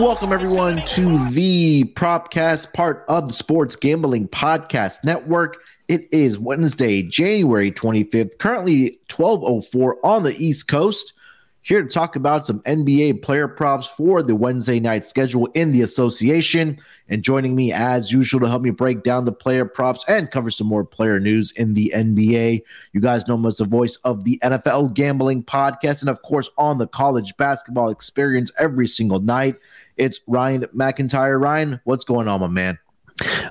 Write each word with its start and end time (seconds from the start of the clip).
Welcome, 0.00 0.32
everyone, 0.32 0.80
to 0.86 1.28
the 1.28 1.84
Propcast, 1.94 2.72
part 2.72 3.04
of 3.06 3.26
the 3.26 3.34
Sports 3.34 3.76
Gambling 3.76 4.28
Podcast 4.28 5.04
Network. 5.04 5.58
It 5.88 6.08
is 6.10 6.38
Wednesday, 6.38 7.02
January 7.02 7.70
25th, 7.70 8.38
currently 8.38 8.98
12.04 9.10 9.92
on 10.02 10.22
the 10.22 10.34
East 10.42 10.68
Coast. 10.68 11.12
Here 11.62 11.82
to 11.82 11.88
talk 11.88 12.16
about 12.16 12.46
some 12.46 12.60
NBA 12.60 13.22
player 13.22 13.46
props 13.46 13.86
for 13.86 14.22
the 14.22 14.34
Wednesday 14.34 14.80
night 14.80 15.04
schedule 15.04 15.46
in 15.54 15.72
the 15.72 15.82
association. 15.82 16.78
And 17.08 17.22
joining 17.22 17.54
me, 17.54 17.72
as 17.72 18.10
usual, 18.10 18.40
to 18.40 18.48
help 18.48 18.62
me 18.62 18.70
break 18.70 19.02
down 19.02 19.24
the 19.24 19.32
player 19.32 19.64
props 19.64 20.04
and 20.08 20.30
cover 20.30 20.50
some 20.50 20.66
more 20.66 20.84
player 20.84 21.20
news 21.20 21.50
in 21.52 21.74
the 21.74 21.92
NBA. 21.94 22.62
You 22.92 23.00
guys 23.00 23.26
know 23.26 23.34
him 23.34 23.44
as 23.44 23.56
the 23.56 23.64
voice 23.64 23.96
of 24.04 24.24
the 24.24 24.38
NFL 24.42 24.94
Gambling 24.94 25.44
Podcast, 25.44 26.00
and 26.00 26.08
of 26.08 26.22
course, 26.22 26.48
on 26.56 26.78
the 26.78 26.86
college 26.86 27.36
basketball 27.36 27.90
experience 27.90 28.50
every 28.58 28.88
single 28.88 29.20
night. 29.20 29.56
It's 29.96 30.20
Ryan 30.26 30.62
McIntyre. 30.74 31.40
Ryan, 31.40 31.80
what's 31.84 32.04
going 32.04 32.28
on, 32.28 32.40
my 32.40 32.48
man? 32.48 32.78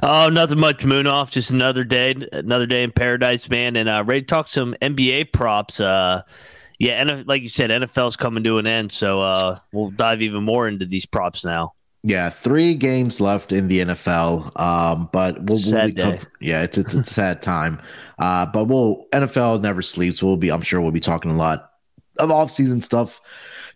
Oh, 0.01 0.29
nothing 0.29 0.59
much. 0.59 0.77
Munaf. 0.79 1.31
Just 1.31 1.51
another 1.51 1.83
day, 1.83 2.15
another 2.31 2.65
day 2.65 2.83
in 2.83 2.91
paradise, 2.91 3.49
man. 3.49 3.75
And 3.75 3.89
uh, 3.89 4.03
ready 4.05 4.21
to 4.21 4.27
talk 4.27 4.47
some 4.47 4.75
NBA 4.81 5.33
props. 5.33 5.79
Uh, 5.79 6.21
yeah, 6.79 7.01
and 7.01 7.27
like 7.27 7.41
you 7.41 7.49
said, 7.49 7.69
NFL's 7.69 8.15
coming 8.15 8.43
to 8.43 8.59
an 8.59 8.67
end, 8.67 8.91
so 8.91 9.19
uh, 9.19 9.59
we'll 9.71 9.89
dive 9.91 10.21
even 10.21 10.43
more 10.43 10.67
into 10.67 10.85
these 10.85 11.05
props 11.05 11.43
now. 11.43 11.73
Yeah, 12.03 12.29
three 12.29 12.75
games 12.75 13.19
left 13.19 13.51
in 13.51 13.67
the 13.67 13.79
NFL. 13.79 14.57
Um, 14.59 15.09
but 15.11 15.41
we'll, 15.43 15.57
Sad 15.57 15.97
we'll 15.97 16.19
yeah, 16.39 16.61
it's, 16.61 16.77
it's 16.77 16.93
it's 16.93 17.11
a 17.11 17.13
sad 17.13 17.41
time. 17.41 17.81
Uh, 18.19 18.47
but 18.47 18.65
we'll 18.65 19.05
NFL 19.13 19.61
never 19.61 19.83
sleeps. 19.83 20.23
We'll 20.23 20.37
be 20.37 20.49
I'm 20.49 20.63
sure 20.63 20.81
we'll 20.81 20.89
be 20.89 20.99
talking 20.99 21.29
a 21.29 21.35
lot 21.35 21.73
of 22.17 22.31
off-season 22.31 22.81
stuff 22.81 23.21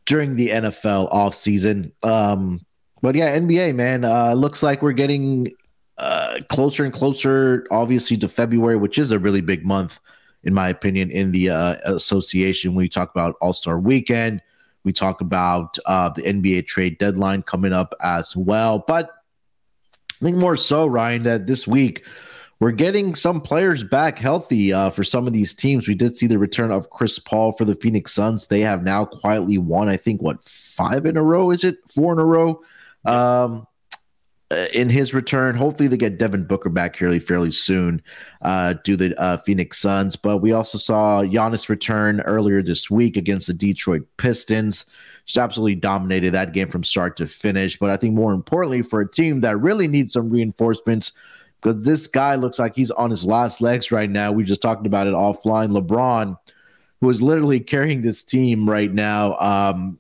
during 0.08 0.36
the 0.36 0.49
NFL 0.49 1.13
offseason. 1.13 1.91
Um, 2.03 2.59
but 3.03 3.13
yeah, 3.13 3.38
NBA 3.38 3.75
man, 3.75 4.03
uh, 4.03 4.33
looks 4.33 4.63
like 4.63 4.81
we're 4.81 4.93
getting 4.93 5.52
uh, 5.99 6.39
closer 6.49 6.83
and 6.83 6.91
closer, 6.91 7.67
obviously 7.69 8.17
to 8.17 8.27
February, 8.27 8.77
which 8.77 8.97
is 8.97 9.11
a 9.11 9.19
really 9.19 9.41
big 9.41 9.63
month 9.63 9.99
in 10.44 10.53
my 10.53 10.70
opinion 10.70 11.11
in 11.11 11.31
the 11.31 11.50
uh, 11.50 11.75
association. 11.84 12.72
When 12.72 12.84
we 12.84 12.89
talk 12.89 13.11
about 13.11 13.36
All 13.42 13.53
Star 13.53 13.80
Weekend, 13.80 14.42
we 14.83 14.94
talk 14.94 15.22
about 15.22 15.78
uh, 15.86 16.09
the 16.09 16.23
NBA 16.23 16.67
trade 16.67 16.98
deadline 16.98 17.44
coming 17.44 17.73
up 17.73 17.94
as 18.02 18.36
well. 18.36 18.80
But 18.80 19.09
I 20.22 20.25
think 20.25 20.38
more 20.38 20.58
so, 20.58 20.88
Ryan, 20.88 21.23
that 21.23 21.48
this 21.48 21.67
week 21.67 22.03
we're 22.59 22.72
getting 22.72 23.16
some 23.16 23.42
players 23.42 23.83
back 23.83 24.20
healthy 24.20 24.72
uh, 24.72 24.92
for 24.92 25.03
some 25.03 25.25
of 25.25 25.33
these 25.33 25.53
teams. 25.53 25.88
We 25.88 25.95
did 25.95 26.16
see 26.16 26.28
the 26.28 26.38
return 26.38 26.72
of 26.72 26.92
Chris 26.92 27.17
Paul 27.17 27.53
for 27.53 27.66
the 27.66 27.76
Phoenix 27.76 28.14
Suns. 28.14 28.48
They 28.48 28.61
have 28.61 28.83
now 28.83 29.05
quietly 29.05 29.58
won, 29.58 29.89
I 29.89 29.98
think, 29.98 30.22
what 30.22 30.44
five 30.44 31.08
in 31.08 31.17
a 31.17 31.23
row? 31.23 31.49
Is 31.49 31.64
it 31.64 31.77
four 31.89 32.14
in 32.14 32.20
a 32.20 32.26
row? 32.26 32.61
Um, 33.04 33.65
in 34.73 34.89
his 34.89 35.14
return, 35.14 35.56
hopefully 35.56 35.88
they 35.88 35.98
get 35.98 36.17
Devin 36.17 36.45
Booker 36.45 36.70
back 36.70 36.95
here 36.95 37.20
fairly 37.20 37.52
soon. 37.52 38.02
Uh, 38.42 38.73
do 38.84 38.95
the 38.95 39.20
uh, 39.20 39.38
Phoenix 39.38 39.80
Suns, 39.80 40.16
but 40.16 40.38
we 40.38 40.52
also 40.52 40.78
saw 40.78 41.23
Giannis 41.23 41.70
return 41.70 42.22
earlier 42.22 42.62
this 42.62 42.89
week 42.89 43.17
against 43.17 43.48
the 43.48 43.54
Detroit 43.54 44.02
Pistons. 44.17 44.86
Just 45.26 45.38
absolutely 45.38 45.76
dominated 45.76 46.32
that 46.32 46.54
game 46.54 46.70
from 46.70 46.84
start 46.84 47.16
to 47.17 47.28
finish. 47.28 47.78
But 47.78 47.92
I 47.92 47.98
think 47.98 48.14
more 48.14 48.34
importantly, 48.34 48.82
for 48.82 49.02
a 49.02 49.10
team 49.10 49.42
that 49.42 49.58
really 49.60 49.88
needs 49.88 50.14
some 50.14 50.30
reinforcements, 50.30 51.12
because 51.62 51.86
this 51.86 52.08
guy 52.08 52.36
looks 52.36 52.58
like 52.58 52.76
he's 52.76 52.92
on 52.92 53.12
his 53.12 53.23
last 53.23 53.62
legs 53.62 53.92
right 53.92 54.10
now. 54.10 54.32
We 54.32 54.44
just 54.44 54.62
talked 54.62 54.88
about 54.88 55.08
it 55.08 55.14
offline. 55.14 55.80
LeBron, 55.80 56.36
who 57.00 57.10
is 57.10 57.22
literally 57.22 57.60
carrying 57.60 58.02
this 58.02 58.23
team 58.23 58.68
right 58.70 58.92
now. 58.92 59.38
Um, 59.38 60.00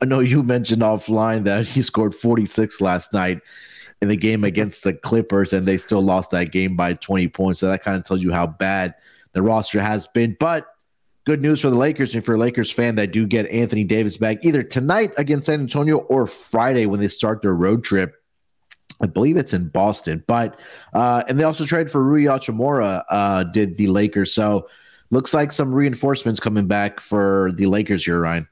I 0.00 0.04
know 0.04 0.20
you 0.20 0.42
mentioned 0.42 0.82
offline 0.82 1.44
that 1.44 1.66
he 1.66 1.82
scored 1.82 2.14
46 2.14 2.80
last 2.80 3.12
night 3.12 3.40
in 4.02 4.08
the 4.08 4.16
game 4.16 4.44
against 4.44 4.84
the 4.84 4.92
Clippers, 4.92 5.52
and 5.52 5.66
they 5.66 5.78
still 5.78 6.02
lost 6.02 6.30
that 6.30 6.52
game 6.52 6.76
by 6.76 6.94
20 6.94 7.28
points. 7.28 7.60
So 7.60 7.68
that 7.68 7.82
kind 7.82 7.96
of 7.96 8.04
tells 8.04 8.22
you 8.22 8.32
how 8.32 8.46
bad 8.46 8.94
the 9.32 9.42
roster 9.42 9.80
has 9.80 10.06
been. 10.06 10.36
But 10.38 10.66
good 11.24 11.42
news 11.42 11.60
for 11.60 11.70
the 11.70 11.76
Lakers 11.76 12.14
and 12.14 12.24
for 12.24 12.34
a 12.34 12.38
Lakers 12.38 12.70
fan 12.70 12.94
that 12.96 13.12
do 13.12 13.26
get 13.26 13.46
Anthony 13.48 13.84
Davis 13.84 14.16
back 14.16 14.44
either 14.44 14.62
tonight 14.62 15.12
against 15.18 15.46
San 15.46 15.60
Antonio 15.60 15.98
or 15.98 16.26
Friday 16.26 16.86
when 16.86 17.00
they 17.00 17.08
start 17.08 17.42
their 17.42 17.54
road 17.54 17.84
trip. 17.84 18.14
I 19.02 19.06
believe 19.06 19.36
it's 19.36 19.52
in 19.52 19.68
Boston, 19.68 20.24
but 20.26 20.58
uh, 20.94 21.22
and 21.28 21.38
they 21.38 21.44
also 21.44 21.66
traded 21.66 21.92
for 21.92 22.02
Rui 22.02 22.22
Hachimura. 22.22 23.04
Uh, 23.10 23.44
did 23.44 23.76
the 23.76 23.88
Lakers? 23.88 24.32
So 24.32 24.68
looks 25.10 25.34
like 25.34 25.52
some 25.52 25.74
reinforcements 25.74 26.40
coming 26.40 26.66
back 26.66 27.00
for 27.00 27.52
the 27.56 27.66
Lakers 27.66 28.06
here, 28.06 28.20
Ryan. 28.20 28.48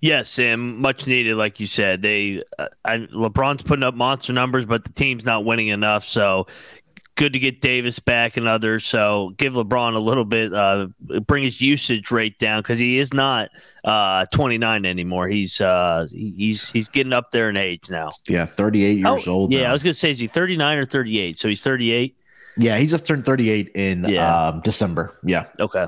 Yes, 0.00 0.38
and 0.38 0.78
much 0.78 1.06
needed, 1.06 1.36
like 1.36 1.60
you 1.60 1.66
said. 1.66 2.02
They 2.02 2.42
uh, 2.58 2.68
I, 2.84 2.98
LeBron's 2.98 3.62
putting 3.62 3.84
up 3.84 3.94
monster 3.94 4.32
numbers, 4.32 4.64
but 4.66 4.84
the 4.84 4.92
team's 4.92 5.24
not 5.24 5.44
winning 5.44 5.68
enough. 5.68 6.04
So 6.04 6.46
good 7.16 7.32
to 7.32 7.38
get 7.38 7.60
Davis 7.60 8.00
back 8.00 8.36
and 8.36 8.48
others. 8.48 8.84
So 8.84 9.32
give 9.36 9.52
LeBron 9.52 9.94
a 9.94 9.98
little 10.00 10.24
bit, 10.24 10.52
uh, 10.52 10.88
bring 11.26 11.44
his 11.44 11.60
usage 11.60 12.10
rate 12.10 12.38
down 12.40 12.60
because 12.60 12.78
he 12.78 12.98
is 12.98 13.14
not 13.14 13.50
uh, 13.84 14.26
29 14.32 14.84
anymore. 14.84 15.28
He's 15.28 15.60
uh, 15.60 16.06
he's 16.10 16.68
he's 16.70 16.88
getting 16.88 17.12
up 17.12 17.30
there 17.30 17.48
in 17.50 17.56
age 17.56 17.90
now. 17.90 18.12
Yeah, 18.28 18.46
38 18.46 18.98
years 18.98 19.28
Oh, 19.28 19.30
old. 19.30 19.52
Yeah, 19.52 19.62
now. 19.64 19.70
I 19.70 19.72
was 19.72 19.82
gonna 19.82 19.94
say 19.94 20.10
is 20.10 20.18
he 20.18 20.26
39 20.26 20.78
or 20.78 20.84
38? 20.84 21.38
So 21.38 21.48
he's 21.48 21.62
38. 21.62 22.16
yeah, 22.56 22.78
he 22.78 22.86
just 22.86 23.06
turned 23.06 23.24
38 23.24 23.70
in 23.74 24.04
Yeah. 24.04 24.46
um, 24.48 24.60
December. 24.62 25.16
Yeah. 25.24 25.46
Okay. 25.60 25.86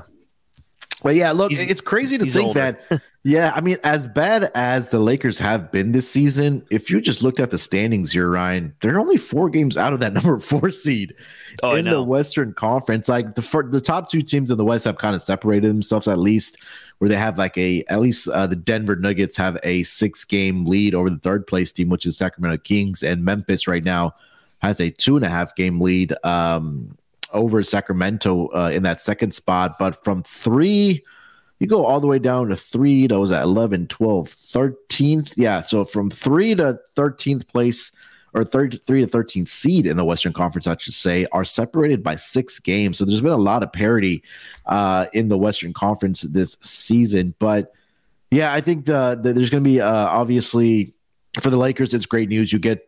But 1.03 1.15
yeah, 1.15 1.31
look, 1.31 1.51
He's- 1.51 1.69
it's 1.69 1.81
crazy 1.81 2.17
to 2.17 2.25
think 2.29 2.47
older. 2.47 2.77
that. 2.89 3.01
Yeah, 3.23 3.51
I 3.53 3.59
mean, 3.59 3.75
as 3.83 4.07
bad 4.07 4.49
as 4.55 4.87
the 4.87 4.99
Lakers 4.99 5.37
have 5.39 5.69
been 5.69 5.91
this 5.91 6.09
season, 6.09 6.63
if 6.71 6.89
you 6.89 7.01
just 7.01 7.21
looked 7.21 7.41
at 7.41 7.49
the 7.49 7.57
standings 7.57 8.13
here, 8.13 8.29
Ryan, 8.29 8.73
they're 8.81 9.01
only 9.01 9.17
four 9.17 9.49
games 9.49 9.75
out 9.75 9.91
of 9.91 9.99
that 9.99 10.13
number 10.13 10.39
four 10.39 10.71
seed 10.71 11.13
Oh, 11.61 11.75
in 11.75 11.83
the. 11.89 12.01
Western 12.01 12.53
Conference. 12.53 13.09
Like 13.09 13.35
the 13.35 13.41
fir- 13.41 13.69
the 13.69 13.81
top 13.81 14.09
two 14.09 14.21
teams 14.21 14.49
in 14.49 14.57
the 14.57 14.63
West 14.63 14.85
have 14.85 14.97
kind 14.97 15.13
of 15.13 15.21
separated 15.21 15.67
themselves 15.67 16.07
at 16.07 16.19
least, 16.19 16.63
where 16.99 17.09
they 17.09 17.17
have 17.17 17.37
like 17.37 17.57
a 17.57 17.83
at 17.89 17.99
least 17.99 18.29
uh, 18.29 18.47
the 18.47 18.55
Denver 18.55 18.95
Nuggets 18.95 19.35
have 19.35 19.57
a 19.63 19.83
six 19.83 20.23
game 20.23 20.63
lead 20.63 20.95
over 20.95 21.09
the 21.09 21.17
third 21.19 21.45
place 21.47 21.73
team, 21.73 21.89
which 21.89 22.05
is 22.05 22.15
Sacramento 22.17 22.59
Kings, 22.63 23.03
and 23.03 23.25
Memphis 23.25 23.67
right 23.67 23.83
now 23.83 24.15
has 24.61 24.79
a 24.79 24.89
two 24.89 25.17
and 25.17 25.25
a 25.25 25.29
half 25.29 25.53
game 25.55 25.81
lead 25.81 26.13
um, 26.23 26.97
over 27.33 27.63
Sacramento 27.63 28.47
uh, 28.47 28.71
in 28.73 28.83
that 28.83 29.01
second 29.01 29.31
spot. 29.33 29.77
But 29.79 30.03
from 30.03 30.23
three, 30.23 31.03
you 31.59 31.67
go 31.67 31.85
all 31.85 31.99
the 31.99 32.07
way 32.07 32.19
down 32.19 32.49
to 32.49 32.55
three, 32.55 33.07
that 33.07 33.19
was 33.19 33.31
at 33.31 33.43
11, 33.43 33.87
12, 33.87 34.29
13th. 34.29 35.33
Yeah. 35.37 35.61
So 35.61 35.85
from 35.85 36.09
three 36.09 36.55
to 36.55 36.79
13th 36.95 37.47
place 37.47 37.91
or 38.33 38.43
third, 38.43 38.79
three 38.85 39.03
to 39.03 39.07
13th 39.07 39.47
seed 39.47 39.85
in 39.85 39.97
the 39.97 40.05
Western 40.05 40.33
Conference, 40.33 40.67
I 40.67 40.77
should 40.77 40.93
say, 40.93 41.25
are 41.31 41.45
separated 41.45 42.03
by 42.03 42.15
six 42.15 42.59
games. 42.59 42.97
So 42.97 43.05
there's 43.05 43.21
been 43.21 43.31
a 43.31 43.37
lot 43.37 43.63
of 43.63 43.73
parity 43.73 44.23
uh, 44.65 45.07
in 45.13 45.29
the 45.29 45.37
Western 45.37 45.73
Conference 45.73 46.21
this 46.21 46.57
season. 46.61 47.33
But 47.39 47.73
yeah, 48.29 48.53
I 48.53 48.61
think 48.61 48.85
the, 48.85 49.19
the 49.21 49.33
there's 49.33 49.49
going 49.49 49.63
to 49.63 49.69
be 49.69 49.81
uh, 49.81 50.07
obviously 50.07 50.93
for 51.41 51.49
the 51.49 51.57
Lakers, 51.57 51.93
it's 51.93 52.05
great 52.05 52.29
news. 52.29 52.51
You 52.51 52.59
get 52.59 52.86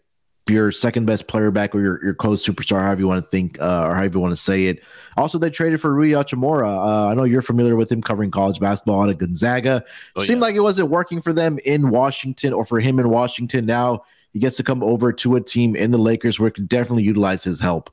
your 0.49 0.71
second 0.71 1.05
best 1.05 1.27
player 1.27 1.51
back 1.51 1.73
or 1.75 1.81
your, 1.81 2.03
your 2.03 2.13
co 2.13 2.29
superstar, 2.29 2.81
however 2.81 3.01
you 3.01 3.07
want 3.07 3.23
to 3.23 3.29
think 3.29 3.59
uh, 3.61 3.85
or 3.87 3.95
however 3.95 4.17
you 4.17 4.19
want 4.19 4.31
to 4.31 4.41
say 4.41 4.65
it. 4.65 4.81
Also, 5.17 5.37
they 5.37 5.49
traded 5.49 5.81
for 5.81 5.93
Rui 5.93 6.09
Hachimura. 6.09 6.67
Uh, 6.67 7.07
I 7.07 7.13
know 7.13 7.23
you're 7.23 7.41
familiar 7.41 7.75
with 7.75 7.91
him 7.91 8.01
covering 8.01 8.31
college 8.31 8.59
basketball 8.59 9.03
out 9.03 9.09
of 9.09 9.17
Gonzaga. 9.17 9.83
Oh, 10.15 10.23
Seemed 10.23 10.39
yeah. 10.39 10.47
like 10.47 10.55
it 10.55 10.61
wasn't 10.61 10.89
working 10.89 11.21
for 11.21 11.33
them 11.33 11.59
in 11.65 11.89
Washington 11.89 12.53
or 12.53 12.65
for 12.65 12.79
him 12.79 12.99
in 12.99 13.09
Washington. 13.09 13.65
Now 13.65 14.03
he 14.33 14.39
gets 14.39 14.57
to 14.57 14.63
come 14.63 14.83
over 14.83 15.11
to 15.13 15.35
a 15.35 15.41
team 15.41 15.75
in 15.75 15.91
the 15.91 15.97
Lakers 15.97 16.39
where 16.39 16.47
it 16.47 16.55
can 16.55 16.65
definitely 16.65 17.03
utilize 17.03 17.43
his 17.43 17.59
help. 17.59 17.89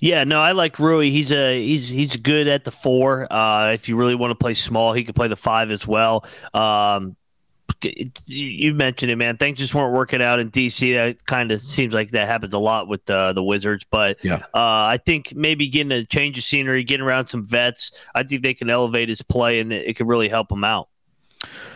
Yeah, 0.00 0.24
no, 0.24 0.40
I 0.40 0.52
like 0.52 0.78
Rui. 0.78 1.10
He's 1.10 1.32
a 1.32 1.62
he's 1.62 1.88
he's 1.88 2.16
good 2.16 2.48
at 2.48 2.64
the 2.64 2.70
four. 2.70 3.30
Uh, 3.30 3.72
if 3.72 3.88
you 3.88 3.96
really 3.96 4.14
want 4.14 4.30
to 4.30 4.34
play 4.34 4.54
small, 4.54 4.92
he 4.92 5.04
could 5.04 5.14
play 5.14 5.28
the 5.28 5.36
five 5.36 5.70
as 5.70 5.86
well. 5.86 6.24
Um, 6.54 7.16
you 8.26 8.74
mentioned 8.74 9.10
it, 9.10 9.16
man. 9.16 9.36
Things 9.36 9.58
just 9.58 9.74
weren't 9.74 9.94
working 9.94 10.22
out 10.22 10.40
in 10.40 10.50
DC. 10.50 10.94
That 10.94 11.24
kind 11.26 11.50
of 11.52 11.60
seems 11.60 11.94
like 11.94 12.10
that 12.10 12.26
happens 12.26 12.54
a 12.54 12.58
lot 12.58 12.88
with 12.88 13.08
uh, 13.10 13.32
the 13.32 13.42
Wizards. 13.42 13.84
But 13.90 14.24
yeah. 14.24 14.42
uh, 14.54 14.88
I 14.88 14.98
think 15.04 15.34
maybe 15.34 15.68
getting 15.68 15.92
a 15.92 16.04
change 16.04 16.38
of 16.38 16.44
scenery, 16.44 16.84
getting 16.84 17.06
around 17.06 17.26
some 17.26 17.44
vets, 17.44 17.92
I 18.14 18.22
think 18.22 18.42
they 18.42 18.54
can 18.54 18.70
elevate 18.70 19.08
his 19.08 19.22
play 19.22 19.60
and 19.60 19.72
it, 19.72 19.88
it 19.88 19.94
could 19.94 20.08
really 20.08 20.28
help 20.28 20.50
him 20.50 20.64
out. 20.64 20.88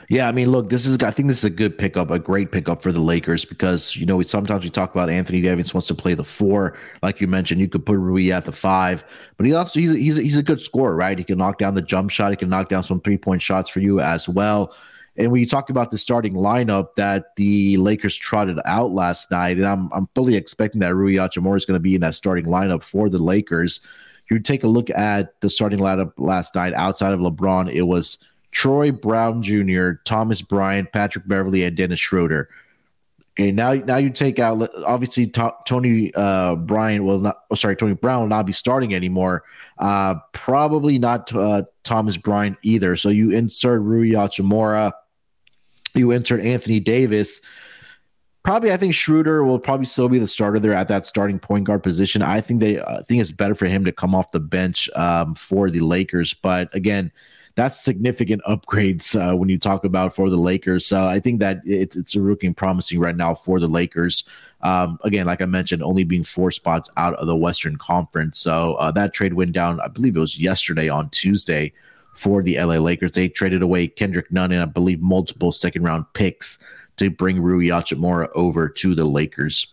Yeah, 0.09 0.29
I 0.29 0.33
mean, 0.33 0.51
look, 0.51 0.69
this 0.69 0.85
is 0.85 0.99
I 0.99 1.11
think 1.11 1.29
this 1.29 1.39
is 1.39 1.45
a 1.45 1.51
good 1.51 1.79
pickup, 1.79 2.11
a 2.11 2.19
great 2.19 2.53
pickup 2.53 2.83
for 2.83 2.93
the 2.93 3.01
Lakers 3.01 3.45
because 3.45 3.97
you 3.97 4.05
know 4.05 4.17
we 4.17 4.25
sometimes 4.25 4.65
we 4.65 4.71
talk 4.71 4.93
about 4.93 5.09
Anthony 5.09 5.41
Davis 5.41 5.73
wants 5.73 5.87
to 5.87 5.95
play 5.95 6.15
the 6.15 6.25
four, 6.25 6.77
like 7.03 7.21
you 7.21 7.27
mentioned. 7.27 7.61
You 7.61 7.69
could 7.69 7.87
put 7.87 7.97
Rui 7.97 8.31
at 8.31 8.45
the 8.45 8.53
five, 8.53 9.05
but 9.37 9.47
he 9.47 9.55
also 9.55 9.81
he's 9.81 9.95
a, 9.95 9.99
he's 9.99 10.19
a, 10.19 10.23
he's 10.23 10.37
a 10.37 10.43
good 10.43 10.61
scorer, 10.61 10.97
right? 10.97 11.17
He 11.17 11.25
can 11.25 11.39
knock 11.39 11.59
down 11.59 11.75
the 11.75 11.83
jump 11.83 12.11
shot, 12.11 12.31
he 12.31 12.37
can 12.37 12.51
knock 12.51 12.69
down 12.69 12.83
some 12.83 13.01
three 13.01 13.17
point 13.17 13.41
shots 13.41 13.71
for 13.71 13.81
you 13.81 14.01
as 14.01 14.29
well. 14.29 14.75
And 15.17 15.31
when 15.31 15.41
you 15.41 15.47
talk 15.47 15.69
about 15.69 15.91
the 15.91 15.99
starting 15.99 16.35
lineup 16.35 16.95
that 16.97 17.37
the 17.37 17.77
Lakers 17.77 18.17
trotted 18.17 18.59
out 18.65 18.93
last 18.93 19.31
night, 19.31 19.59
and 19.59 19.67
I'm 19.67 19.91
I'm 19.93 20.09
fully 20.15 20.37
expecting 20.37 20.81
that 20.81 20.95
Rui 20.95 21.15
Hachimura 21.15 21.59
is 21.59 21.67
going 21.67 21.77
to 21.77 21.81
be 21.81 21.95
in 21.95 22.01
that 22.01 22.15
starting 22.15 22.47
lineup 22.47 22.83
for 22.83 23.11
the 23.11 23.19
Lakers. 23.19 23.81
You 24.31 24.39
take 24.39 24.65
a 24.65 24.69
look 24.69 24.89
at 24.89 25.39
the 25.43 25.51
starting 25.51 25.81
lineup 25.81 26.13
last 26.17 26.55
night 26.55 26.73
outside 26.73 27.13
of 27.13 27.21
LeBron, 27.21 27.71
it 27.71 27.83
was 27.83 28.17
Troy 28.53 28.93
Brown 28.93 29.43
Jr., 29.43 29.93
Thomas 30.05 30.41
Bryant, 30.41 30.93
Patrick 30.93 31.27
Beverley, 31.27 31.65
and 31.65 31.77
Dennis 31.77 31.99
Schroeder. 31.99 32.49
Okay, 33.33 33.51
now 33.51 33.73
now 33.73 33.97
you 33.97 34.11
take 34.11 34.39
out 34.39 34.71
obviously 34.85 35.27
t- 35.27 35.49
Tony 35.67 36.13
uh, 36.15 36.55
Bryant 36.55 37.05
will 37.05 37.19
not. 37.19 37.41
Oh, 37.51 37.55
sorry, 37.55 37.77
Tony 37.77 37.95
Brown 37.95 38.21
will 38.21 38.29
not 38.29 38.45
be 38.45 38.53
starting 38.53 38.95
anymore. 38.95 39.45
Uh, 39.79 40.17
probably 40.33 40.99
not 40.99 41.35
uh, 41.35 41.63
Thomas 41.83 42.19
Bryant 42.19 42.59
either. 42.63 42.95
So 42.95 43.09
you 43.09 43.31
insert 43.31 43.81
Rui 43.81 44.11
Hachimura 44.11 44.93
you 45.95 46.11
insert 46.11 46.41
Anthony 46.41 46.81
Davis. 46.81 47.41
Probably, 48.43 48.73
I 48.73 48.77
think 48.77 48.95
Schroeder 48.95 49.45
will 49.45 49.59
probably 49.59 49.87
still 49.87 50.09
be 50.09 50.19
the 50.19 50.27
starter 50.27 50.59
there 50.59 50.75
at 50.75 50.89
that 50.89 51.07
starting 51.07 51.39
point 51.39 51.65
guard 51.65 51.83
position. 51.83 52.23
I 52.23 52.41
think 52.41 52.61
they 52.61 52.81
I 52.81 53.03
think 53.03 53.21
it's 53.21 53.31
better 53.31 53.55
for 53.55 53.67
him 53.67 53.85
to 53.85 53.93
come 53.93 54.15
off 54.15 54.33
the 54.33 54.41
bench 54.41 54.91
um, 54.97 55.37
for 55.37 55.71
the 55.71 55.81
Lakers. 55.81 56.35
But 56.35 56.75
again, 56.75 57.13
that's 57.55 57.81
significant 57.81 58.43
upgrades 58.49 59.15
uh, 59.15 59.37
when 59.37 59.49
you 59.49 59.59
talk 59.59 59.85
about 59.85 60.15
for 60.15 60.29
the 60.29 60.37
Lakers. 60.37 60.87
So 60.87 61.07
I 61.07 61.21
think 61.21 61.39
that 61.39 61.61
it's 61.65 61.95
it's 61.95 62.17
looking 62.17 62.53
promising 62.53 62.99
right 62.99 63.17
now 63.17 63.35
for 63.35 63.61
the 63.61 63.69
Lakers. 63.69 64.25
Um, 64.63 64.99
again, 65.05 65.27
like 65.27 65.41
I 65.41 65.47
mentioned, 65.47 65.83
only 65.85 66.03
being 66.03 66.25
four 66.25 66.51
spots 66.51 66.91
out 66.97 67.15
of 67.15 67.29
the 67.29 67.37
Western 67.37 67.77
Conference. 67.77 68.41
So 68.41 68.75
uh, 68.75 68.91
that 68.93 69.13
trade 69.13 69.35
went 69.35 69.53
down. 69.53 69.81
I 69.81 69.87
believe 69.89 70.17
it 70.17 70.21
was 70.21 70.39
yesterday 70.39 70.89
on 70.89 71.11
Tuesday 71.11 71.73
for 72.15 72.43
the 72.43 72.59
LA 72.59 72.77
Lakers. 72.77 73.13
They 73.13 73.29
traded 73.29 73.63
away 73.63 73.89
Kendrick 73.89 74.31
Nunn 74.31 74.53
and 74.53 74.63
I 74.63 74.67
believe 74.67 75.01
multiple 75.01 75.53
second 75.53 75.83
round 75.83 76.05
picks 76.15 76.59
to 76.99 77.11
bring 77.11 77.41
Rui 77.41 77.67
Hachimura 77.67 78.29
over 78.35 78.69
to 78.69 78.95
the 78.95 79.05
Lakers. 79.05 79.67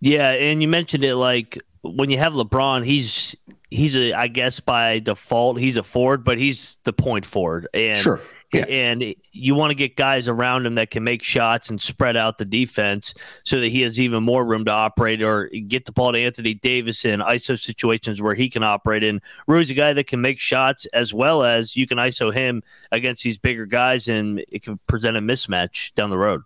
Yeah, 0.00 0.30
and 0.30 0.62
you 0.62 0.68
mentioned 0.68 1.04
it 1.04 1.16
like 1.16 1.58
when 1.82 2.10
you 2.10 2.18
have 2.18 2.32
LeBron, 2.32 2.84
he's 2.84 3.36
he's 3.70 3.96
a 3.96 4.12
I 4.12 4.28
guess 4.28 4.60
by 4.60 4.98
default 5.00 5.58
he's 5.58 5.76
a 5.76 5.82
forward, 5.82 6.24
but 6.24 6.38
he's 6.38 6.78
the 6.84 6.92
point 6.92 7.26
forward. 7.26 7.68
And 7.74 8.02
sure. 8.02 8.20
Yeah. 8.52 8.66
And 8.66 9.14
you 9.32 9.54
want 9.54 9.70
to 9.70 9.74
get 9.74 9.96
guys 9.96 10.28
around 10.28 10.66
him 10.66 10.74
that 10.74 10.90
can 10.90 11.02
make 11.02 11.22
shots 11.22 11.70
and 11.70 11.80
spread 11.80 12.18
out 12.18 12.36
the 12.36 12.44
defense 12.44 13.14
so 13.44 13.58
that 13.60 13.68
he 13.68 13.80
has 13.80 13.98
even 13.98 14.22
more 14.22 14.44
room 14.44 14.66
to 14.66 14.70
operate 14.70 15.22
or 15.22 15.48
get 15.68 15.86
the 15.86 15.92
ball 15.92 16.12
to 16.12 16.20
Anthony 16.20 16.52
Davis 16.52 17.06
in 17.06 17.20
ISO 17.20 17.58
situations 17.58 18.20
where 18.20 18.34
he 18.34 18.50
can 18.50 18.62
operate 18.62 19.02
in. 19.02 19.22
Rui's 19.46 19.70
a 19.70 19.74
guy 19.74 19.94
that 19.94 20.06
can 20.06 20.20
make 20.20 20.38
shots 20.38 20.84
as 20.92 21.14
well 21.14 21.42
as 21.42 21.76
you 21.76 21.86
can 21.86 21.96
ISO 21.96 22.32
him 22.32 22.62
against 22.90 23.24
these 23.24 23.38
bigger 23.38 23.64
guys 23.64 24.06
and 24.06 24.44
it 24.48 24.62
can 24.62 24.78
present 24.86 25.16
a 25.16 25.20
mismatch 25.20 25.94
down 25.94 26.10
the 26.10 26.18
road. 26.18 26.42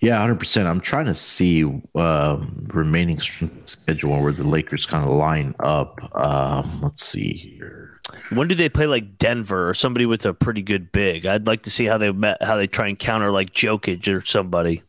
Yeah, 0.00 0.18
hundred 0.18 0.38
percent. 0.38 0.68
I'm 0.68 0.80
trying 0.80 1.06
to 1.06 1.14
see 1.14 1.64
uh, 1.94 2.38
remaining 2.68 3.18
schedule 3.64 4.20
where 4.20 4.32
the 4.32 4.44
Lakers 4.44 4.86
kind 4.86 5.04
of 5.04 5.10
line 5.12 5.54
up. 5.60 5.98
Um, 6.14 6.80
let's 6.82 7.04
see 7.04 7.32
here. 7.32 7.98
When 8.30 8.46
do 8.46 8.54
they 8.54 8.68
play 8.68 8.86
like 8.86 9.18
Denver 9.18 9.68
or 9.68 9.74
somebody 9.74 10.06
with 10.06 10.26
a 10.26 10.34
pretty 10.34 10.62
good 10.62 10.92
big? 10.92 11.26
I'd 11.26 11.46
like 11.46 11.62
to 11.62 11.70
see 11.70 11.86
how 11.86 11.98
they 11.98 12.12
met, 12.12 12.42
how 12.42 12.56
they 12.56 12.66
try 12.66 12.88
and 12.88 12.98
counter 12.98 13.30
like 13.30 13.52
Jokic 13.52 14.06
or 14.14 14.24
somebody. 14.24 14.82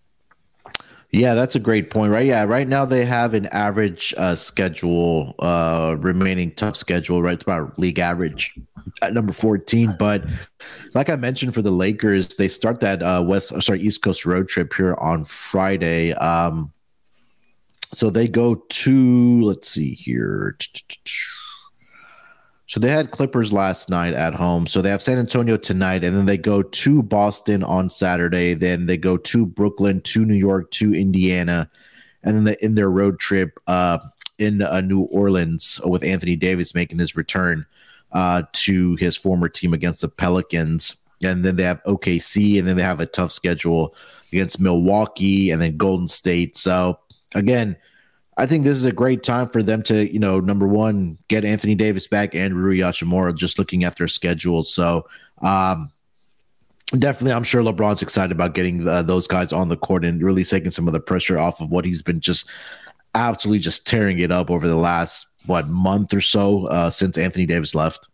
Yeah, 1.12 1.36
that's 1.36 1.56
a 1.56 1.60
great 1.60 1.90
point, 1.90 2.12
right? 2.12 2.26
Yeah, 2.26 2.44
right 2.44 2.68
now 2.68 2.84
they 2.84 3.06
have 3.06 3.34
an 3.34 3.46
average 3.48 4.14
uh, 4.18 4.36
schedule, 4.36 5.36
uh, 5.40 5.96
remaining 5.98 6.52
tough 6.52 6.76
schedule, 6.76 7.24
right? 7.24 7.36
It's 7.36 7.44
about 7.44 7.80
league 7.80 8.00
average 8.00 8.54
at 9.02 9.14
number 9.14 9.34
14. 9.34 9.96
But 9.98 10.26
like 10.94 11.10
I 11.10 11.16
mentioned 11.16 11.54
for 11.54 11.62
the 11.62 11.72
Lakers, 11.72 12.28
they 12.36 12.48
start 12.48 12.80
that 12.82 13.02
uh, 13.02 13.24
West, 13.26 13.54
sorry, 13.62 13.82
East 13.82 14.02
Coast 14.02 14.26
road 14.26 14.48
trip 14.48 14.74
here 14.74 14.96
on 14.96 15.26
Friday. 15.26 16.14
Um, 16.14 16.72
so 17.94 18.10
they 18.10 18.28
go 18.28 18.56
to, 18.56 19.42
let's 19.42 19.70
see 19.70 19.94
here. 19.94 20.58
So 22.68 22.82
they 22.82 22.92
had 22.92 23.12
Clippers 23.12 23.54
last 23.54 23.90
night 23.90 24.14
at 24.14 24.36
home. 24.36 24.68
So 24.68 24.82
they 24.82 24.90
have 24.90 25.02
San 25.02 25.18
Antonio 25.18 25.56
tonight, 25.56 26.04
and 26.04 26.16
then 26.16 26.26
they 26.26 26.38
go 26.38 26.62
to 26.62 27.02
Boston 27.02 27.64
on 27.64 27.90
Saturday. 27.90 28.54
Then 28.54 28.86
they 28.86 28.98
go 28.98 29.16
to 29.16 29.46
Brooklyn, 29.46 30.02
to 30.02 30.26
New 30.26 30.36
York, 30.36 30.70
to 30.72 30.94
Indiana, 30.94 31.70
and 32.24 32.46
then 32.46 32.58
in 32.62 32.76
their 32.76 32.92
road 32.92 33.20
trip 33.20 33.58
uh, 33.68 34.00
in 34.38 34.62
uh, 34.62 34.82
New 34.82 35.04
Orleans 35.04 35.80
with 35.86 36.04
Anthony 36.04 36.36
Davis 36.36 36.76
making 36.76 37.00
his 37.00 37.16
return 37.16 37.66
uh, 38.12 38.44
to 38.54 38.96
his 38.96 39.16
former 39.16 39.50
team 39.50 39.74
against 39.74 40.02
the 40.02 40.08
Pelicans. 40.08 40.98
And 41.24 41.44
then 41.44 41.56
they 41.56 41.64
have 41.64 41.84
OKC, 41.84 42.60
and 42.60 42.68
then 42.68 42.78
they 42.78 42.84
have 42.84 43.00
a 43.00 43.06
tough 43.06 43.32
schedule 43.32 43.96
against 44.32 44.60
Milwaukee 44.60 45.52
and 45.52 45.62
then 45.62 45.78
Golden 45.78 46.08
State. 46.08 46.56
So 46.56 47.00
again 47.34 47.78
I 48.38 48.46
think 48.46 48.64
this 48.64 48.78
is 48.78 48.86
a 48.86 48.92
great 48.92 49.24
time 49.24 49.50
for 49.50 49.64
them 49.64 49.82
to, 49.84 50.12
you 50.12 50.20
know, 50.20 50.40
number 50.40 50.68
one, 50.68 51.18
get 51.28 51.44
Anthony 51.44 51.74
Davis 51.74 52.08
back 52.08 52.36
and 52.36 52.56
Rui 52.56 52.78
Hachimura 52.78 53.36
just 53.36 53.58
looking 53.58 53.84
at 53.84 53.98
their 53.98 54.08
schedule. 54.08 54.64
So, 54.64 55.08
um, 55.42 55.92
definitely, 57.00 57.34
I'm 57.34 57.44
sure 57.44 57.64
LeBron's 57.64 58.04
excited 58.04 58.32
about 58.32 58.54
getting 58.54 58.88
uh, 58.88 59.02
those 59.02 59.28
guys 59.28 59.52
on 59.52 59.70
the 59.70 59.76
court 59.76 60.06
and 60.06 60.22
really 60.22 60.44
taking 60.44 60.70
some 60.70 60.88
of 60.88 60.94
the 60.94 61.00
pressure 61.00 61.40
off 61.40 61.62
of 61.62 61.72
what 61.72 61.84
he's 61.84 62.04
been 62.04 62.20
just 62.20 62.48
absolutely 63.16 63.60
just 63.60 63.88
tearing 63.88 64.20
it 64.20 64.32
up 64.32 64.52
over 64.52 64.68
the 64.68 64.78
last, 64.78 65.27
what, 65.48 65.68
month 65.68 66.14
or 66.14 66.22
so 66.22 66.68
uh, 66.68 66.90
since 66.90 67.18
Anthony 67.18 67.46
Davis 67.46 67.74
left. 67.76 68.08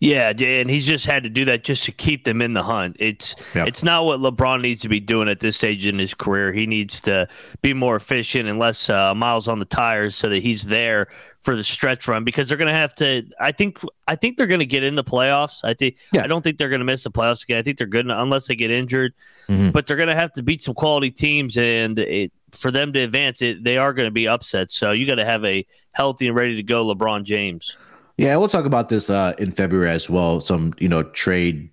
Yeah, 0.00 0.30
and 0.30 0.70
he's 0.70 0.86
just 0.86 1.04
had 1.04 1.24
to 1.24 1.28
do 1.28 1.44
that 1.44 1.62
just 1.62 1.84
to 1.84 1.92
keep 1.92 2.24
them 2.24 2.40
in 2.40 2.54
the 2.54 2.62
hunt. 2.62 2.96
It's 2.98 3.34
yep. 3.54 3.68
it's 3.68 3.82
not 3.82 4.04
what 4.06 4.20
LeBron 4.20 4.62
needs 4.62 4.80
to 4.82 4.88
be 4.88 5.00
doing 5.00 5.28
at 5.28 5.40
this 5.40 5.56
stage 5.56 5.84
in 5.86 5.98
his 5.98 6.14
career. 6.14 6.52
He 6.52 6.66
needs 6.66 7.00
to 7.02 7.28
be 7.60 7.74
more 7.74 7.96
efficient 7.96 8.48
and 8.48 8.58
less 8.58 8.88
uh, 8.88 9.14
miles 9.14 9.46
on 9.46 9.58
the 9.58 9.66
tires 9.66 10.16
so 10.16 10.28
that 10.30 10.42
he's 10.42 10.62
there 10.62 11.08
for 11.42 11.54
the 11.54 11.62
stretch 11.62 12.08
run 12.08 12.24
because 12.24 12.48
they're 12.48 12.56
going 12.56 12.72
to 12.72 12.74
have 12.74 12.94
to. 12.96 13.24
I 13.38 13.52
think 13.52 13.78
I 14.08 14.16
think 14.16 14.38
they're 14.38 14.46
going 14.46 14.60
to 14.60 14.66
get 14.66 14.84
in 14.84 14.94
the 14.94 15.04
playoffs. 15.04 15.60
I 15.64 15.74
think 15.74 15.96
yeah. 16.12 16.24
I 16.24 16.26
don't 16.28 16.42
think 16.42 16.56
they're 16.56 16.70
going 16.70 16.80
to 16.80 16.86
miss 16.86 17.04
the 17.04 17.10
playoffs 17.10 17.42
again. 17.42 17.58
I 17.58 17.62
think 17.62 17.76
they're 17.76 17.86
good 17.86 18.06
enough, 18.06 18.22
unless 18.22 18.46
they 18.46 18.56
get 18.56 18.70
injured, 18.70 19.12
mm-hmm. 19.48 19.70
but 19.70 19.86
they're 19.86 19.98
going 19.98 20.08
to 20.08 20.14
have 20.14 20.32
to 20.34 20.42
beat 20.42 20.62
some 20.62 20.74
quality 20.74 21.10
teams 21.10 21.58
and 21.58 21.98
it, 21.98 22.32
for 22.54 22.70
them 22.70 22.92
to 22.92 23.00
advance 23.00 23.42
it, 23.42 23.62
they 23.64 23.76
are 23.76 23.92
going 23.92 24.06
to 24.06 24.12
be 24.12 24.28
upset. 24.28 24.70
So 24.72 24.92
you 24.92 25.06
got 25.06 25.16
to 25.16 25.24
have 25.24 25.44
a 25.44 25.66
healthy 25.92 26.28
and 26.28 26.36
ready 26.36 26.56
to 26.56 26.62
go 26.62 26.84
LeBron 26.84 27.24
James. 27.24 27.76
Yeah, 28.16 28.36
we'll 28.36 28.48
talk 28.48 28.64
about 28.64 28.88
this 28.88 29.10
uh, 29.10 29.34
in 29.38 29.52
February 29.52 29.90
as 29.90 30.08
well. 30.08 30.40
Some 30.40 30.74
you 30.78 30.88
know 30.88 31.02
trade 31.02 31.70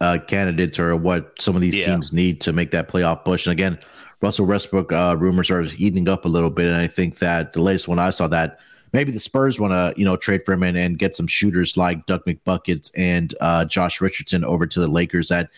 uh, 0.00 0.18
candidates 0.26 0.78
or 0.78 0.96
what 0.96 1.40
some 1.40 1.54
of 1.54 1.62
these 1.62 1.76
yeah. 1.76 1.86
teams 1.86 2.12
need 2.12 2.40
to 2.42 2.52
make 2.52 2.70
that 2.72 2.88
playoff 2.88 3.24
push. 3.24 3.46
And 3.46 3.52
again, 3.52 3.78
Russell 4.20 4.46
Westbrook 4.46 4.92
uh, 4.92 5.16
rumors 5.18 5.50
are 5.50 5.62
heating 5.62 6.08
up 6.08 6.24
a 6.24 6.28
little 6.28 6.50
bit, 6.50 6.66
and 6.66 6.76
I 6.76 6.88
think 6.88 7.18
that 7.18 7.52
the 7.52 7.62
latest 7.62 7.86
one 7.86 7.98
I 7.98 8.10
saw 8.10 8.26
that 8.28 8.58
maybe 8.92 9.12
the 9.12 9.20
Spurs 9.20 9.60
want 9.60 9.72
to 9.72 9.98
you 9.98 10.04
know 10.04 10.16
trade 10.16 10.42
for 10.44 10.52
him 10.52 10.62
and, 10.64 10.76
and, 10.76 10.98
get 10.98 11.14
some 11.14 11.26
shooters 11.26 11.76
like 11.76 12.04
Doug 12.06 12.24
McBuckets 12.24 12.90
and 12.96 13.34
uh, 13.40 13.64
Josh 13.64 14.00
Richardson 14.00 14.44
over 14.44 14.66
to 14.66 14.80
the 14.80 14.88
Lakers 14.88 15.28
that 15.28 15.50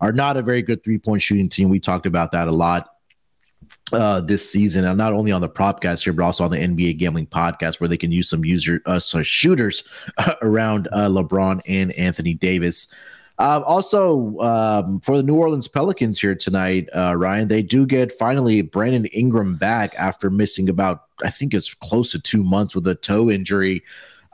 are 0.00 0.12
not 0.12 0.36
a 0.36 0.42
very 0.42 0.62
good 0.62 0.82
three 0.82 0.98
point 0.98 1.20
shooting 1.20 1.48
team. 1.48 1.68
We 1.68 1.80
talked 1.80 2.06
about 2.06 2.32
that 2.32 2.48
a 2.48 2.52
lot 2.52 2.93
uh, 3.92 4.20
this 4.20 4.48
season, 4.50 4.84
and 4.84 4.96
not 4.96 5.12
only 5.12 5.30
on 5.30 5.40
the 5.40 5.48
Propcast 5.48 6.04
here, 6.04 6.12
but 6.12 6.24
also 6.24 6.44
on 6.44 6.50
the 6.50 6.58
NBA 6.58 6.98
Gambling 6.98 7.26
Podcast, 7.26 7.80
where 7.80 7.88
they 7.88 7.96
can 7.96 8.12
use 8.12 8.28
some 8.28 8.44
user 8.44 8.80
uh, 8.86 8.98
sorry, 8.98 9.24
shooters 9.24 9.84
around 10.42 10.88
uh, 10.92 11.08
LeBron 11.08 11.60
and 11.66 11.92
Anthony 11.92 12.34
Davis. 12.34 12.88
Uh, 13.38 13.60
also, 13.66 14.38
um, 14.38 15.00
for 15.00 15.16
the 15.16 15.22
New 15.22 15.34
Orleans 15.34 15.66
Pelicans 15.66 16.20
here 16.20 16.36
tonight, 16.36 16.88
uh, 16.94 17.16
Ryan, 17.16 17.48
they 17.48 17.62
do 17.62 17.84
get 17.84 18.16
finally 18.16 18.62
Brandon 18.62 19.06
Ingram 19.06 19.56
back 19.56 19.92
after 19.98 20.30
missing 20.30 20.68
about, 20.68 21.04
I 21.24 21.30
think 21.30 21.52
it's 21.52 21.74
close 21.74 22.12
to 22.12 22.20
two 22.20 22.44
months 22.44 22.76
with 22.76 22.86
a 22.86 22.94
toe 22.94 23.30
injury. 23.30 23.82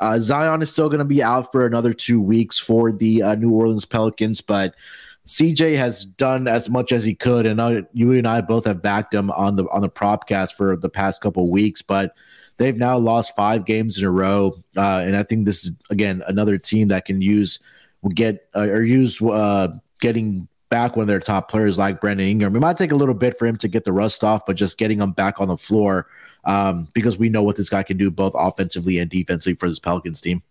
Uh, 0.01 0.19
Zion 0.19 0.61
is 0.61 0.71
still 0.71 0.89
going 0.89 0.99
to 0.99 1.05
be 1.05 1.23
out 1.23 1.51
for 1.51 1.67
another 1.67 1.95
two 1.95 2.21
weeks 2.21 2.59
for 2.59 2.93
the 2.93 3.23
uh, 3.23 3.35
New 3.37 3.53
Orleans 3.53 3.87
Pelicans, 3.87 4.43
but 4.43 4.75
CJ 5.31 5.77
has 5.77 6.05
done 6.05 6.49
as 6.49 6.69
much 6.69 6.91
as 6.91 7.05
he 7.05 7.15
could, 7.15 7.47
and 7.47 7.87
you 7.93 8.11
and 8.13 8.27
I 8.27 8.41
both 8.41 8.65
have 8.65 8.83
backed 8.83 9.15
him 9.15 9.31
on 9.31 9.55
the 9.55 9.65
on 9.69 9.81
the 9.81 9.89
propcast 9.89 10.55
for 10.55 10.77
the 10.77 10.89
past 10.89 11.21
couple 11.21 11.49
weeks. 11.49 11.83
But 11.83 12.17
they've 12.57 12.77
now 12.77 12.99
lost 12.99 13.37
five 13.37 13.65
games 13.65 13.97
in 13.97 14.05
a 14.05 14.11
row, 14.11 14.61
uh, 14.77 15.05
and 15.05 15.15
I 15.17 15.23
think 15.23 15.45
this 15.45 15.65
is 15.65 15.73
again 15.89 16.25
another 16.27 16.59
team 16.59 16.89
that 16.89 17.05
can 17.05 17.23
use 17.23 17.61
get 18.13 18.49
uh, 18.57 18.63
or 18.63 18.83
use 18.83 19.23
uh, 19.23 19.69
getting 20.01 20.49
back 20.69 20.97
one 20.97 21.05
of 21.05 21.09
their 21.09 21.21
top 21.21 21.49
players 21.49 21.79
like 21.79 22.01
Brandon 22.01 22.27
Ingram. 22.27 22.57
It 22.57 22.61
might 22.61 22.77
take 22.77 22.91
a 22.91 22.97
little 22.97 23.15
bit 23.15 23.39
for 23.39 23.47
him 23.47 23.57
to 23.59 23.69
get 23.69 23.85
the 23.85 23.93
rust 23.93 24.25
off, 24.25 24.45
but 24.47 24.57
just 24.57 24.79
getting 24.79 25.01
him 25.01 25.13
back 25.13 25.41
on 25.41 25.47
the 25.47 25.57
floor 25.57 26.09
um, 26.45 26.89
because 26.93 27.19
we 27.19 27.29
know 27.29 27.45
what 27.45 27.55
this 27.55 27.71
guy 27.71 27.85
can 27.85 27.97
do 27.97 28.11
both 28.11 28.33
offensively 28.35 28.99
and 28.99 29.09
defensively 29.09 29.55
for 29.55 29.69
this 29.69 29.79
Pelicans 29.79 30.21
team. 30.21 30.43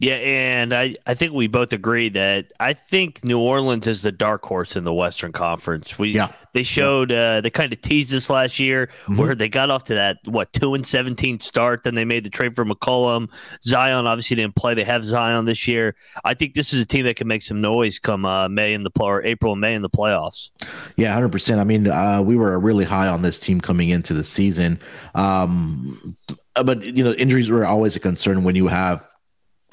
Yeah, 0.00 0.14
and 0.14 0.72
I, 0.72 0.94
I 1.06 1.14
think 1.14 1.32
we 1.32 1.48
both 1.48 1.72
agree 1.72 2.08
that 2.10 2.52
I 2.60 2.72
think 2.72 3.24
New 3.24 3.40
Orleans 3.40 3.88
is 3.88 4.02
the 4.02 4.12
dark 4.12 4.44
horse 4.44 4.76
in 4.76 4.84
the 4.84 4.94
Western 4.94 5.32
Conference. 5.32 5.98
We 5.98 6.10
yeah. 6.10 6.30
they 6.54 6.62
showed 6.62 7.10
uh, 7.10 7.40
they 7.40 7.50
kind 7.50 7.72
of 7.72 7.80
teased 7.80 8.12
this 8.12 8.30
last 8.30 8.60
year 8.60 8.86
mm-hmm. 8.86 9.16
where 9.16 9.34
they 9.34 9.48
got 9.48 9.70
off 9.70 9.84
to 9.84 9.94
that 9.94 10.18
what 10.28 10.52
two 10.52 10.74
and 10.74 10.86
seventeen 10.86 11.40
start, 11.40 11.82
then 11.82 11.96
they 11.96 12.04
made 12.04 12.24
the 12.24 12.30
trade 12.30 12.54
for 12.54 12.64
McCollum. 12.64 13.28
Zion 13.64 14.06
obviously 14.06 14.36
didn't 14.36 14.54
play. 14.54 14.74
They 14.74 14.84
have 14.84 15.04
Zion 15.04 15.46
this 15.46 15.66
year. 15.66 15.96
I 16.24 16.34
think 16.34 16.54
this 16.54 16.72
is 16.72 16.80
a 16.80 16.86
team 16.86 17.04
that 17.06 17.16
can 17.16 17.26
make 17.26 17.42
some 17.42 17.60
noise 17.60 17.98
come 17.98 18.24
uh, 18.24 18.48
May 18.48 18.74
in 18.74 18.84
the 18.84 18.90
play 18.90 19.08
or 19.08 19.24
April 19.24 19.54
and 19.54 19.60
May 19.60 19.74
in 19.74 19.82
the 19.82 19.90
playoffs. 19.90 20.50
Yeah, 20.94 21.12
hundred 21.12 21.32
percent. 21.32 21.58
I 21.58 21.64
mean, 21.64 21.88
uh, 21.88 22.22
we 22.22 22.36
were 22.36 22.56
really 22.60 22.84
high 22.84 23.08
on 23.08 23.22
this 23.22 23.40
team 23.40 23.60
coming 23.60 23.88
into 23.88 24.14
the 24.14 24.22
season. 24.22 24.78
Um, 25.16 26.16
but 26.54 26.84
you 26.84 27.02
know, 27.02 27.14
injuries 27.14 27.50
were 27.50 27.66
always 27.66 27.96
a 27.96 28.00
concern 28.00 28.44
when 28.44 28.54
you 28.54 28.68
have 28.68 29.07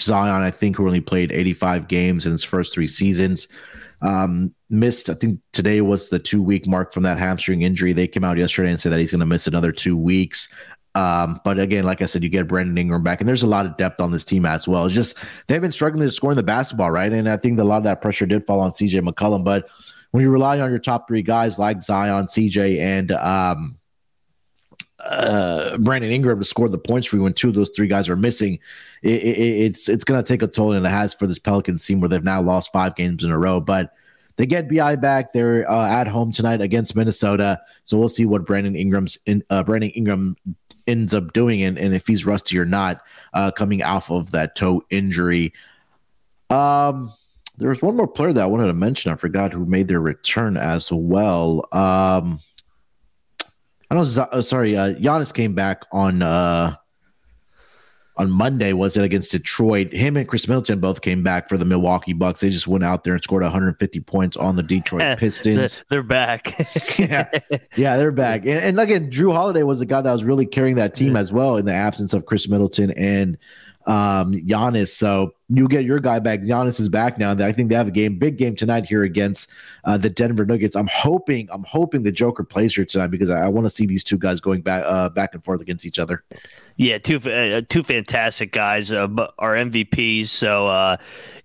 Zion, 0.01 0.41
I 0.41 0.51
think, 0.51 0.77
who 0.77 0.85
only 0.85 1.01
played 1.01 1.31
85 1.31 1.87
games 1.87 2.25
in 2.25 2.31
his 2.31 2.43
first 2.43 2.73
three 2.73 2.87
seasons. 2.87 3.47
Um, 4.01 4.53
missed, 4.69 5.09
I 5.09 5.13
think 5.13 5.39
today 5.53 5.81
was 5.81 6.09
the 6.09 6.19
two 6.19 6.41
week 6.41 6.67
mark 6.67 6.93
from 6.93 7.03
that 7.03 7.17
hamstring 7.17 7.61
injury. 7.61 7.93
They 7.93 8.07
came 8.07 8.23
out 8.23 8.37
yesterday 8.37 8.69
and 8.69 8.79
said 8.79 8.91
that 8.91 8.99
he's 8.99 9.11
going 9.11 9.19
to 9.19 9.25
miss 9.25 9.47
another 9.47 9.71
two 9.71 9.97
weeks. 9.97 10.49
Um, 10.95 11.41
but 11.43 11.59
again, 11.59 11.83
like 11.83 12.01
I 12.01 12.05
said, 12.05 12.23
you 12.23 12.29
get 12.29 12.47
Brandon 12.47 12.77
Ingram 12.77 13.03
back, 13.03 13.19
and 13.19 13.27
there's 13.27 13.43
a 13.43 13.47
lot 13.47 13.65
of 13.65 13.75
depth 13.75 13.99
on 13.99 14.11
this 14.11 14.23
team 14.23 14.45
as 14.45 14.67
well. 14.67 14.85
It's 14.85 14.95
just 14.95 15.17
they've 15.47 15.61
been 15.61 15.71
struggling 15.71 16.07
to 16.07 16.11
score 16.11 16.31
in 16.31 16.37
the 16.37 16.43
basketball, 16.43 16.89
right? 16.89 17.11
And 17.11 17.29
I 17.29 17.35
think 17.35 17.59
a 17.59 17.63
lot 17.63 17.77
of 17.77 17.83
that 17.83 18.01
pressure 18.01 18.25
did 18.25 18.45
fall 18.45 18.61
on 18.61 18.71
CJ 18.71 19.01
McCollum. 19.07 19.43
But 19.43 19.67
when 20.11 20.23
you 20.23 20.29
rely 20.29 20.59
on 20.61 20.69
your 20.69 20.79
top 20.79 21.07
three 21.07 21.21
guys 21.21 21.59
like 21.59 21.81
Zion, 21.81 22.27
CJ, 22.27 22.79
and 22.79 23.11
um, 23.11 23.77
uh, 25.05 25.77
Brandon 25.77 26.11
Ingram 26.11 26.39
to 26.39 26.45
score 26.45 26.67
the 26.67 26.77
points 26.77 27.07
for 27.07 27.15
you 27.17 27.23
when 27.23 27.33
two 27.33 27.49
of 27.49 27.55
those 27.55 27.69
three 27.75 27.87
guys 27.87 28.09
are 28.09 28.15
missing, 28.15 28.59
it, 29.03 29.21
it, 29.21 29.37
it's 29.37 29.87
it's 29.87 30.03
going 30.03 30.21
to 30.21 30.27
take 30.27 30.41
a 30.41 30.47
toll, 30.47 30.73
and 30.73 30.85
it 30.85 30.89
has 30.89 31.13
for 31.13 31.27
this 31.27 31.39
Pelicans 31.39 31.85
team 31.85 31.99
where 31.99 32.09
they've 32.09 32.23
now 32.23 32.41
lost 32.41 32.71
five 32.71 32.95
games 32.95 33.23
in 33.23 33.31
a 33.31 33.37
row. 33.37 33.59
But 33.59 33.93
they 34.37 34.45
get 34.45 34.69
Bi 34.69 34.95
back. 34.95 35.31
They're 35.31 35.69
uh, 35.69 35.87
at 35.87 36.07
home 36.07 36.31
tonight 36.31 36.61
against 36.61 36.95
Minnesota, 36.95 37.61
so 37.83 37.97
we'll 37.97 38.09
see 38.09 38.25
what 38.25 38.45
Brandon 38.45 38.75
Ingram's 38.75 39.17
in, 39.25 39.43
uh, 39.49 39.63
Brandon 39.63 39.91
Ingram 39.91 40.35
ends 40.87 41.13
up 41.13 41.33
doing, 41.33 41.61
and, 41.61 41.77
and 41.77 41.93
if 41.93 42.07
he's 42.07 42.25
rusty 42.25 42.57
or 42.57 42.65
not, 42.65 43.01
uh, 43.33 43.51
coming 43.51 43.83
off 43.83 44.09
of 44.09 44.31
that 44.31 44.55
toe 44.55 44.83
injury. 44.89 45.53
Um, 46.49 47.11
there 47.57 47.69
was 47.69 47.81
one 47.81 47.95
more 47.95 48.07
player 48.07 48.33
that 48.33 48.43
I 48.43 48.47
wanted 48.47 48.67
to 48.67 48.73
mention. 48.73 49.11
I 49.11 49.15
forgot 49.15 49.53
who 49.53 49.65
made 49.65 49.87
their 49.87 50.01
return 50.01 50.57
as 50.57 50.91
well. 50.91 51.67
Um. 51.71 52.39
I 53.89 53.95
know. 53.95 54.01
Uh, 54.01 54.41
sorry, 54.41 54.75
uh, 54.75 54.93
Giannis 54.95 55.33
came 55.33 55.53
back 55.53 55.83
on 55.91 56.21
uh, 56.21 56.75
on 58.17 58.31
Monday. 58.31 58.73
Was 58.73 58.97
it 58.97 59.03
against 59.03 59.31
Detroit? 59.31 59.91
Him 59.91 60.17
and 60.17 60.27
Khris 60.27 60.47
Middleton 60.47 60.79
both 60.79 61.01
came 61.01 61.21
back 61.23 61.49
for 61.49 61.57
the 61.57 61.65
Milwaukee 61.65 62.13
Bucks. 62.13 62.39
They 62.39 62.49
just 62.49 62.67
went 62.67 62.83
out 62.83 63.03
there 63.03 63.13
and 63.13 63.23
scored 63.23 63.43
150 63.43 63.99
points 64.01 64.37
on 64.37 64.55
the 64.55 64.63
Detroit 64.63 65.17
Pistons. 65.19 65.83
they're 65.89 66.03
back. 66.03 66.67
yeah, 66.99 67.29
yeah, 67.75 67.97
they're 67.97 68.11
back. 68.11 68.41
And, 68.41 68.59
and 68.59 68.79
again, 68.79 69.11
Jrue 69.11 69.33
Holiday 69.33 69.63
was 69.63 69.79
the 69.79 69.85
guy 69.85 70.01
that 70.01 70.11
was 70.11 70.23
really 70.23 70.45
carrying 70.45 70.75
that 70.77 70.93
team 70.93 71.15
as 71.15 71.31
well 71.31 71.57
in 71.57 71.65
the 71.65 71.73
absence 71.73 72.13
of 72.13 72.25
Khris 72.25 72.47
Middleton 72.47 72.91
and 72.91 73.37
um, 73.87 74.33
Giannis. 74.33 74.89
So 74.89 75.31
you 75.47 75.67
get 75.67 75.85
your 75.85 75.99
guy 75.99 76.19
back. 76.19 76.41
Giannis 76.41 76.79
is 76.79 76.89
back 76.89 77.17
now. 77.19 77.31
I 77.31 77.51
think 77.51 77.69
they 77.69 77.75
have 77.75 77.87
a 77.87 77.91
game, 77.91 78.17
big 78.17 78.37
game 78.37 78.55
tonight 78.55 78.85
here 78.85 79.03
against 79.03 79.49
uh, 79.83 79.97
the 79.97 80.09
Denver 80.09 80.43
Nuggets. 80.43 80.75
I'm 80.75 80.89
hoping, 80.91 81.47
I'm 81.51 81.63
hoping 81.63 82.01
the 82.01 82.11
Joker 82.11 82.43
plays 82.43 82.75
here 82.75 82.85
tonight 82.85 83.07
because 83.07 83.29
I, 83.29 83.45
I 83.45 83.47
want 83.47 83.65
to 83.65 83.69
see 83.69 83.85
these 83.85 84.03
two 84.03 84.17
guys 84.17 84.39
going 84.39 84.61
back, 84.61 84.83
uh, 84.87 85.09
back 85.09 85.35
and 85.35 85.43
forth 85.43 85.61
against 85.61 85.85
each 85.85 85.99
other. 85.99 86.23
Yeah, 86.77 86.97
two 86.97 87.17
uh, 87.29 87.61
two 87.69 87.83
fantastic 87.83 88.51
guys 88.51 88.91
uh, 88.91 89.07
are 89.37 89.53
MVPs. 89.53 90.27
So 90.27 90.67
uh, 90.67 90.97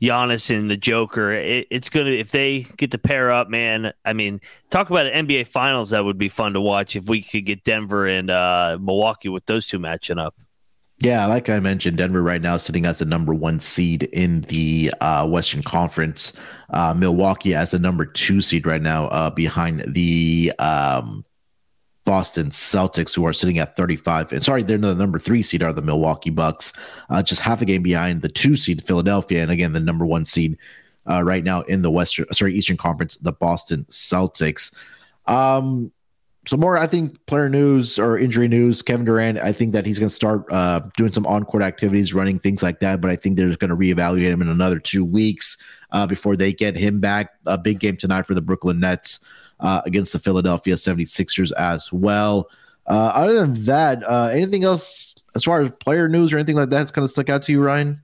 Giannis 0.03 0.55
and 0.55 0.69
the 0.69 0.77
Joker, 0.77 1.31
it, 1.33 1.69
it's 1.71 1.89
gonna 1.89 2.11
if 2.11 2.33
they 2.33 2.63
get 2.79 2.91
to 2.93 2.99
pair 2.99 3.31
up, 3.31 3.49
man. 3.49 3.93
I 4.05 4.13
mean, 4.13 4.41
talk 4.71 4.91
about 4.91 5.07
an 5.07 5.27
NBA 5.27 5.47
Finals 5.47 5.91
that 5.91 6.05
would 6.05 6.19
be 6.19 6.29
fun 6.29 6.55
to 6.55 6.61
watch 6.61 6.97
if 6.97 7.09
we 7.09 7.23
could 7.23 7.47
get 7.47 7.63
Denver 7.63 8.09
and 8.09 8.29
uh, 8.29 8.79
Milwaukee 8.81 9.29
with 9.29 9.47
those 9.47 9.69
two 9.69 9.79
matching 9.79 10.19
up. 10.19 10.35
Yeah, 11.03 11.25
like 11.27 11.49
I 11.49 11.61
mentioned, 11.61 11.97
Denver 11.97 12.23
right 12.23 12.43
now 12.43 12.59
sitting 12.59 12.85
as 12.85 12.99
the 12.99 13.07
number 13.07 13.33
one 13.33 13.59
seed 13.59 14.03
in 14.03 14.43
the 14.43 14.93
uh, 15.01 15.27
Western 15.27 15.63
Conference. 15.63 16.35
Uh, 16.69 16.93
Milwaukee 16.93 17.55
as 17.55 17.71
the 17.71 17.79
number 17.79 18.05
two 18.05 18.43
seed 18.43 18.67
right 18.67 18.83
now, 18.83 19.07
uh, 19.07 19.31
behind 19.31 19.83
the 19.89 20.53
um, 20.59 21.25
Boston 22.05 22.51
Celtics, 22.51 23.15
who 23.15 23.25
are 23.25 23.33
sitting 23.33 23.59
at 23.59 23.77
35. 23.77 24.33
And 24.33 24.45
sorry, 24.45 24.63
they're 24.63 24.77
the 24.77 24.95
number 24.95 25.19
three 25.19 25.41
seed 25.41 25.63
are 25.63 25.73
the 25.73 25.81
Milwaukee 25.81 26.29
Bucks, 26.29 26.75
uh, 27.09 27.23
just 27.23 27.41
half 27.41 27.63
a 27.63 27.65
game 27.65 27.83
behind 27.83 28.21
the 28.21 28.29
two 28.29 28.55
seed 28.55 28.87
Philadelphia, 28.87 29.41
and 29.43 29.51
again 29.51 29.73
the 29.73 29.81
number 29.81 30.05
one 30.05 30.27
seed 30.27 30.59
uh, 31.09 31.23
right 31.23 31.45
now 31.45 31.63
in 31.63 31.81
the 31.81 31.91
Western, 31.91 32.27
sorry, 32.33 32.55
Eastern 32.55 32.77
Conference, 32.77 33.17
the 33.17 33.33
Boston 33.33 33.87
Celtics. 33.91 34.75
Um, 35.27 35.93
some 36.47 36.61
more, 36.61 36.79
I 36.79 36.87
think, 36.87 37.25
player 37.27 37.49
news 37.49 37.99
or 37.99 38.19
injury 38.19 38.49
news. 38.49 38.81
Kevin 38.81 39.05
Durant, 39.05 39.39
I 39.39 39.53
think 39.53 39.73
that 39.73 39.85
he's 39.85 39.99
going 39.99 40.09
to 40.09 40.15
start 40.15 40.51
uh, 40.51 40.81
doing 40.97 41.13
some 41.13 41.27
on 41.27 41.45
court 41.45 41.63
activities, 41.63 42.15
running 42.15 42.39
things 42.39 42.63
like 42.63 42.81
that. 42.81 43.01
But 43.01 43.11
I 43.11 43.17
think 43.17 43.37
they're 43.37 43.55
going 43.57 43.71
to 43.71 43.77
reevaluate 43.77 44.31
him 44.31 44.41
in 44.41 44.49
another 44.49 44.79
two 44.79 45.05
weeks 45.05 45.59
uh, 45.93 46.07
before 46.07 46.37
they 46.37 46.53
get 46.53 46.77
him 46.77 46.99
back. 46.99 47.31
A 47.47 47.59
big 47.59 47.79
game 47.79 47.97
tonight 47.97 48.27
for 48.27 48.35
the 48.35 48.41
Brooklyn 48.41 48.81
Nets 48.81 49.21
uh, 49.61 49.83
against 49.85 50.13
the 50.13 50.19
Philadelphia 50.19 50.77
76ers 50.77 51.53
as 51.53 51.93
well. 51.93 52.49
Uh, 52.87 53.13
other 53.15 53.35
than 53.35 53.55
that, 53.65 54.03
uh, 54.09 54.31
anything 54.33 54.65
else 54.65 55.15
as 55.35 55.45
far 55.45 55.61
as 55.61 55.71
player 55.81 56.09
news 56.09 56.33
or 56.33 56.39
anything 56.39 56.57
like 56.57 56.71
that 56.71 56.79
that's 56.79 56.91
kind 56.91 57.05
of 57.05 57.11
stuck 57.11 57.29
out 57.29 57.43
to 57.45 57.53
you, 57.53 57.63
Ryan? 57.63 58.01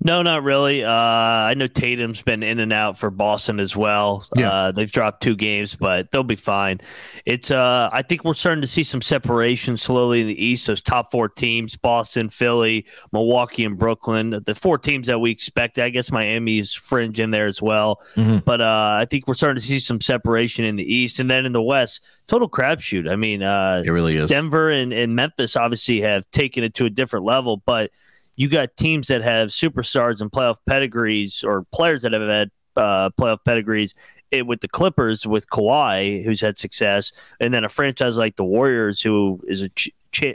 No, 0.00 0.22
not 0.22 0.42
really. 0.42 0.84
Uh, 0.84 0.90
I 0.90 1.54
know 1.54 1.66
Tatum's 1.66 2.22
been 2.22 2.42
in 2.42 2.60
and 2.60 2.72
out 2.72 2.98
for 2.98 3.10
Boston 3.10 3.60
as 3.60 3.76
well. 3.76 4.26
Yeah. 4.36 4.50
Uh, 4.50 4.72
they've 4.72 4.90
dropped 4.90 5.22
two 5.22 5.36
games, 5.36 5.76
but 5.76 6.10
they'll 6.10 6.22
be 6.22 6.36
fine. 6.36 6.80
It's. 7.24 7.50
Uh, 7.50 7.88
I 7.92 8.02
think 8.02 8.24
we're 8.24 8.34
starting 8.34 8.62
to 8.62 8.68
see 8.68 8.82
some 8.82 9.00
separation 9.00 9.76
slowly 9.76 10.20
in 10.20 10.26
the 10.26 10.44
East. 10.44 10.66
Those 10.66 10.82
top 10.82 11.10
four 11.10 11.28
teams: 11.28 11.76
Boston, 11.76 12.28
Philly, 12.28 12.86
Milwaukee, 13.12 13.64
and 13.64 13.78
Brooklyn. 13.78 14.40
The 14.44 14.54
four 14.54 14.78
teams 14.78 15.06
that 15.06 15.18
we 15.18 15.30
expect. 15.30 15.78
I 15.78 15.88
guess 15.88 16.10
Miami's 16.10 16.72
fringe 16.72 17.20
in 17.20 17.30
there 17.30 17.46
as 17.46 17.62
well. 17.62 18.00
Mm-hmm. 18.16 18.38
But 18.38 18.60
uh, 18.60 18.96
I 19.00 19.06
think 19.08 19.26
we're 19.26 19.34
starting 19.34 19.60
to 19.60 19.66
see 19.66 19.78
some 19.78 20.00
separation 20.00 20.64
in 20.64 20.76
the 20.76 20.94
East, 20.94 21.20
and 21.20 21.30
then 21.30 21.46
in 21.46 21.52
the 21.52 21.62
West, 21.62 22.04
total 22.26 22.48
crapshoot. 22.48 23.10
I 23.10 23.16
mean, 23.16 23.42
uh, 23.42 23.82
it 23.84 23.90
really 23.90 24.16
is. 24.16 24.30
Denver 24.30 24.70
and, 24.70 24.92
and 24.92 25.14
Memphis 25.14 25.56
obviously 25.56 26.00
have 26.00 26.30
taken 26.30 26.64
it 26.64 26.74
to 26.74 26.86
a 26.86 26.90
different 26.90 27.24
level, 27.24 27.62
but 27.64 27.90
you 28.36 28.48
got 28.48 28.76
teams 28.76 29.08
that 29.08 29.22
have 29.22 29.48
superstars 29.48 30.20
and 30.20 30.30
playoff 30.30 30.56
pedigrees 30.66 31.44
or 31.44 31.64
players 31.72 32.02
that 32.02 32.12
have 32.12 32.22
had 32.22 32.50
uh, 32.76 33.10
playoff 33.10 33.38
pedigrees 33.44 33.94
it, 34.32 34.46
with 34.46 34.60
the 34.60 34.68
Clippers 34.68 35.26
with 35.26 35.48
Kawhi, 35.50 36.24
who's 36.24 36.40
had 36.40 36.58
success, 36.58 37.12
and 37.38 37.52
then 37.52 37.64
a 37.64 37.68
franchise 37.68 38.16
like 38.16 38.36
the 38.36 38.44
Warriors, 38.44 39.00
who 39.00 39.40
is 39.46 39.60
a, 39.60 39.68
ch- 39.68 39.90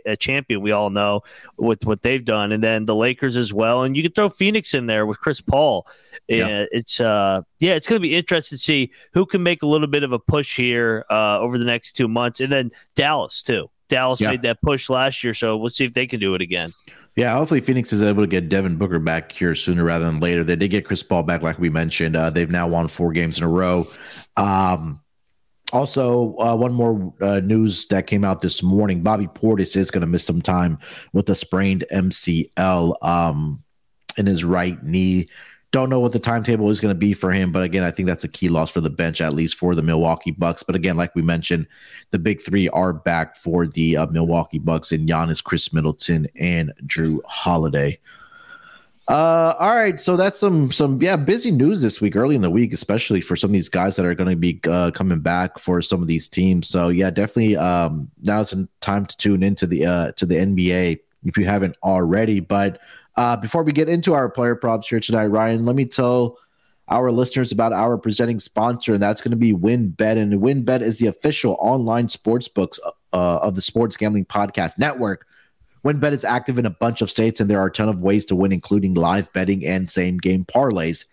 a, 0.05 0.15
champion, 0.15 0.61
we 0.61 0.71
all 0.71 0.89
know 0.89 1.21
with 1.57 1.85
what 1.85 2.03
they've 2.03 2.23
done, 2.23 2.51
and 2.51 2.63
then 2.63 2.85
the 2.85 2.95
Lakers 2.95 3.35
as 3.35 3.51
well. 3.51 3.83
And 3.83 3.97
you 3.97 4.03
can 4.03 4.11
throw 4.11 4.29
Phoenix 4.29 4.73
in 4.73 4.85
there 4.85 5.05
with 5.05 5.19
Chris 5.19 5.41
Paul. 5.41 5.87
Yeah. 6.27 6.65
It's 6.71 7.01
uh, 7.01 7.41
yeah, 7.59 7.73
it's 7.73 7.87
going 7.87 7.99
to 7.99 8.07
be 8.07 8.15
interesting 8.15 8.57
to 8.57 8.63
see 8.63 8.91
who 9.13 9.25
can 9.25 9.41
make 9.41 9.63
a 9.63 9.67
little 9.67 9.87
bit 9.87 10.03
of 10.03 10.13
a 10.13 10.19
push 10.19 10.55
here 10.55 11.03
uh, 11.09 11.39
over 11.39 11.57
the 11.57 11.65
next 11.65 11.93
two 11.93 12.07
months, 12.07 12.39
and 12.39 12.51
then 12.51 12.71
Dallas 12.95 13.41
too. 13.41 13.69
Dallas 13.89 14.21
yeah. 14.21 14.31
made 14.31 14.41
that 14.43 14.61
push 14.61 14.89
last 14.89 15.23
year, 15.23 15.33
so 15.33 15.57
we'll 15.57 15.69
see 15.69 15.85
if 15.85 15.93
they 15.93 16.05
can 16.05 16.19
do 16.19 16.35
it 16.35 16.41
again. 16.41 16.73
Yeah, 17.17 17.33
hopefully 17.33 17.61
Phoenix 17.61 17.91
is 17.91 18.03
able 18.03 18.21
to 18.21 18.27
get 18.27 18.47
Devin 18.47 18.75
Booker 18.75 18.99
back 18.99 19.31
here 19.31 19.55
sooner 19.55 19.83
rather 19.83 20.05
than 20.05 20.19
later. 20.19 20.43
They 20.43 20.55
did 20.55 20.67
get 20.67 20.85
Chris 20.85 21.01
Paul 21.01 21.23
back, 21.23 21.41
like 21.41 21.57
we 21.57 21.67
mentioned. 21.67 22.15
Uh, 22.15 22.29
they've 22.29 22.49
now 22.49 22.67
won 22.67 22.87
four 22.87 23.11
games 23.11 23.39
in 23.39 23.43
a 23.43 23.47
row. 23.47 23.87
Um, 24.37 25.01
also, 25.73 26.37
uh, 26.37 26.55
one 26.55 26.73
more 26.73 27.11
uh, 27.19 27.39
news 27.39 27.87
that 27.87 28.05
came 28.05 28.23
out 28.23 28.41
this 28.41 28.61
morning: 28.61 29.01
Bobby 29.01 29.25
Portis 29.25 29.75
is 29.75 29.89
going 29.89 30.01
to 30.01 30.07
miss 30.07 30.23
some 30.23 30.43
time 30.43 30.77
with 31.11 31.27
a 31.31 31.35
sprained 31.35 31.85
MCL 31.91 33.03
um, 33.03 33.63
in 34.15 34.27
his 34.27 34.43
right 34.43 34.81
knee. 34.83 35.27
Don't 35.71 35.89
know 35.89 35.99
what 35.99 36.13
the 36.13 36.19
timetable 36.19 36.69
is 36.69 36.79
going 36.79 36.93
to 36.93 36.97
be 36.97 37.13
for 37.13 37.29
him, 37.29 37.51
but 37.51 37.61
again, 37.61 37.83
I 37.83 37.91
think 37.91 38.07
that's 38.07 38.23
a 38.23 38.29
key 38.29 38.47
loss 38.47 38.69
for 38.69 38.79
the 38.79 38.89
bench, 38.89 39.19
at 39.19 39.33
least 39.33 39.55
for 39.55 39.75
the 39.75 39.81
Milwaukee 39.81 40.31
Bucks. 40.31 40.63
But 40.63 40.75
again, 40.75 40.95
like 40.95 41.13
we 41.13 41.21
mentioned, 41.21 41.67
the 42.11 42.19
big 42.19 42.41
three 42.41 42.69
are 42.69 42.93
back 42.93 43.35
for 43.35 43.67
the 43.67 43.97
uh, 43.97 44.07
Milwaukee 44.07 44.59
Bucks 44.59 44.93
and 44.93 45.09
Giannis, 45.09 45.43
Khris 45.43 45.73
Middleton, 45.73 46.27
and 46.35 46.71
Jrue 46.85 47.19
Holiday. 47.25 47.99
Uh, 49.09 49.55
all 49.57 49.73
right, 49.73 50.01
so 50.01 50.17
that's 50.17 50.37
some 50.37 50.69
some 50.69 51.01
yeah 51.01 51.15
busy 51.15 51.49
news 51.49 51.81
this 51.81 52.01
week, 52.01 52.15
early 52.15 52.35
in 52.35 52.41
the 52.41 52.49
week, 52.49 52.73
especially 52.73 53.21
for 53.21 53.37
some 53.37 53.49
of 53.49 53.53
these 53.53 53.69
guys 53.69 53.95
that 53.95 54.05
are 54.05 54.13
going 54.13 54.29
to 54.29 54.35
be 54.35 54.59
uh, 54.69 54.91
coming 54.91 55.19
back 55.19 55.59
for 55.59 55.81
some 55.81 56.01
of 56.01 56.09
these 56.09 56.27
teams. 56.27 56.67
So 56.67 56.89
yeah, 56.89 57.09
definitely. 57.09 57.55
Um, 57.55 58.11
now 58.23 58.41
it's 58.41 58.53
time 58.81 59.05
to 59.05 59.17
tune 59.17 59.43
into 59.43 59.65
the 59.65 59.85
uh 59.85 60.11
to 60.13 60.25
the 60.25 60.35
NBA 60.35 60.99
if 61.23 61.37
you 61.37 61.45
haven't 61.45 61.77
already. 61.83 62.41
But 62.41 62.79
uh, 63.17 63.35
before 63.35 63.63
we 63.63 63.71
get 63.71 63.89
into 63.89 64.13
our 64.13 64.29
player 64.29 64.55
props 64.55 64.87
here 64.87 64.99
tonight, 64.99 65.25
Ryan, 65.25 65.65
let 65.65 65.75
me 65.75 65.85
tell 65.85 66.37
our 66.89 67.11
listeners 67.11 67.51
about 67.51 67.73
our 67.73 67.97
presenting 67.97 68.39
sponsor, 68.39 68.93
and 68.93 69.03
that's 69.03 69.19
going 69.19 69.31
to 69.31 69.37
be 69.37 69.53
WynnBET. 69.53 70.17
And 70.17 70.33
WynnBET 70.33 70.81
is 70.81 70.99
the 70.99 71.07
official 71.07 71.57
online 71.59 72.07
sports 72.07 72.47
books 72.47 72.79
uh, 73.13 73.39
of 73.39 73.55
the 73.55 73.61
Sports 73.61 73.97
Gambling 73.97 74.25
Podcast 74.25 74.77
Network. 74.77 75.25
WynnBET 75.83 76.11
is 76.11 76.23
active 76.23 76.57
in 76.57 76.65
a 76.65 76.69
bunch 76.69 77.01
of 77.01 77.11
states, 77.11 77.39
and 77.39 77.49
there 77.49 77.59
are 77.59 77.67
a 77.67 77.71
ton 77.71 77.89
of 77.89 78.01
ways 78.01 78.23
to 78.25 78.35
win, 78.35 78.51
including 78.51 78.93
live 78.93 79.31
betting 79.33 79.65
and 79.65 79.89
same 79.89 80.17
game 80.17 80.45
parlays. 80.45 81.05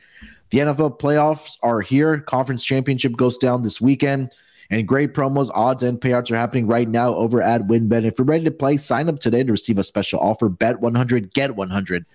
The 0.50 0.58
NFL 0.58 1.00
playoffs 1.00 1.56
are 1.62 1.80
here. 1.80 2.20
Conference 2.20 2.64
championship 2.64 3.16
goes 3.16 3.38
down 3.38 3.62
this 3.62 3.80
weekend. 3.80 4.30
And 4.70 4.88
great 4.88 5.12
promos, 5.12 5.50
odds, 5.54 5.82
and 5.82 6.00
payouts 6.00 6.30
are 6.30 6.36
happening 6.36 6.66
right 6.66 6.88
now 6.88 7.14
over 7.14 7.42
at 7.42 7.66
WynnBET. 7.66 8.04
If 8.04 8.18
you're 8.18 8.24
ready 8.24 8.44
to 8.44 8.50
play, 8.50 8.76
sign 8.76 9.08
up 9.08 9.20
today 9.20 9.42
to 9.42 9.52
receive 9.52 9.78
a 9.78 9.84
special 9.84 10.20
offer. 10.20 10.48
Bet 10.48 10.80
100, 10.80 11.34
get 11.34 11.54
100. 11.56 12.06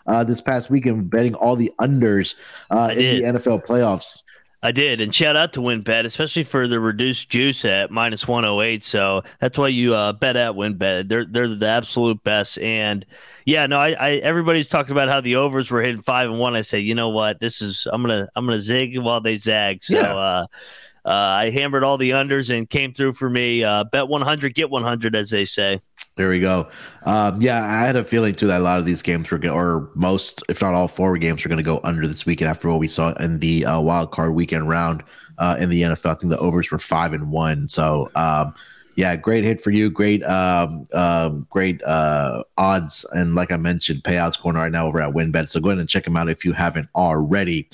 uh, 0.07 0.23
this 0.23 0.39
past 0.39 0.69
weekend 0.69 1.09
betting 1.09 1.33
all 1.35 1.55
the 1.55 1.71
unders 1.79 2.35
uh, 2.69 2.93
in 2.95 3.17
the 3.17 3.23
NFL 3.39 3.65
playoffs. 3.65 4.21
I 4.65 4.71
did, 4.71 4.99
and 4.99 5.13
shout 5.13 5.35
out 5.35 5.53
to 5.53 5.59
WynnBET, 5.59 6.05
especially 6.05 6.43
for 6.43 6.67
the 6.67 6.79
reduced 6.79 7.29
juice 7.29 7.65
at 7.65 7.91
minus 7.91 8.27
one 8.27 8.43
hundred 8.43 8.63
eight. 8.63 8.83
So 8.83 9.23
that's 9.39 9.57
why 9.57 9.67
you 9.67 9.93
uh, 9.93 10.13
bet 10.13 10.35
at 10.35 10.53
WynnBET. 10.53 11.07
They're 11.07 11.25
they're 11.25 11.47
the 11.47 11.67
absolute 11.67 12.23
best. 12.23 12.57
And 12.59 13.05
yeah, 13.45 13.67
no, 13.67 13.79
I, 13.79 13.91
I 13.91 14.09
everybody's 14.15 14.67
talking 14.67 14.91
about 14.91 15.07
how 15.07 15.21
the 15.21 15.35
overs 15.35 15.69
were 15.69 15.81
hitting 15.81 16.01
five 16.01 16.29
and 16.29 16.39
one. 16.39 16.55
I 16.55 16.61
say, 16.61 16.79
you 16.79 16.95
know 16.95 17.09
what, 17.09 17.39
this 17.39 17.61
is 17.61 17.87
I'm 17.93 18.01
gonna 18.01 18.27
I'm 18.35 18.45
gonna 18.45 18.59
zig 18.59 18.97
while 18.97 19.21
they 19.21 19.35
zag. 19.35 19.83
So. 19.83 19.95
Yeah. 19.95 20.15
Uh, 20.15 20.45
uh, 21.05 21.09
I 21.09 21.49
hammered 21.51 21.83
all 21.83 21.97
the 21.97 22.11
unders 22.11 22.55
and 22.55 22.67
came 22.69 22.93
through 22.93 23.13
for 23.13 23.29
me. 23.29 23.63
Uh, 23.63 23.83
bet 23.83 24.07
100, 24.07 24.55
get 24.55 24.69
100, 24.69 25.15
as 25.15 25.29
they 25.29 25.45
say. 25.45 25.79
There 26.15 26.29
we 26.29 26.39
go. 26.39 26.67
Um, 27.05 27.41
yeah, 27.41 27.63
I 27.63 27.85
had 27.85 27.95
a 27.95 28.03
feeling 28.03 28.33
too 28.33 28.47
that 28.47 28.61
a 28.61 28.63
lot 28.63 28.79
of 28.79 28.85
these 28.85 29.01
games 29.01 29.29
were 29.29 29.37
going, 29.37 29.55
or 29.55 29.91
most, 29.93 30.41
if 30.49 30.61
not 30.61 30.73
all 30.73 30.87
four 30.87 31.17
games, 31.17 31.45
are 31.45 31.49
going 31.49 31.57
to 31.57 31.63
go 31.63 31.79
under 31.83 32.07
this 32.07 32.25
weekend 32.25 32.49
after 32.49 32.69
what 32.69 32.79
we 32.79 32.87
saw 32.87 33.13
in 33.13 33.39
the 33.39 33.65
uh, 33.65 33.79
wild 33.79 34.11
card 34.11 34.33
weekend 34.33 34.67
round 34.67 35.03
uh, 35.37 35.57
in 35.59 35.69
the 35.69 35.83
NFL. 35.83 36.11
I 36.11 36.15
think 36.15 36.31
the 36.31 36.39
overs 36.39 36.71
were 36.71 36.79
five 36.79 37.13
and 37.13 37.31
one. 37.31 37.69
So, 37.69 38.09
um, 38.15 38.55
yeah, 38.95 39.15
great 39.15 39.43
hit 39.43 39.61
for 39.61 39.71
you. 39.71 39.89
Great, 39.89 40.23
um, 40.23 40.85
um, 40.93 41.45
great 41.49 41.83
uh, 41.83 42.43
odds, 42.57 43.05
and 43.11 43.35
like 43.35 43.51
I 43.51 43.57
mentioned, 43.57 44.03
payouts 44.03 44.41
going 44.41 44.55
right 44.55 44.71
now 44.71 44.87
over 44.87 45.01
at 45.01 45.13
WynnBET. 45.13 45.49
So 45.49 45.59
go 45.59 45.69
ahead 45.69 45.79
and 45.79 45.89
check 45.89 46.05
them 46.05 46.15
out 46.15 46.29
if 46.29 46.45
you 46.45 46.53
haven't 46.53 46.89
already. 46.95 47.67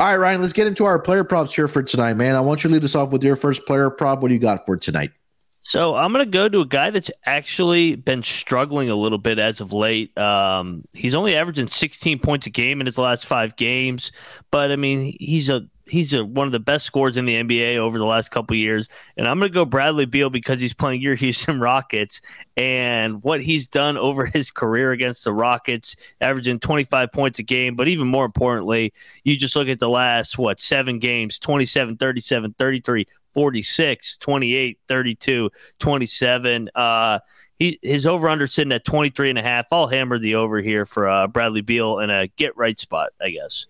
All 0.00 0.08
right, 0.08 0.16
Ryan, 0.16 0.40
let's 0.40 0.52
get 0.52 0.66
into 0.66 0.84
our 0.86 0.98
player 0.98 1.22
props 1.22 1.54
here 1.54 1.68
for 1.68 1.82
tonight, 1.82 2.14
man. 2.14 2.34
I 2.34 2.40
want 2.40 2.64
you 2.64 2.68
to 2.68 2.74
lead 2.74 2.84
us 2.84 2.96
off 2.96 3.10
with 3.10 3.22
your 3.22 3.36
first 3.36 3.64
player 3.64 3.90
prop. 3.90 4.22
What 4.22 4.28
do 4.28 4.34
you 4.34 4.40
got 4.40 4.66
for 4.66 4.76
tonight? 4.76 5.12
So 5.60 5.94
I'm 5.94 6.12
going 6.12 6.24
to 6.24 6.30
go 6.30 6.48
to 6.48 6.60
a 6.60 6.66
guy 6.66 6.90
that's 6.90 7.10
actually 7.24 7.94
been 7.94 8.22
struggling 8.22 8.90
a 8.90 8.96
little 8.96 9.18
bit 9.18 9.38
as 9.38 9.60
of 9.60 9.72
late. 9.72 10.16
Um, 10.18 10.84
he's 10.92 11.14
only 11.14 11.36
averaging 11.36 11.68
16 11.68 12.18
points 12.18 12.46
a 12.46 12.50
game 12.50 12.80
in 12.80 12.86
his 12.86 12.98
last 12.98 13.24
five 13.24 13.56
games, 13.56 14.12
but 14.50 14.70
I 14.70 14.76
mean 14.76 15.16
he's 15.18 15.48
a 15.48 15.62
he's 15.86 16.14
a, 16.14 16.24
one 16.24 16.46
of 16.46 16.52
the 16.52 16.60
best 16.60 16.86
scorers 16.86 17.16
in 17.16 17.26
the 17.26 17.34
NBA 17.34 17.76
over 17.76 17.98
the 17.98 18.04
last 18.04 18.30
couple 18.30 18.56
years. 18.56 18.88
And 19.16 19.26
I'm 19.26 19.38
going 19.38 19.50
to 19.50 19.54
go 19.54 19.64
Bradley 19.64 20.06
Beal 20.06 20.30
because 20.30 20.60
he's 20.60 20.74
playing 20.74 21.00
your 21.00 21.14
Houston 21.24 21.60
Rockets 21.60 22.20
and 22.56 23.22
what 23.22 23.42
he's 23.42 23.66
done 23.66 23.96
over 23.96 24.26
his 24.26 24.50
career 24.50 24.92
against 24.92 25.24
the 25.24 25.32
Rockets, 25.32 25.96
averaging 26.20 26.60
25 26.60 27.12
points 27.12 27.38
a 27.38 27.42
game. 27.42 27.76
But 27.76 27.88
even 27.88 28.06
more 28.06 28.24
importantly, 28.24 28.92
you 29.24 29.36
just 29.36 29.56
look 29.56 29.68
at 29.68 29.78
the 29.78 29.88
last, 29.88 30.38
what, 30.38 30.60
seven 30.60 30.98
games 30.98 31.38
27, 31.38 31.96
37, 31.96 32.54
33, 32.58 33.06
46, 33.34 34.18
28, 34.18 34.78
32, 34.88 35.50
27. 35.78 36.70
Uh, 36.74 37.18
he, 37.58 37.78
his 37.82 38.06
over 38.06 38.28
under 38.28 38.46
sitting 38.46 38.72
at 38.72 38.84
23 38.84 39.30
and 39.30 39.38
a 39.38 39.42
half. 39.42 39.66
I'll 39.72 39.86
hammer 39.86 40.18
the 40.18 40.34
over 40.36 40.60
here 40.60 40.84
for 40.84 41.08
uh, 41.08 41.26
Bradley 41.26 41.60
Beal 41.60 42.00
in 42.00 42.10
a 42.10 42.26
get 42.28 42.56
right 42.56 42.78
spot, 42.78 43.10
I 43.20 43.30
guess. 43.30 43.66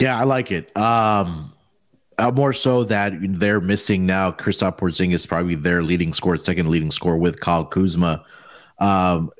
Yeah, 0.00 0.18
I 0.18 0.24
like 0.24 0.52
it. 0.52 0.76
Um, 0.76 1.52
uh, 2.18 2.30
more 2.30 2.52
so 2.52 2.84
that 2.84 3.12
they're 3.20 3.60
missing 3.60 4.06
now. 4.06 4.30
Kristaps 4.32 4.78
Porzingis 4.78 5.26
probably 5.26 5.54
their 5.54 5.82
leading 5.82 6.12
scorer, 6.12 6.38
second 6.38 6.68
leading 6.68 6.90
scorer 6.90 7.16
with 7.18 7.40
Kyle 7.40 7.64
Kuzma, 7.64 8.24
um, 8.78 9.30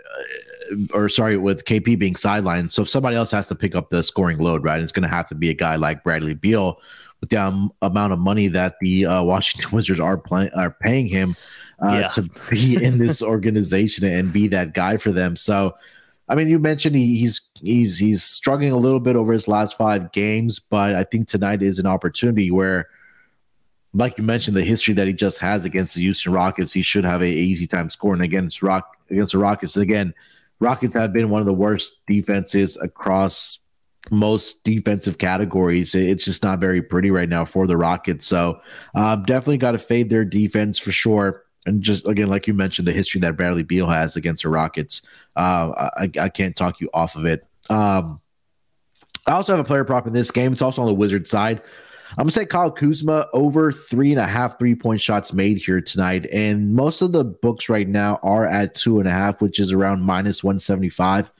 or 0.93 1.09
sorry, 1.09 1.37
with 1.37 1.65
KP 1.65 1.99
being 1.99 2.15
sidelined. 2.15 2.71
So 2.71 2.83
if 2.83 2.89
somebody 2.89 3.17
else 3.17 3.31
has 3.31 3.47
to 3.49 3.55
pick 3.55 3.75
up 3.75 3.89
the 3.91 4.03
scoring 4.03 4.39
load, 4.39 4.63
right? 4.65 4.81
It's 4.81 4.93
going 4.93 5.09
to 5.09 5.15
have 5.15 5.27
to 5.29 5.35
be 5.35 5.49
a 5.51 5.55
guy 5.55 5.77
like 5.77 6.05
Bradley 6.05 6.35
Beal 6.35 6.79
with 7.21 7.31
the 7.31 7.37
um, 7.39 7.73
amount 7.83 8.13
of 8.13 8.19
money 8.19 8.49
that 8.49 8.77
the 8.81 9.07
uh, 9.07 9.23
Washington 9.23 9.71
Wizards 9.75 10.01
are 10.01 10.19
playing 10.19 10.51
are 10.55 10.71
paying 10.83 11.07
him 11.07 11.35
uh, 11.87 11.99
Yeah. 12.01 12.09
to 12.09 12.29
be 12.51 12.83
in 12.83 12.99
this 12.99 13.23
organization 13.23 14.05
and 14.07 14.33
be 14.33 14.49
that 14.49 14.75
guy 14.75 14.97
for 14.97 15.13
them. 15.13 15.37
So. 15.37 15.75
I 16.29 16.35
mean, 16.35 16.49
you 16.49 16.59
mentioned 16.59 16.97
he, 16.97 17.19
he's 17.19 17.41
he's 17.55 17.99
he's 17.99 18.23
struggling 18.23 18.73
a 18.73 18.77
little 18.77 19.01
bit 19.01 19.17
over 19.17 19.33
his 19.33 19.47
last 19.47 19.77
five 19.77 20.13
games, 20.13 20.59
but 20.59 20.95
I 20.95 21.05
think 21.05 21.29
tonight 21.29 21.63
is 21.63 21.79
an 21.79 21.87
opportunity 21.87 22.51
where, 22.51 22.89
like 23.95 24.19
you 24.19 24.25
mentioned, 24.25 24.57
the 24.57 24.65
history 24.65 24.95
that 24.95 25.07
he 25.07 25.13
just 25.13 25.39
has 25.39 25.65
against 25.65 25.95
the 25.95 26.03
Houston 26.03 26.33
Rockets, 26.33 26.73
he 26.73 26.83
should 26.83 27.05
have 27.05 27.23
a 27.23 27.29
easy 27.29 27.67
time 27.67 27.91
scoring 27.91 28.23
against 28.23 28.63
Rock 28.63 28.97
against 29.11 29.33
the 29.33 29.39
Rockets. 29.39 29.77
Again, 29.77 30.13
Rockets 30.59 30.95
have 30.95 31.13
been 31.13 31.31
one 31.31 31.41
of 31.41 31.47
the 31.47 31.53
worst 31.53 32.05
defenses 32.07 32.77
across 32.79 33.61
most 34.11 34.63
defensive 34.65 35.19
categories. 35.19 35.95
It's 35.95 36.25
just 36.25 36.43
not 36.43 36.61
very 36.61 36.83
pretty 36.83 37.11
right 37.11 37.29
now 37.29 37.45
for 37.45 37.67
the 37.67 37.77
Rockets. 37.77 38.27
So 38.27 38.61
um, 38.95 39.25
definitely 39.25 39.59
got 39.59 39.73
to 39.73 39.79
fade 39.79 40.11
their 40.11 40.25
defense 40.25 40.79
for 40.79 40.93
sure. 40.93 41.45
And 41.67 41.83
just 41.83 42.07
again, 42.07 42.29
like 42.29 42.47
you 42.47 42.55
mentioned, 42.55 42.89
the 42.89 42.93
history 42.93 43.21
that 43.21 43.37
Bradley 43.37 43.63
Beal 43.63 43.89
has 43.89 44.17
against 44.17 44.45
the 44.45 44.49
Rockets, 44.49 45.03
uh, 45.35 45.91
I, 45.97 46.11
I 46.21 46.29
can't 46.29 46.57
talk 46.57 46.81
you 46.81 46.89
off 46.95 47.17
of 47.17 47.27
it. 47.27 47.47
Um, 47.69 48.21
I 49.27 49.33
also 49.33 49.53
have 49.57 49.61
a 49.61 49.65
player 49.65 49.85
prop 49.85 50.07
in 50.07 50.13
this 50.13 50.31
game. 50.31 50.53
It's 50.53 50.63
also 50.63 50.83
on 50.83 50.89
the 50.89 50.95
Wizard 50.95 51.29
side. 51.29 51.61
I'm 52.11 52.19
gonna 52.19 52.31
say 52.31 52.47
Kyle 52.47 52.71
Kuzma 52.71 53.27
over 53.33 53.73
three 53.73 54.13
and 54.13 54.21
a 54.21 54.27
half 54.27 54.59
three 54.59 54.77
point 54.77 55.01
shots 55.01 55.33
made 55.33 55.59
here 55.59 55.81
tonight, 55.81 56.27
and 56.33 56.73
most 56.73 57.03
of 57.03 57.11
the 57.11 57.25
books 57.25 57.69
right 57.69 57.89
now 57.89 58.21
are 58.23 58.47
at 58.47 58.77
two 58.77 59.01
and 59.01 59.09
a 59.09 59.11
half, 59.11 59.43
which 59.43 59.59
is 59.59 59.73
around 59.73 60.03
minus 60.03 60.45
one 60.45 60.61
seventy 60.61 60.89
five. 60.89 61.33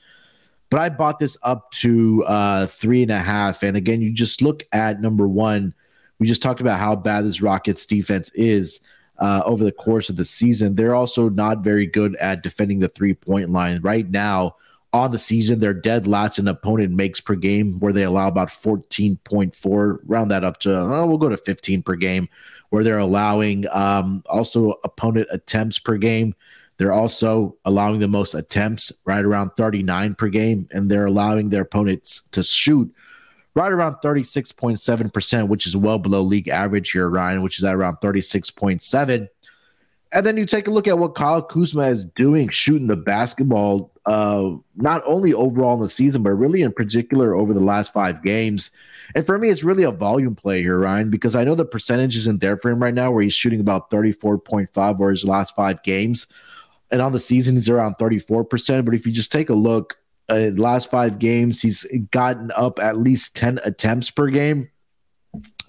But 0.69 0.81
I 0.81 0.89
bought 0.89 1.19
this 1.19 1.37
up 1.43 1.71
to 1.71 2.25
uh, 2.25 2.67
three 2.67 3.01
and 3.01 3.11
a 3.11 3.19
half, 3.19 3.63
and 3.63 3.77
again, 3.77 4.01
you 4.01 4.11
just 4.11 4.41
look 4.41 4.63
at 4.73 4.99
number 4.99 5.27
one. 5.27 5.73
We 6.19 6.27
just 6.27 6.41
talked 6.41 6.59
about 6.59 6.79
how 6.79 6.97
bad 6.97 7.23
this 7.23 7.41
Rockets 7.41 7.85
defense 7.85 8.29
is 8.35 8.81
uh, 9.19 9.41
over 9.45 9.63
the 9.63 9.71
course 9.71 10.09
of 10.09 10.15
the 10.15 10.25
season. 10.25 10.75
They're 10.75 10.95
also 10.95 11.29
not 11.29 11.63
very 11.63 11.85
good 11.85 12.15
at 12.17 12.43
defending 12.43 12.79
the 12.79 12.89
three 12.89 13.13
point 13.13 13.49
line 13.49 13.81
right 13.81 14.09
now 14.09 14.55
on 14.93 15.11
the 15.11 15.19
season. 15.19 15.59
They're 15.59 15.73
dead 15.73 16.07
last 16.07 16.39
in 16.39 16.47
opponent 16.47 16.91
makes 16.91 17.19
per 17.19 17.35
game, 17.35 17.79
where 17.79 17.93
they 17.93 18.03
allow 18.03 18.27
about 18.27 18.49
14.4, 18.49 19.99
round 20.05 20.31
that 20.31 20.43
up 20.43 20.59
to, 20.61 20.75
oh, 20.75 21.05
we'll 21.07 21.17
go 21.17 21.29
to 21.29 21.37
15 21.37 21.83
per 21.83 21.95
game, 21.95 22.29
where 22.69 22.83
they're 22.83 22.97
allowing 22.97 23.65
um, 23.71 24.23
also 24.27 24.79
opponent 24.83 25.27
attempts 25.31 25.79
per 25.79 25.97
game. 25.97 26.35
They're 26.77 26.93
also 26.93 27.57
allowing 27.65 27.99
the 27.99 28.07
most 28.07 28.35
attempts, 28.35 28.91
right 29.05 29.25
around 29.25 29.51
39 29.57 30.15
per 30.15 30.29
game, 30.29 30.67
and 30.71 30.89
they're 30.89 31.07
allowing 31.07 31.49
their 31.49 31.63
opponents 31.63 32.21
to 32.31 32.43
shoot 32.43 32.93
right 33.57 33.71
around 33.71 33.95
36.7%, 33.95 35.47
which 35.47 35.65
is 35.65 35.75
well 35.75 35.97
below 35.97 36.21
league 36.21 36.47
average 36.47 36.91
here, 36.91 37.09
Ryan, 37.09 37.41
which 37.41 37.57
is 37.57 37.63
at 37.63 37.73
around 37.73 37.97
36.7. 37.97 39.27
And 40.13 40.25
then 40.25 40.37
you 40.37 40.45
take 40.45 40.67
a 40.67 40.71
look 40.71 40.87
at 40.87 40.99
what 40.99 41.15
Kyle 41.15 41.41
Kuzma 41.41 41.87
is 41.87 42.05
doing, 42.05 42.49
shooting 42.49 42.87
the 42.87 42.95
basketball, 42.95 43.91
uh, 44.05 44.51
not 44.75 45.01
only 45.05 45.33
overall 45.33 45.75
in 45.75 45.81
the 45.81 45.89
season, 45.89 46.21
but 46.21 46.31
really 46.31 46.61
in 46.61 46.71
particular 46.71 47.35
over 47.35 47.53
the 47.53 47.59
last 47.59 47.91
five 47.91 48.23
games. 48.23 48.69
And 49.15 49.25
for 49.25 49.39
me, 49.39 49.49
it's 49.49 49.63
really 49.63 49.83
a 49.83 49.91
volume 49.91 50.35
play 50.35 50.61
here, 50.61 50.79
Ryan, 50.79 51.09
because 51.09 51.35
I 51.35 51.43
know 51.43 51.55
the 51.55 51.65
percentage 51.65 52.15
isn't 52.15 52.39
there 52.39 52.57
for 52.57 52.69
him 52.69 52.81
right 52.81 52.93
now, 52.93 53.11
where 53.11 53.23
he's 53.23 53.33
shooting 53.33 53.59
about 53.59 53.89
34.5 53.89 54.69
over 54.77 55.09
his 55.09 55.25
last 55.25 55.55
five 55.55 55.81
games. 55.81 56.27
And 56.91 57.01
on 57.01 57.11
the 57.11 57.19
season, 57.19 57.55
he's 57.55 57.69
around 57.69 57.95
34%. 57.95 58.85
But 58.85 58.93
if 58.93 59.05
you 59.05 59.11
just 59.11 59.31
take 59.31 59.49
a 59.49 59.55
look, 59.55 59.97
uh, 60.29 60.51
last 60.55 60.89
five 60.89 61.19
games, 61.19 61.61
he's 61.61 61.85
gotten 62.11 62.51
up 62.51 62.79
at 62.79 62.97
least 62.97 63.35
10 63.35 63.59
attempts 63.63 64.09
per 64.09 64.27
game. 64.27 64.69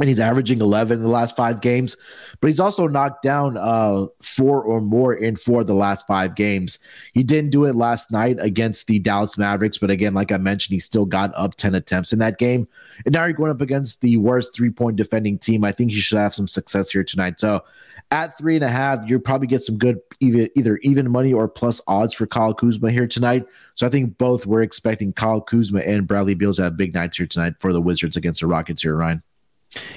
And 0.00 0.08
he's 0.08 0.20
averaging 0.20 0.60
11 0.60 0.98
in 0.98 1.02
the 1.02 1.08
last 1.08 1.34
five 1.34 1.60
games. 1.60 1.96
But 2.40 2.48
he's 2.48 2.60
also 2.60 2.86
knocked 2.86 3.22
down 3.22 3.56
uh, 3.56 4.06
four 4.22 4.62
or 4.62 4.80
more 4.80 5.14
in 5.14 5.34
four 5.34 5.62
of 5.62 5.66
the 5.66 5.74
last 5.74 6.06
five 6.06 6.36
games. 6.36 6.78
He 7.14 7.24
didn't 7.24 7.50
do 7.50 7.64
it 7.64 7.74
last 7.74 8.12
night 8.12 8.36
against 8.38 8.86
the 8.86 9.00
Dallas 9.00 9.36
Mavericks, 9.36 9.78
but 9.78 9.90
again, 9.90 10.14
like 10.14 10.30
I 10.30 10.36
mentioned, 10.36 10.74
he 10.74 10.80
still 10.80 11.04
got 11.04 11.32
up 11.34 11.56
10 11.56 11.74
attempts 11.74 12.12
in 12.12 12.20
that 12.20 12.38
game. 12.38 12.68
And 13.04 13.12
now 13.12 13.24
you're 13.24 13.32
going 13.32 13.50
up 13.50 13.60
against 13.60 14.00
the 14.00 14.16
worst 14.18 14.54
three 14.54 14.70
point 14.70 14.96
defending 14.96 15.38
team. 15.38 15.64
I 15.64 15.72
think 15.72 15.92
you 15.92 16.00
should 16.00 16.18
have 16.18 16.34
some 16.34 16.48
success 16.48 16.90
here 16.90 17.04
tonight. 17.04 17.40
So 17.40 17.64
at 18.12 18.38
three 18.38 18.54
and 18.54 18.64
a 18.64 18.68
half, 18.68 19.00
you 19.08 19.18
probably 19.18 19.48
get 19.48 19.62
some 19.62 19.78
good 19.78 20.00
either, 20.20 20.48
either 20.54 20.76
even 20.78 21.10
money 21.10 21.32
or 21.32 21.48
plus 21.48 21.80
odds 21.88 22.14
for 22.14 22.26
Kyle 22.26 22.54
Kuzma 22.54 22.92
here 22.92 23.08
tonight. 23.08 23.44
So 23.74 23.86
I 23.86 23.90
think 23.90 24.16
both 24.16 24.46
we're 24.46 24.62
expecting 24.62 25.12
Kyle 25.12 25.40
Kuzma 25.40 25.80
and 25.80 26.06
Bradley 26.06 26.34
Beal 26.34 26.54
to 26.54 26.62
have 26.62 26.76
big 26.76 26.94
nights 26.94 27.16
here 27.16 27.26
tonight 27.26 27.54
for 27.58 27.72
the 27.72 27.80
Wizards 27.80 28.16
against 28.16 28.40
the 28.40 28.46
Rockets 28.46 28.82
here, 28.82 28.94
Ryan. 28.94 29.22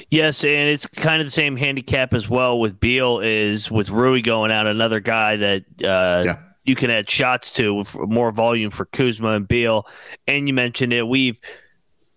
Yes, 0.10 0.44
and 0.44 0.70
it's 0.70 0.86
kind 0.86 1.22
of 1.22 1.28
the 1.28 1.32
same 1.32 1.56
handicap 1.56 2.14
as 2.14 2.30
well 2.30 2.60
with 2.60 2.80
Beal 2.80 3.20
is 3.20 3.72
with 3.72 3.90
Rui 3.90 4.22
going 4.22 4.52
out, 4.52 4.68
another 4.68 5.00
guy 5.00 5.38
that 5.38 5.64
uh, 5.84 6.24
yeah. 6.26 6.38
you 6.64 6.76
can 6.76 6.90
add 6.90 7.10
shots 7.10 7.54
to 7.54 7.74
with 7.74 7.98
more 7.98 8.32
volume 8.32 8.72
for 8.72 8.86
Kuzma 8.86 9.30
and 9.30 9.48
Beal. 9.48 9.88
And 10.28 10.48
you 10.48 10.54
mentioned 10.54 10.94
it, 10.94 11.08
we've 11.08 11.40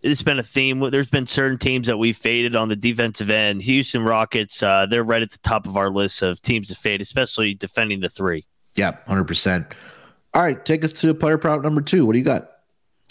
it's 0.02 0.22
been 0.22 0.38
a 0.38 0.42
theme. 0.42 0.80
There's 0.90 1.08
been 1.08 1.26
certain 1.26 1.56
teams 1.56 1.86
that 1.86 1.96
we've 1.96 2.16
faded 2.16 2.54
on 2.54 2.68
the 2.68 2.76
defensive 2.76 3.30
end. 3.30 3.62
Houston 3.62 4.02
Rockets, 4.02 4.62
uh, 4.62 4.84
they're 4.86 5.02
right 5.02 5.22
at 5.22 5.30
the 5.30 5.38
top 5.38 5.66
of 5.66 5.78
our 5.78 5.90
list 5.90 6.20
of 6.20 6.42
teams 6.42 6.68
to 6.68 6.74
fade, 6.74 7.00
especially 7.00 7.54
defending 7.54 8.00
the 8.00 8.10
three. 8.10 8.44
Yeah, 8.76 8.96
hundred 9.06 9.24
percent. 9.24 9.66
All 10.34 10.42
right, 10.42 10.62
take 10.64 10.84
us 10.84 10.92
to 10.92 11.14
player 11.14 11.38
prop 11.38 11.62
number 11.62 11.80
two. 11.80 12.04
What 12.04 12.12
do 12.12 12.18
you 12.18 12.24
got? 12.24 12.50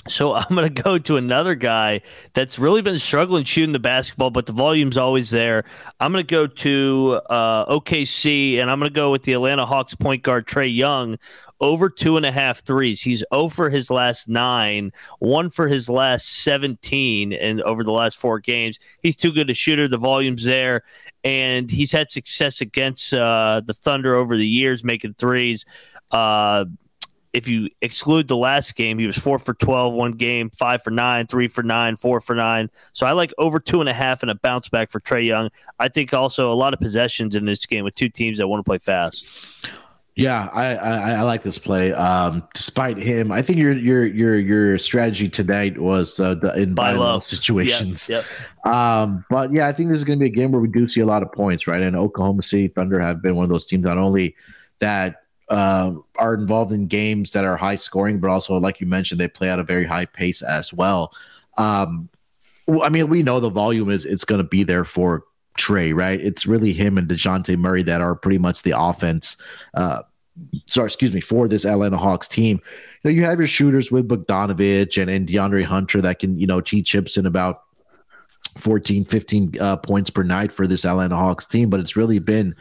So 0.07 0.33
I'm 0.35 0.55
going 0.55 0.73
to 0.73 0.81
go 0.81 0.97
to 0.97 1.17
another 1.17 1.55
guy 1.55 2.01
that's 2.33 2.59
really 2.59 2.81
been 2.81 2.99
struggling 2.99 3.43
shooting 3.43 3.73
the 3.73 3.79
basketball, 3.79 4.29
but 4.29 4.45
the 4.45 4.53
volume's 4.53 4.97
always 4.97 5.29
there. 5.29 5.65
I'm 5.99 6.11
going 6.11 6.25
to 6.25 6.31
go 6.31 6.47
to 6.47 7.21
uh, 7.29 7.73
OKC, 7.73 8.59
and 8.59 8.69
I'm 8.69 8.79
going 8.79 8.91
to 8.91 8.95
go 8.95 9.11
with 9.11 9.23
the 9.23 9.33
Atlanta 9.33 9.65
Hawks 9.65 9.95
point 9.95 10.23
guard 10.23 10.47
Trae 10.47 10.73
Young 10.73 11.17
over 11.61 11.89
two 11.89 12.17
and 12.17 12.25
a 12.25 12.31
half 12.31 12.63
threes. 12.65 13.01
He's 13.01 13.23
0 13.33 13.47
for 13.47 13.69
his 13.69 13.89
last 13.89 14.27
nine, 14.27 14.91
one 15.19 15.49
for 15.49 15.67
his 15.67 15.89
last 15.89 16.43
17, 16.43 17.31
and 17.31 17.61
over 17.61 17.83
the 17.83 17.91
last 17.91 18.17
four 18.17 18.39
games. 18.39 18.79
He's 19.01 19.15
too 19.15 19.31
good 19.31 19.49
a 19.49 19.53
shooter. 19.53 19.87
The 19.87 19.97
volume's 19.97 20.43
there, 20.43 20.83
and 21.23 21.71
he's 21.71 21.93
had 21.93 22.11
success 22.11 22.59
against 22.59 23.13
uh, 23.13 23.61
the 23.65 23.73
Thunder 23.73 24.13
over 24.13 24.35
the 24.35 24.47
years, 24.47 24.83
making 24.83 25.13
threes. 25.13 25.63
Uh, 26.11 26.65
if 27.33 27.47
you 27.47 27.67
exclude 27.81 28.27
the 28.27 28.37
last 28.37 28.75
game, 28.75 28.99
he 28.99 29.07
was 29.07 29.17
four 29.17 29.39
for 29.39 29.55
12, 29.55 29.93
one 29.93 30.11
game, 30.11 30.51
five 30.51 30.83
for 30.83 30.91
nine, 30.91 31.25
three 31.25 31.47
for 31.47 31.63
nine, 31.63 31.95
four 31.95 32.19
for 32.19 32.35
nine. 32.35 32.69
So 32.93 33.07
I 33.07 33.11
like 33.11 33.33
over 33.39 33.59
two 33.59 33.81
and 33.81 33.89
a 33.89 33.93
half 33.93 34.21
and 34.21 34.29
a 34.29 34.35
bounce 34.35 34.69
back 34.69 34.91
for 34.91 34.99
Trae 34.99 35.25
Young. 35.25 35.49
I 35.79 35.89
think 35.89 36.13
also 36.13 36.53
a 36.53 36.55
lot 36.55 36.73
of 36.73 36.79
possessions 36.79 37.35
in 37.35 37.45
this 37.45 37.65
game 37.65 37.83
with 37.83 37.95
two 37.95 38.07
teams 38.07 38.37
that 38.37 38.47
want 38.47 38.59
to 38.59 38.69
play 38.69 38.77
fast. 38.77 39.25
Yeah, 40.15 40.47
I, 40.53 40.75
I, 40.75 41.11
I 41.13 41.21
like 41.23 41.41
this 41.41 41.57
play. 41.57 41.91
Um, 41.91 42.47
despite 42.53 42.97
him, 42.97 43.31
I 43.31 43.41
think 43.41 43.57
your 43.57 43.71
your 43.71 44.05
your 44.05 44.37
your 44.37 44.77
strategy 44.77 45.27
tonight 45.27 45.79
was 45.79 46.19
uh, 46.19 46.35
the 46.35 46.53
in 46.53 46.75
buy 46.75 46.91
low 46.91 47.19
situations. 47.19 48.07
Yep, 48.07 48.23
yep. 48.63 48.73
Um, 48.75 49.25
but 49.31 49.51
yeah, 49.51 49.67
I 49.67 49.71
think 49.71 49.89
this 49.89 49.97
is 49.97 50.03
going 50.03 50.19
to 50.19 50.23
be 50.23 50.29
a 50.29 50.33
game 50.33 50.51
where 50.51 50.61
we 50.61 50.67
do 50.67 50.87
see 50.87 50.99
a 50.99 51.05
lot 51.07 51.23
of 51.23 51.31
points, 51.31 51.65
right? 51.65 51.81
And 51.81 51.95
Oklahoma 51.95 52.43
City 52.43 52.67
Thunder 52.67 52.99
have 52.99 53.23
been 53.23 53.35
one 53.35 53.43
of 53.43 53.49
those 53.49 53.65
teams 53.65 53.85
not 53.85 53.97
only 53.97 54.35
that 54.77 55.22
uh, 55.53 55.93
are 56.17 56.33
involved 56.33 56.71
in 56.71 56.87
games 56.87 57.31
that 57.31 57.45
are 57.45 57.55
high 57.55 57.75
scoring, 57.75 58.19
but 58.19 58.29
also, 58.29 58.57
like 58.57 58.81
you 58.81 58.87
mentioned, 58.87 59.21
they 59.21 59.27
play 59.27 59.49
at 59.49 59.59
a 59.59 59.63
very 59.63 59.85
high 59.85 60.05
pace 60.05 60.41
as 60.41 60.73
well. 60.73 61.13
Um, 61.57 62.09
I 62.81 62.89
mean, 62.89 63.07
we 63.07 63.21
know 63.21 63.39
the 63.39 63.49
volume 63.49 63.89
is 63.89 64.05
it's 64.05 64.25
going 64.25 64.41
to 64.41 64.47
be 64.47 64.63
there 64.63 64.83
for 64.83 65.25
Trey, 65.55 65.93
right? 65.93 66.19
It's 66.19 66.47
really 66.47 66.73
him 66.73 66.97
and 66.97 67.07
Dejounte 67.07 67.55
Murray 67.57 67.83
that 67.83 68.01
are 68.01 68.15
pretty 68.15 68.39
much 68.39 68.63
the 68.63 68.73
offense. 68.75 69.37
Uh, 69.75 70.01
sorry, 70.65 70.87
excuse 70.87 71.13
me, 71.13 71.21
for 71.21 71.47
this 71.47 71.65
Atlanta 71.65 71.97
Hawks 71.97 72.27
team. 72.27 72.59
You 73.03 73.11
know, 73.11 73.11
you 73.11 73.23
have 73.23 73.37
your 73.37 73.47
shooters 73.47 73.91
with 73.91 74.07
Bogdanovic 74.07 74.99
and, 74.99 75.11
and 75.11 75.27
DeAndre 75.27 75.65
Hunter 75.65 76.01
that 76.01 76.17
can, 76.17 76.39
you 76.39 76.47
know, 76.47 76.61
cheat 76.61 76.87
chips 76.87 77.15
in 77.15 77.27
about 77.27 77.61
14, 78.57 79.05
15 79.05 79.59
uh, 79.59 79.77
points 79.77 80.09
per 80.09 80.23
night 80.23 80.51
for 80.51 80.65
this 80.65 80.85
Atlanta 80.85 81.15
Hawks 81.15 81.45
team, 81.45 81.69
but 81.69 81.79
it's 81.79 81.95
really 81.95 82.17
been 82.17 82.55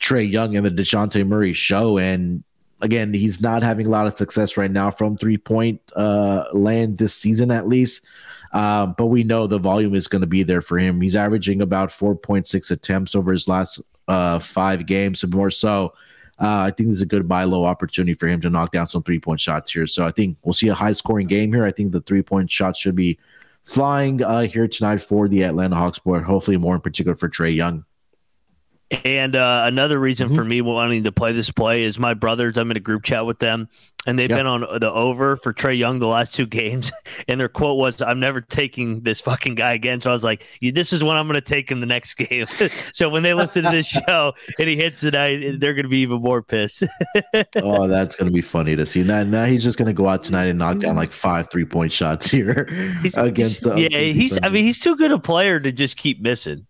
Trae 0.00 0.30
Young 0.30 0.56
and 0.56 0.66
the 0.66 0.70
DeJounte 0.70 1.26
Murray 1.26 1.52
show. 1.52 1.98
And 1.98 2.42
again, 2.80 3.12
he's 3.12 3.40
not 3.40 3.62
having 3.62 3.86
a 3.86 3.90
lot 3.90 4.06
of 4.06 4.16
success 4.16 4.56
right 4.56 4.70
now 4.70 4.90
from 4.90 5.16
three 5.16 5.38
point 5.38 5.80
uh, 5.94 6.44
land 6.52 6.98
this 6.98 7.14
season, 7.14 7.50
at 7.50 7.68
least. 7.68 8.04
Uh, 8.52 8.86
but 8.86 9.06
we 9.06 9.22
know 9.22 9.46
the 9.46 9.58
volume 9.58 9.94
is 9.94 10.08
going 10.08 10.22
to 10.22 10.26
be 10.26 10.42
there 10.42 10.62
for 10.62 10.78
him. 10.78 11.00
He's 11.00 11.14
averaging 11.14 11.62
about 11.62 11.90
4.6 11.90 12.70
attempts 12.70 13.14
over 13.14 13.32
his 13.32 13.46
last 13.46 13.80
uh, 14.08 14.40
five 14.40 14.86
games, 14.86 15.22
and 15.22 15.32
more 15.32 15.50
so. 15.50 15.94
Uh, 16.40 16.64
I 16.66 16.70
think 16.70 16.88
this 16.88 16.96
is 16.96 17.02
a 17.02 17.06
good 17.06 17.28
buy 17.28 17.44
low 17.44 17.64
opportunity 17.64 18.14
for 18.14 18.26
him 18.26 18.40
to 18.40 18.50
knock 18.50 18.72
down 18.72 18.88
some 18.88 19.02
three 19.02 19.20
point 19.20 19.40
shots 19.40 19.70
here. 19.72 19.86
So 19.86 20.06
I 20.06 20.10
think 20.10 20.38
we'll 20.42 20.54
see 20.54 20.68
a 20.68 20.74
high 20.74 20.92
scoring 20.92 21.26
game 21.26 21.52
here. 21.52 21.66
I 21.66 21.70
think 21.70 21.92
the 21.92 22.00
three 22.00 22.22
point 22.22 22.50
shots 22.50 22.78
should 22.78 22.96
be 22.96 23.18
flying 23.64 24.22
uh, 24.22 24.40
here 24.42 24.66
tonight 24.66 24.98
for 24.98 25.28
the 25.28 25.42
Atlanta 25.42 25.76
Hawks, 25.76 25.98
but 25.98 26.22
hopefully 26.22 26.56
more 26.56 26.74
in 26.74 26.80
particular 26.80 27.14
for 27.14 27.28
Trae 27.28 27.54
Young. 27.54 27.84
And 29.04 29.36
uh, 29.36 29.62
another 29.66 30.00
reason 30.00 30.28
mm-hmm. 30.28 30.36
for 30.36 30.44
me 30.44 30.60
wanting 30.62 31.04
to 31.04 31.12
play 31.12 31.32
this 31.32 31.50
play 31.50 31.84
is 31.84 31.98
my 31.98 32.12
brothers. 32.12 32.58
I'm 32.58 32.72
in 32.72 32.76
a 32.76 32.80
group 32.80 33.04
chat 33.04 33.24
with 33.24 33.38
them, 33.38 33.68
and 34.04 34.18
they've 34.18 34.28
yep. 34.28 34.40
been 34.40 34.46
on 34.46 34.80
the 34.80 34.90
over 34.90 35.36
for 35.36 35.54
Trae 35.54 35.78
Young 35.78 36.00
the 36.00 36.08
last 36.08 36.34
two 36.34 36.46
games. 36.46 36.90
And 37.28 37.38
their 37.38 37.48
quote 37.48 37.78
was, 37.78 38.02
"I'm 38.02 38.18
never 38.18 38.40
taking 38.40 39.02
this 39.02 39.20
fucking 39.20 39.54
guy 39.54 39.74
again." 39.74 40.00
So 40.00 40.10
I 40.10 40.12
was 40.12 40.24
like, 40.24 40.44
"This 40.60 40.92
is 40.92 41.04
when 41.04 41.16
I'm 41.16 41.28
going 41.28 41.36
to 41.36 41.40
take 41.40 41.70
him 41.70 41.78
the 41.78 41.86
next 41.86 42.14
game." 42.16 42.46
so 42.92 43.08
when 43.08 43.22
they 43.22 43.32
listen 43.32 43.62
to 43.62 43.70
this 43.70 43.86
show 43.86 44.32
and 44.58 44.68
he 44.68 44.74
hits 44.74 45.00
tonight, 45.00 45.60
they're 45.60 45.74
going 45.74 45.84
to 45.84 45.88
be 45.88 46.00
even 46.00 46.20
more 46.20 46.42
pissed. 46.42 46.82
oh, 47.62 47.86
that's 47.86 48.16
going 48.16 48.26
to 48.26 48.34
be 48.34 48.42
funny 48.42 48.74
to 48.74 48.84
see. 48.84 49.04
Now, 49.04 49.22
now 49.22 49.44
he's 49.44 49.62
just 49.62 49.78
going 49.78 49.86
to 49.86 49.94
go 49.94 50.08
out 50.08 50.24
tonight 50.24 50.46
and 50.46 50.58
knock 50.58 50.78
down 50.78 50.96
like 50.96 51.12
five 51.12 51.48
three 51.48 51.64
point 51.64 51.92
shots 51.92 52.28
here 52.28 52.64
he's, 53.02 53.16
against 53.16 53.62
the. 53.62 53.76
Yeah, 53.76 54.00
he's. 54.00 54.36
I 54.42 54.48
mean, 54.48 54.64
he's 54.64 54.80
too 54.80 54.96
good 54.96 55.12
a 55.12 55.18
player 55.20 55.60
to 55.60 55.70
just 55.70 55.96
keep 55.96 56.20
missing. 56.20 56.66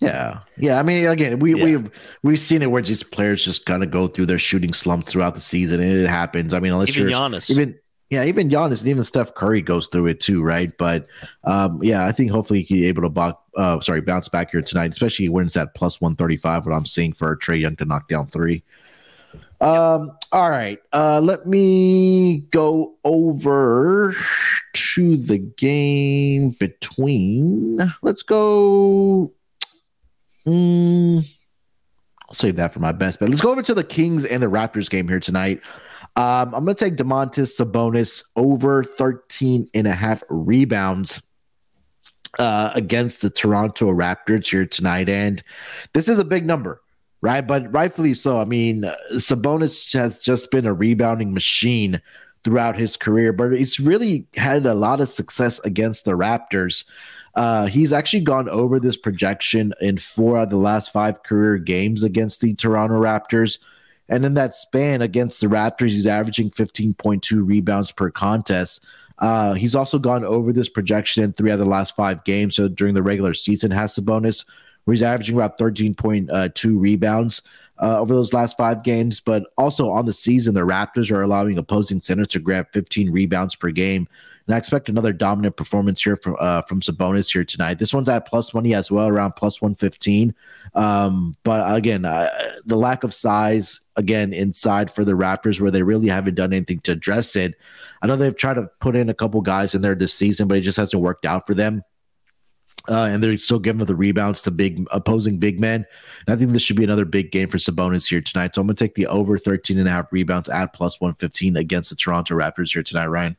Yeah, 0.00 0.40
yeah. 0.56 0.78
I 0.78 0.82
mean, 0.82 1.06
again, 1.06 1.38
we 1.38 1.56
yeah. 1.56 1.64
we've 1.64 1.90
we've 2.22 2.40
seen 2.40 2.62
it 2.62 2.70
where 2.70 2.82
these 2.82 3.02
players 3.02 3.44
just 3.44 3.64
kind 3.64 3.82
of 3.82 3.90
go 3.90 4.08
through 4.08 4.26
their 4.26 4.38
shooting 4.38 4.72
slumps 4.72 5.10
throughout 5.10 5.34
the 5.34 5.40
season, 5.40 5.80
and 5.80 5.92
it 5.92 6.08
happens. 6.08 6.52
I 6.52 6.60
mean, 6.60 6.72
unless 6.72 6.90
even 6.90 7.08
you're 7.08 7.18
Giannis. 7.18 7.50
even 7.50 7.78
yeah, 8.10 8.24
even 8.24 8.48
Giannis 8.48 8.80
and 8.80 8.88
even 8.88 9.02
Steph 9.02 9.34
Curry 9.34 9.62
goes 9.62 9.88
through 9.88 10.06
it 10.08 10.20
too, 10.20 10.42
right? 10.42 10.76
But 10.76 11.06
um, 11.44 11.82
yeah, 11.82 12.06
I 12.06 12.12
think 12.12 12.30
hopefully 12.30 12.62
he's 12.62 12.84
able 12.86 13.02
to 13.02 13.08
buck, 13.08 13.42
uh, 13.56 13.80
sorry, 13.80 14.00
bounce 14.00 14.28
back 14.28 14.50
here 14.50 14.62
tonight, 14.62 14.90
especially 14.92 15.28
when 15.28 15.46
it's 15.46 15.56
at 15.56 15.74
plus 15.74 16.00
one 16.00 16.16
thirty 16.16 16.36
five. 16.36 16.66
What 16.66 16.74
I'm 16.74 16.86
seeing 16.86 17.12
for 17.12 17.36
Trae 17.36 17.60
Young 17.60 17.76
to 17.76 17.84
knock 17.84 18.08
down 18.08 18.26
three. 18.26 18.62
Um, 19.60 20.16
all 20.32 20.50
right. 20.50 20.78
Uh, 20.92 21.20
let 21.20 21.46
me 21.46 22.40
go 22.50 22.94
over 23.04 24.14
to 24.72 25.16
the 25.16 25.38
game 25.38 26.50
between. 26.50 27.92
Let's 28.02 28.22
go 28.22 29.32
Mm, 30.46 31.26
I'll 32.28 32.34
save 32.34 32.56
that 32.56 32.72
for 32.72 32.80
my 32.80 32.92
best 32.92 33.18
bet. 33.18 33.28
Let's 33.28 33.40
go 33.40 33.52
over 33.52 33.62
to 33.62 33.74
the 33.74 33.84
Kings 33.84 34.24
and 34.24 34.42
the 34.42 34.46
Raptors 34.46 34.90
game 34.90 35.08
here 35.08 35.20
tonight. 35.20 35.60
Um, 36.16 36.54
I'm 36.54 36.64
going 36.64 36.76
to 36.76 36.84
take 36.84 36.96
Domantas 36.96 37.58
Sabonis 37.58 38.24
over 38.36 38.84
13 38.84 39.68
and 39.74 39.86
a 39.86 39.92
half 39.92 40.22
rebounds 40.28 41.22
uh, 42.38 42.70
against 42.74 43.22
the 43.22 43.30
Toronto 43.30 43.90
Raptors 43.90 44.48
here 44.48 44.66
tonight. 44.66 45.08
And 45.08 45.42
this 45.92 46.08
is 46.08 46.18
a 46.18 46.24
big 46.24 46.46
number, 46.46 46.80
right? 47.20 47.44
But 47.44 47.72
rightfully 47.72 48.14
so. 48.14 48.40
I 48.40 48.44
mean, 48.44 48.82
Sabonis 49.12 49.92
has 49.94 50.20
just 50.20 50.50
been 50.50 50.66
a 50.66 50.74
rebounding 50.74 51.34
machine 51.34 52.00
throughout 52.44 52.76
his 52.76 52.96
career, 52.96 53.32
but 53.32 53.52
he's 53.52 53.80
really 53.80 54.28
had 54.36 54.66
a 54.66 54.74
lot 54.74 55.00
of 55.00 55.08
success 55.08 55.58
against 55.60 56.04
the 56.04 56.12
Raptors. 56.12 56.84
Uh, 57.36 57.66
he's 57.66 57.92
actually 57.92 58.22
gone 58.22 58.48
over 58.48 58.78
this 58.78 58.96
projection 58.96 59.74
in 59.80 59.98
four 59.98 60.38
of 60.38 60.50
the 60.50 60.56
last 60.56 60.92
five 60.92 61.22
career 61.22 61.58
games 61.58 62.04
against 62.04 62.40
the 62.40 62.54
Toronto 62.54 63.00
Raptors. 63.00 63.58
And 64.08 64.24
in 64.24 64.34
that 64.34 64.54
span 64.54 65.02
against 65.02 65.40
the 65.40 65.48
Raptors, 65.48 65.90
he's 65.90 66.06
averaging 66.06 66.50
15.2 66.50 67.46
rebounds 67.46 67.90
per 67.90 68.10
contest. 68.10 68.84
Uh, 69.18 69.54
he's 69.54 69.74
also 69.74 69.98
gone 69.98 70.24
over 70.24 70.52
this 70.52 70.68
projection 70.68 71.24
in 71.24 71.32
three 71.32 71.50
out 71.50 71.54
of 71.54 71.60
the 71.60 71.66
last 71.66 71.96
five 71.96 72.22
games. 72.24 72.56
So 72.56 72.68
during 72.68 72.94
the 72.94 73.02
regular 73.02 73.34
season, 73.34 73.70
has 73.70 73.96
a 73.96 74.02
bonus 74.02 74.44
where 74.84 74.92
he's 74.92 75.02
averaging 75.02 75.36
about 75.36 75.58
13.2 75.58 76.80
rebounds 76.80 77.42
uh, 77.80 77.98
over 77.98 78.14
those 78.14 78.32
last 78.32 78.56
five 78.56 78.82
games. 78.82 79.20
But 79.20 79.46
also 79.56 79.90
on 79.90 80.06
the 80.06 80.12
season, 80.12 80.54
the 80.54 80.60
Raptors 80.60 81.10
are 81.10 81.22
allowing 81.22 81.58
opposing 81.58 82.00
centers 82.00 82.28
to 82.28 82.40
grab 82.40 82.66
15 82.72 83.10
rebounds 83.10 83.54
per 83.54 83.70
game. 83.70 84.08
And 84.46 84.54
I 84.54 84.58
expect 84.58 84.88
another 84.88 85.12
dominant 85.12 85.56
performance 85.56 86.02
here 86.02 86.16
from 86.16 86.36
uh, 86.38 86.62
from 86.62 86.80
Sabonis 86.80 87.32
here 87.32 87.44
tonight. 87.44 87.78
This 87.78 87.94
one's 87.94 88.10
at 88.10 88.26
plus 88.26 88.52
money 88.52 88.74
as 88.74 88.90
well, 88.90 89.08
around 89.08 89.32
plus 89.32 89.62
one 89.62 89.74
fifteen. 89.74 90.34
Um, 90.74 91.36
but 91.44 91.74
again, 91.74 92.04
uh, 92.04 92.28
the 92.66 92.76
lack 92.76 93.04
of 93.04 93.14
size 93.14 93.80
again 93.96 94.34
inside 94.34 94.90
for 94.90 95.04
the 95.04 95.12
Raptors, 95.12 95.60
where 95.60 95.70
they 95.70 95.82
really 95.82 96.08
haven't 96.08 96.34
done 96.34 96.52
anything 96.52 96.80
to 96.80 96.92
address 96.92 97.36
it. 97.36 97.54
I 98.02 98.06
know 98.06 98.16
they've 98.16 98.36
tried 98.36 98.54
to 98.54 98.68
put 98.80 98.96
in 98.96 99.08
a 99.08 99.14
couple 99.14 99.40
guys 99.40 99.74
in 99.74 99.80
there 99.80 99.94
this 99.94 100.12
season, 100.12 100.46
but 100.46 100.58
it 100.58 100.62
just 100.62 100.76
hasn't 100.76 101.02
worked 101.02 101.24
out 101.24 101.46
for 101.46 101.54
them. 101.54 101.82
Uh, 102.86 103.08
and 103.10 103.24
they're 103.24 103.38
still 103.38 103.58
giving 103.58 103.82
the 103.86 103.96
rebounds 103.96 104.42
to 104.42 104.50
big 104.50 104.86
opposing 104.90 105.38
big 105.38 105.58
men. 105.58 105.86
And 106.26 106.34
I 106.34 106.38
think 106.38 106.52
this 106.52 106.62
should 106.62 106.76
be 106.76 106.84
another 106.84 107.06
big 107.06 107.32
game 107.32 107.48
for 107.48 107.56
Sabonis 107.56 108.10
here 108.10 108.20
tonight. 108.20 108.54
So 108.54 108.60
I'm 108.60 108.66
going 108.66 108.76
to 108.76 108.84
take 108.84 108.94
the 108.94 109.06
over 109.06 109.38
13 109.38 109.78
and 109.78 109.88
a 109.88 109.90
half 109.90 110.12
rebounds 110.12 110.50
at 110.50 110.74
plus 110.74 111.00
115 111.00 111.56
against 111.56 111.88
the 111.88 111.96
Toronto 111.96 112.34
Raptors 112.34 112.74
here 112.74 112.82
tonight, 112.82 113.06
Ryan. 113.06 113.38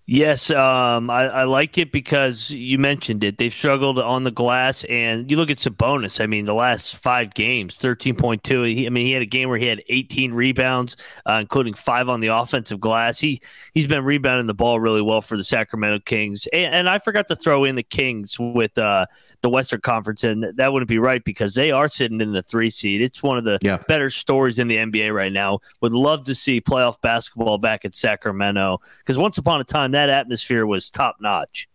Yes, 0.13 0.51
um, 0.51 1.09
I, 1.09 1.27
I, 1.29 1.43
like 1.45 1.77
it 1.77 1.93
because 1.93 2.51
you 2.51 2.77
mentioned 2.77 3.23
it. 3.23 3.37
They've 3.37 3.53
struggled 3.53 3.97
on 3.97 4.23
the 4.23 4.31
glass, 4.31 4.83
and 4.89 5.31
you 5.31 5.37
look 5.37 5.49
at 5.49 5.59
Sabonis. 5.59 6.19
I 6.19 6.25
mean, 6.25 6.43
the 6.43 6.53
last 6.53 6.97
five 6.97 7.33
games, 7.33 7.75
thirteen 7.75 8.17
point 8.17 8.43
two. 8.43 8.65
I 8.65 8.89
mean, 8.89 9.05
he 9.05 9.13
had 9.13 9.21
a 9.21 9.25
game 9.25 9.47
where 9.47 9.57
he 9.57 9.67
had 9.67 9.81
eighteen 9.87 10.33
rebounds, 10.33 10.97
uh, 11.25 11.35
including 11.35 11.75
five 11.75 12.09
on 12.09 12.19
the 12.19 12.27
offensive 12.27 12.81
glass. 12.81 13.19
He 13.19 13.41
he's 13.73 13.87
been 13.87 14.03
rebounding 14.03 14.47
the 14.47 14.53
ball 14.53 14.81
really 14.81 15.01
well 15.01 15.21
for 15.21 15.37
the 15.37 15.45
Sacramento 15.45 15.99
Kings. 15.99 16.45
And, 16.47 16.75
and 16.75 16.89
I 16.89 16.99
forgot 16.99 17.29
to 17.29 17.37
throw 17.37 17.63
in 17.63 17.75
the 17.75 17.83
Kings 17.83 18.37
with 18.37 18.77
uh, 18.77 19.05
the 19.39 19.49
Western 19.49 19.79
Conference, 19.79 20.25
and 20.25 20.43
that 20.57 20.73
wouldn't 20.73 20.89
be 20.89 20.99
right 20.99 21.23
because 21.23 21.53
they 21.53 21.71
are 21.71 21.87
sitting 21.87 22.19
in 22.19 22.33
the 22.33 22.43
three 22.43 22.69
seed. 22.69 23.01
It's 23.01 23.23
one 23.23 23.37
of 23.37 23.45
the 23.45 23.59
yeah. 23.61 23.77
better 23.87 24.09
stories 24.09 24.59
in 24.59 24.67
the 24.67 24.75
NBA 24.75 25.15
right 25.15 25.31
now. 25.31 25.59
Would 25.79 25.93
love 25.93 26.25
to 26.25 26.35
see 26.35 26.59
playoff 26.59 26.99
basketball 26.99 27.59
back 27.59 27.85
at 27.85 27.95
Sacramento 27.95 28.81
because 28.97 29.17
once 29.17 29.37
upon 29.37 29.61
a 29.61 29.63
time 29.63 29.91
that 29.91 30.00
atmosphere 30.09 30.65
was 30.65 30.89
top 30.89 31.17
notch. 31.21 31.67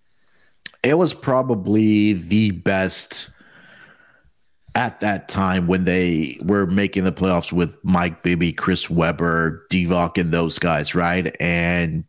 It 0.83 0.99
was 0.99 1.15
probably 1.15 2.15
the 2.15 2.53
best 2.53 3.31
at 4.75 5.01
that 5.01 5.29
time 5.29 5.67
when 5.67 5.85
they 5.85 6.39
were 6.43 6.67
making 6.67 7.05
the 7.05 7.13
playoffs 7.13 7.51
with 7.51 7.83
Mike 7.83 8.23
Bibby, 8.23 8.53
Chris 8.53 8.91
Webber, 8.91 9.67
Divac, 9.71 10.19
and 10.19 10.33
those 10.33 10.59
guys, 10.59 10.95
right? 10.95 11.35
And 11.41 12.05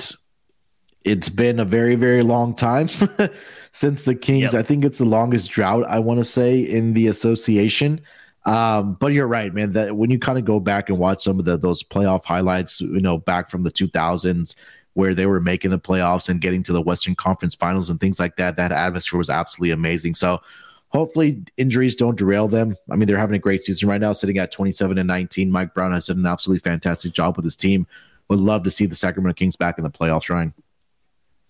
it's 1.06 1.30
been 1.30 1.62
a 1.62 1.66
very, 1.66 1.96
very 1.96 2.22
long 2.22 2.54
time 2.54 2.90
since 3.72 4.04
the 4.04 4.16
Kings. 4.16 4.54
Yep. 4.54 4.60
I 4.60 4.64
think 4.64 4.84
it's 4.84 4.98
the 4.98 5.06
longest 5.06 5.50
drought, 5.50 5.86
I 5.88 6.00
want 6.00 6.20
to 6.20 6.26
say, 6.26 6.60
in 6.60 6.94
the 6.94 7.08
association. 7.08 8.02
Um, 8.46 8.94
but 9.00 9.14
you're 9.14 9.28
right, 9.28 9.54
man. 9.54 9.72
That 9.72 9.96
when 9.96 10.10
you 10.10 10.20
kind 10.20 10.38
of 10.38 10.44
go 10.44 10.60
back 10.60 10.90
and 10.90 10.98
watch 10.98 11.24
some 11.24 11.40
of 11.40 11.46
the 11.46 11.58
those 11.58 11.84
playoff 11.84 12.26
highlights, 12.26 12.82
you 12.82 13.02
know, 13.02 13.18
back 13.18 13.50
from 13.50 13.64
the 13.64 13.72
2000s, 13.72 14.56
where 14.98 15.14
they 15.14 15.28
were 15.28 15.40
making 15.40 15.70
the 15.70 15.78
playoffs 15.78 16.28
and 16.28 16.42
getting 16.42 16.64
to 16.64 16.74
the 16.74 16.82
Western 16.82 17.14
Conference 17.14 17.54
Finals 17.54 17.92
and 17.92 18.00
things 18.00 18.20
like 18.20 18.36
that. 18.38 18.58
That 18.58 18.72
atmosphere 18.72 19.20
was 19.20 19.30
absolutely 19.30 19.70
amazing. 19.70 20.16
So 20.16 20.42
hopefully 20.88 21.44
injuries 21.56 21.94
don't 21.94 22.18
derail 22.18 22.48
them. 22.48 22.76
I 22.90 22.96
mean, 22.96 23.08
they're 23.08 23.16
having 23.16 23.36
a 23.36 23.40
great 23.40 23.62
season 23.62 23.88
right 23.90 24.02
now, 24.02 24.12
sitting 24.12 24.40
at 24.40 24.52
27 24.52 24.98
and 24.98 25.08
19. 25.08 25.52
Mike 25.52 25.76
Brown 25.76 25.92
has 25.92 26.08
done 26.08 26.18
an 26.18 26.26
absolutely 26.26 26.62
fantastic 26.68 27.14
job 27.14 27.36
with 27.36 27.46
his 27.46 27.56
team. 27.56 27.86
Would 28.30 28.40
love 28.40 28.64
to 28.64 28.72
see 28.72 28.88
the 28.88 28.96
Sacramento 28.96 29.36
Kings 29.36 29.56
back 29.56 29.78
in 29.78 29.84
the 29.84 29.92
playoffs, 29.92 30.32
Ryan. 30.32 30.52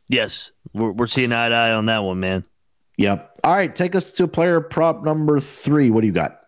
Yes, 0.10 0.52
we're, 0.74 0.92
we're 0.92 1.08
seeing 1.08 1.32
eye 1.32 1.48
to 1.48 1.56
eye 1.56 1.72
on 1.72 1.86
that 1.86 2.00
one, 2.00 2.20
man. 2.20 2.44
Yep. 2.98 3.40
All 3.46 3.56
right, 3.56 3.74
take 3.74 3.96
us 3.96 4.12
to 4.12 4.28
player 4.28 4.60
prop 4.60 5.06
number 5.06 5.40
three. 5.40 5.90
What 5.90 6.02
do 6.02 6.08
you 6.08 6.14
got? 6.14 6.47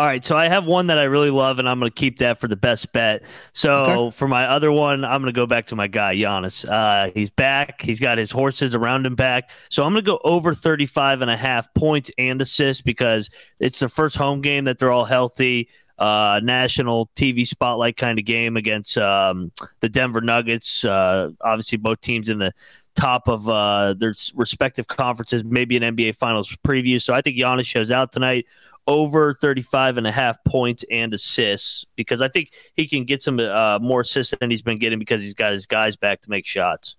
All 0.00 0.06
right, 0.06 0.24
so 0.24 0.34
I 0.34 0.48
have 0.48 0.64
one 0.64 0.86
that 0.86 0.98
I 0.98 1.02
really 1.02 1.28
love, 1.28 1.58
and 1.58 1.68
I'm 1.68 1.78
going 1.78 1.90
to 1.90 1.94
keep 1.94 2.20
that 2.20 2.40
for 2.40 2.48
the 2.48 2.56
best 2.56 2.90
bet. 2.94 3.22
So 3.52 3.72
okay. 3.74 4.16
for 4.16 4.26
my 4.26 4.46
other 4.46 4.72
one, 4.72 5.04
I'm 5.04 5.20
going 5.20 5.30
to 5.30 5.38
go 5.38 5.44
back 5.44 5.66
to 5.66 5.76
my 5.76 5.88
guy 5.88 6.16
Giannis. 6.16 6.66
Uh, 6.66 7.10
he's 7.12 7.28
back. 7.28 7.82
He's 7.82 8.00
got 8.00 8.16
his 8.16 8.30
horses 8.30 8.74
around 8.74 9.04
him 9.04 9.14
back. 9.14 9.50
So 9.68 9.82
I'm 9.82 9.92
going 9.92 10.02
to 10.02 10.10
go 10.10 10.18
over 10.24 10.54
35 10.54 11.20
and 11.20 11.30
a 11.30 11.36
half 11.36 11.74
points 11.74 12.10
and 12.16 12.40
assists 12.40 12.80
because 12.80 13.28
it's 13.58 13.78
the 13.78 13.90
first 13.90 14.16
home 14.16 14.40
game 14.40 14.64
that 14.64 14.78
they're 14.78 14.90
all 14.90 15.04
healthy. 15.04 15.68
Uh, 15.98 16.40
national 16.42 17.10
TV 17.14 17.46
spotlight 17.46 17.98
kind 17.98 18.18
of 18.18 18.24
game 18.24 18.56
against 18.56 18.96
um, 18.96 19.52
the 19.80 19.88
Denver 19.90 20.22
Nuggets. 20.22 20.82
Uh, 20.82 21.28
obviously, 21.42 21.76
both 21.76 22.00
teams 22.00 22.30
in 22.30 22.38
the 22.38 22.54
top 22.94 23.28
of 23.28 23.46
uh, 23.50 23.92
their 23.98 24.14
respective 24.34 24.86
conferences, 24.86 25.44
maybe 25.44 25.76
an 25.76 25.94
NBA 25.94 26.16
Finals 26.16 26.56
preview. 26.66 27.02
So 27.02 27.12
I 27.12 27.20
think 27.20 27.36
Giannis 27.36 27.66
shows 27.66 27.90
out 27.90 28.12
tonight 28.12 28.46
over 28.90 29.32
35 29.34 29.98
and 29.98 30.06
a 30.06 30.10
half 30.10 30.36
points 30.44 30.84
and 30.90 31.14
assists 31.14 31.86
because 31.94 32.20
I 32.20 32.26
think 32.26 32.50
he 32.74 32.88
can 32.88 33.04
get 33.04 33.22
some 33.22 33.38
uh, 33.38 33.78
more 33.78 34.00
assists 34.00 34.34
than 34.40 34.50
he's 34.50 34.62
been 34.62 34.80
getting 34.80 34.98
because 34.98 35.22
he's 35.22 35.32
got 35.32 35.52
his 35.52 35.64
guys 35.64 35.94
back 35.94 36.20
to 36.22 36.30
make 36.30 36.44
shots. 36.44 36.96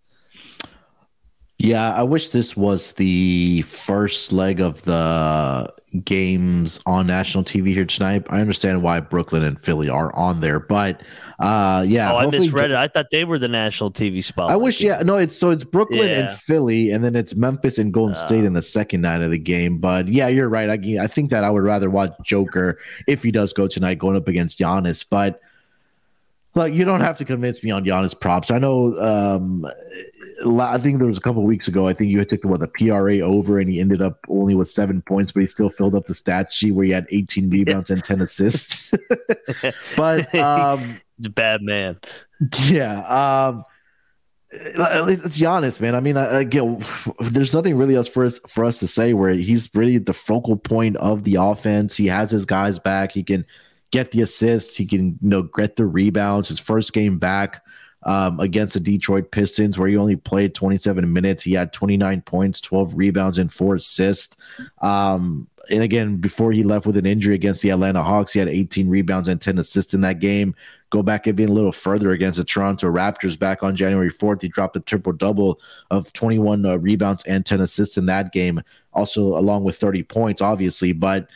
Yeah, 1.64 1.94
I 1.94 2.02
wish 2.02 2.30
this 2.30 2.58
was 2.58 2.94
the 2.94 3.62
first 3.62 4.32
leg 4.34 4.60
of 4.60 4.82
the 4.82 5.72
games 6.04 6.80
on 6.88 7.06
national 7.06 7.44
TV 7.44 7.68
here 7.68 7.86
tonight. 7.86 8.26
I 8.32 8.42
understand 8.42 8.82
why 8.82 9.00
Brooklyn 9.00 9.44
and 9.44 9.62
Philly 9.62 9.88
are 9.88 10.12
on 10.16 10.40
there, 10.40 10.60
but 10.60 11.02
uh, 11.38 11.86
yeah. 11.88 12.14
Oh, 12.14 12.18
I 12.18 12.26
misread 12.26 12.72
it. 12.72 12.78
I 12.78 12.88
thought 12.88 13.12
they 13.12 13.26
were 13.26 13.38
the 13.38 13.48
national 13.48 13.92
TV 13.92 14.24
spot. 14.24 14.50
I 14.50 14.56
wish, 14.56 14.82
yeah, 14.82 15.04
no, 15.04 15.18
it's 15.18 15.38
so 15.38 15.52
it's 15.52 15.64
Brooklyn 15.64 16.10
yeah. 16.10 16.30
and 16.30 16.40
Philly, 16.40 16.90
and 16.90 17.04
then 17.04 17.16
it's 17.16 17.36
Memphis 17.36 17.78
and 17.78 17.94
Golden 17.94 18.16
uh, 18.16 18.20
State 18.20 18.44
in 18.44 18.54
the 18.54 18.64
second 18.64 19.02
night 19.02 19.22
of 19.22 19.30
the 19.30 19.38
game. 19.38 19.78
But 19.78 20.08
yeah, 20.08 20.30
you're 20.30 20.50
right. 20.50 20.68
I, 20.68 21.04
I 21.04 21.06
think 21.06 21.30
that 21.30 21.44
I 21.44 21.52
would 21.52 21.64
rather 21.64 21.92
watch 21.92 22.14
Joker 22.24 22.80
if 23.06 23.22
he 23.22 23.32
does 23.32 23.54
go 23.54 23.68
tonight, 23.68 24.00
going 24.00 24.18
up 24.18 24.28
against 24.28 24.58
Giannis, 24.58 25.06
but. 25.08 25.40
Like 26.54 26.74
you 26.74 26.84
don't 26.84 27.02
have 27.02 27.18
to 27.20 27.26
convince 27.26 27.64
me 27.64 27.72
on 27.72 27.86
Giannis 27.86 28.20
props. 28.20 28.52
I 28.52 28.60
know. 28.60 28.98
Um, 29.00 29.66
I 30.60 30.78
think 30.78 31.00
there 31.00 31.08
was 31.08 31.18
a 31.18 31.22
couple 31.22 31.44
weeks 31.44 31.68
ago. 31.68 31.88
I 31.88 31.94
think 31.94 32.12
you 32.12 32.24
took 32.26 32.44
what 32.44 32.60
the 32.60 32.68
PRA 32.68 33.20
over, 33.20 33.60
and 33.60 33.70
he 33.70 33.80
ended 33.80 34.02
up 34.02 34.20
only 34.28 34.54
with 34.56 34.70
seven 34.70 35.02
points, 35.02 35.32
but 35.32 35.42
he 35.42 35.48
still 35.48 35.70
filled 35.70 35.96
up 35.96 36.08
the 36.08 36.16
stat 36.16 36.52
sheet 36.52 36.72
where 36.72 36.86
he 36.86 36.92
had 36.92 37.08
18 37.10 37.50
rebounds 37.50 37.90
and 37.90 38.04
10 38.04 38.22
assists. 38.22 38.94
but 39.96 40.34
um, 40.36 40.80
he's 41.18 41.28
a 41.28 41.30
bad 41.30 41.62
man. 41.62 41.98
Yeah. 42.66 43.48
Um, 43.48 43.64
it's 44.52 45.40
Giannis, 45.40 45.80
man. 45.80 45.96
I 45.96 46.02
mean, 46.02 46.18
again, 46.18 46.84
there's 47.20 47.54
nothing 47.54 47.78
really 47.78 47.96
else 47.96 48.08
for 48.08 48.26
us 48.26 48.40
for 48.48 48.66
us 48.66 48.80
to 48.80 48.88
say 48.88 49.14
where 49.14 49.34
he's 49.34 49.70
really 49.74 49.98
the 49.98 50.14
focal 50.14 50.58
point 50.58 50.98
of 50.98 51.24
the 51.24 51.36
offense. 51.36 51.96
He 51.96 52.08
has 52.08 52.32
his 52.32 52.46
guys 52.46 52.78
back. 52.78 53.14
He 53.14 53.24
can 53.24 53.46
get 53.92 54.12
the 54.12 54.22
assists. 54.22 54.76
He 54.76 54.86
can, 54.86 55.20
you 55.22 55.30
know, 55.30 55.44
get 55.44 55.76
the 55.76 55.86
rebounds. 55.86 56.50
His 56.50 56.60
first 56.60 56.94
game 56.94 57.20
back 57.20 57.64
um, 58.04 58.40
against 58.40 58.74
the 58.74 58.80
Detroit 58.80 59.32
Pistons, 59.32 59.78
where 59.78 59.88
he 59.88 59.98
only 59.98 60.16
played 60.16 60.56
27 60.56 61.12
minutes, 61.12 61.44
he 61.44 61.54
had 61.54 61.72
29 61.72 62.22
points, 62.22 62.62
12 62.62 62.94
rebounds, 62.96 63.38
and 63.38 63.54
four 63.54 63.76
assists. 63.76 64.38
Um, 64.82 65.48
and 65.70 65.84
again, 65.84 66.18
before 66.18 66.52
he 66.52 66.64
left 66.64 66.88
with 66.88 66.98
an 66.98 67.06
injury 67.06 67.36
against 67.36 67.62
the 67.62 67.70
Atlanta 67.70 68.02
Hawks, 68.02 68.34
he 68.34 68.40
had 68.40 68.48
18 68.48 68.90
rebounds 68.90 69.28
and 69.28 69.40
10 69.40 69.60
assists 69.60 69.94
in 69.94 70.02
that 70.02 70.20
game. 70.20 70.56
Go 70.90 71.04
back 71.04 71.24
be 71.24 71.44
a 71.44 71.48
little 71.48 71.72
further 71.72 72.12
against 72.12 72.38
the 72.38 72.44
Toronto 72.44 72.92
Raptors 72.92 73.38
back 73.38 73.62
on 73.62 73.76
January 73.76 74.12
4th. 74.12 74.42
He 74.42 74.50
dropped 74.50 74.76
a 74.76 74.80
triple 74.80 75.14
double 75.14 75.60
of 75.92 76.12
21 76.14 76.66
uh, 76.66 76.78
rebounds 76.78 77.24
and 77.26 77.46
10 77.46 77.62
assists 77.62 77.98
in 77.98 78.08
that 78.08 78.34
game, 78.34 78.62
also 78.94 79.38
along 79.38 79.64
with 79.64 79.78
30 79.78 80.04
points, 80.04 80.42
obviously. 80.42 80.92
But 80.92 81.30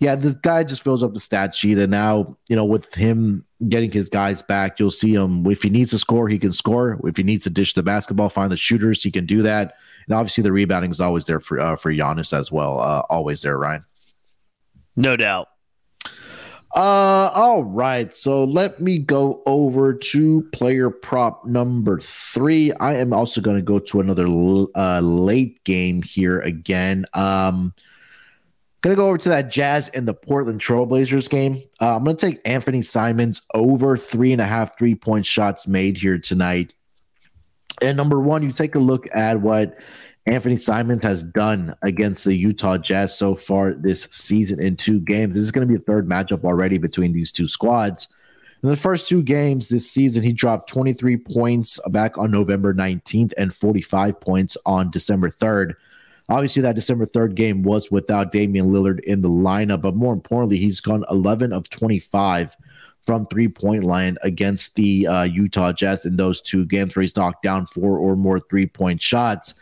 yeah, 0.00 0.14
this 0.14 0.34
guy 0.34 0.64
just 0.64 0.82
fills 0.82 1.02
up 1.02 1.12
the 1.12 1.20
stat 1.20 1.54
sheet. 1.54 1.76
And 1.76 1.90
now, 1.90 2.36
you 2.48 2.56
know, 2.56 2.64
with 2.64 2.94
him 2.94 3.44
getting 3.68 3.92
his 3.92 4.08
guys 4.08 4.40
back, 4.40 4.80
you'll 4.80 4.90
see 4.90 5.14
him. 5.14 5.46
If 5.46 5.62
he 5.62 5.68
needs 5.68 5.90
to 5.90 5.98
score, 5.98 6.26
he 6.26 6.38
can 6.38 6.52
score. 6.52 6.98
If 7.04 7.18
he 7.18 7.22
needs 7.22 7.44
to 7.44 7.50
dish 7.50 7.74
the 7.74 7.82
basketball, 7.82 8.30
find 8.30 8.50
the 8.50 8.56
shooters, 8.56 9.02
he 9.02 9.10
can 9.10 9.26
do 9.26 9.42
that. 9.42 9.74
And 10.06 10.16
obviously, 10.16 10.42
the 10.42 10.52
rebounding 10.52 10.90
is 10.90 11.02
always 11.02 11.26
there 11.26 11.38
for 11.38 11.60
uh, 11.60 11.76
for 11.76 11.92
Giannis 11.92 12.36
as 12.36 12.50
well. 12.50 12.80
Uh, 12.80 13.02
always 13.10 13.42
there, 13.42 13.58
Ryan. 13.58 13.84
No 14.96 15.16
doubt. 15.16 15.48
Uh, 16.74 17.30
all 17.34 17.64
right. 17.64 18.14
So 18.14 18.44
let 18.44 18.80
me 18.80 18.98
go 18.98 19.42
over 19.44 19.92
to 19.92 20.42
player 20.52 20.88
prop 20.88 21.44
number 21.44 21.98
three. 21.98 22.72
I 22.74 22.96
am 22.96 23.12
also 23.12 23.40
going 23.40 23.56
to 23.56 23.62
go 23.62 23.80
to 23.80 24.00
another 24.00 24.26
uh, 24.76 25.00
late 25.00 25.62
game 25.64 26.00
here 26.00 26.40
again. 26.40 27.04
Um, 27.12 27.74
Gonna 28.82 28.96
go 28.96 29.08
over 29.08 29.18
to 29.18 29.28
that 29.28 29.50
Jazz 29.50 29.88
and 29.90 30.08
the 30.08 30.14
Portland 30.14 30.60
Trailblazers 30.60 31.28
game. 31.28 31.62
Uh, 31.80 31.96
I'm 31.96 32.04
gonna 32.04 32.16
take 32.16 32.42
Anfernee 32.44 32.84
Simons 32.84 33.42
over 33.52 33.96
three 33.96 34.32
and 34.32 34.40
a 34.40 34.46
half 34.46 34.78
three 34.78 34.94
point 34.94 35.26
shots 35.26 35.66
made 35.66 35.98
here 35.98 36.18
tonight. 36.18 36.72
And 37.82 37.96
number 37.96 38.20
one, 38.20 38.42
you 38.42 38.52
take 38.52 38.74
a 38.74 38.78
look 38.78 39.06
at 39.14 39.40
what 39.40 39.78
Anfernee 40.26 40.60
Simons 40.60 41.02
has 41.02 41.22
done 41.22 41.74
against 41.82 42.24
the 42.24 42.34
Utah 42.34 42.78
Jazz 42.78 43.16
so 43.16 43.34
far 43.34 43.74
this 43.74 44.04
season 44.10 44.60
in 44.60 44.76
two 44.76 45.00
games. 45.00 45.34
This 45.34 45.42
is 45.42 45.50
going 45.50 45.66
to 45.66 45.72
be 45.72 45.80
a 45.80 45.84
third 45.84 46.08
matchup 46.08 46.44
already 46.44 46.78
between 46.78 47.12
these 47.12 47.32
two 47.32 47.48
squads. 47.48 48.08
In 48.62 48.68
the 48.68 48.76
first 48.76 49.08
two 49.08 49.22
games 49.22 49.70
this 49.70 49.90
season, 49.90 50.22
he 50.22 50.34
dropped 50.34 50.68
23 50.68 51.16
points 51.16 51.80
back 51.88 52.18
on 52.18 52.30
November 52.30 52.74
19th 52.74 53.32
and 53.38 53.54
45 53.54 54.20
points 54.20 54.56
on 54.66 54.90
December 54.90 55.30
3rd. 55.30 55.74
Obviously, 56.30 56.62
that 56.62 56.76
December 56.76 57.06
3rd 57.06 57.34
game 57.34 57.62
was 57.62 57.90
without 57.90 58.30
Damian 58.30 58.70
Lillard 58.70 59.00
in 59.00 59.20
the 59.20 59.28
lineup, 59.28 59.82
but 59.82 59.96
more 59.96 60.12
importantly, 60.12 60.58
he's 60.58 60.80
gone 60.80 61.04
11 61.10 61.52
of 61.52 61.68
25 61.68 62.56
from 63.04 63.26
three 63.26 63.48
point 63.48 63.82
line 63.82 64.16
against 64.22 64.76
the 64.76 65.08
uh, 65.08 65.22
Utah 65.24 65.72
Jazz 65.72 66.04
in 66.04 66.16
those 66.16 66.40
two 66.40 66.64
games 66.64 66.94
where 66.94 67.02
he's 67.02 67.16
knocked 67.16 67.42
down 67.42 67.66
four 67.66 67.98
or 67.98 68.14
more 68.14 68.38
three 68.38 68.66
point 68.66 69.02
shots. 69.02 69.54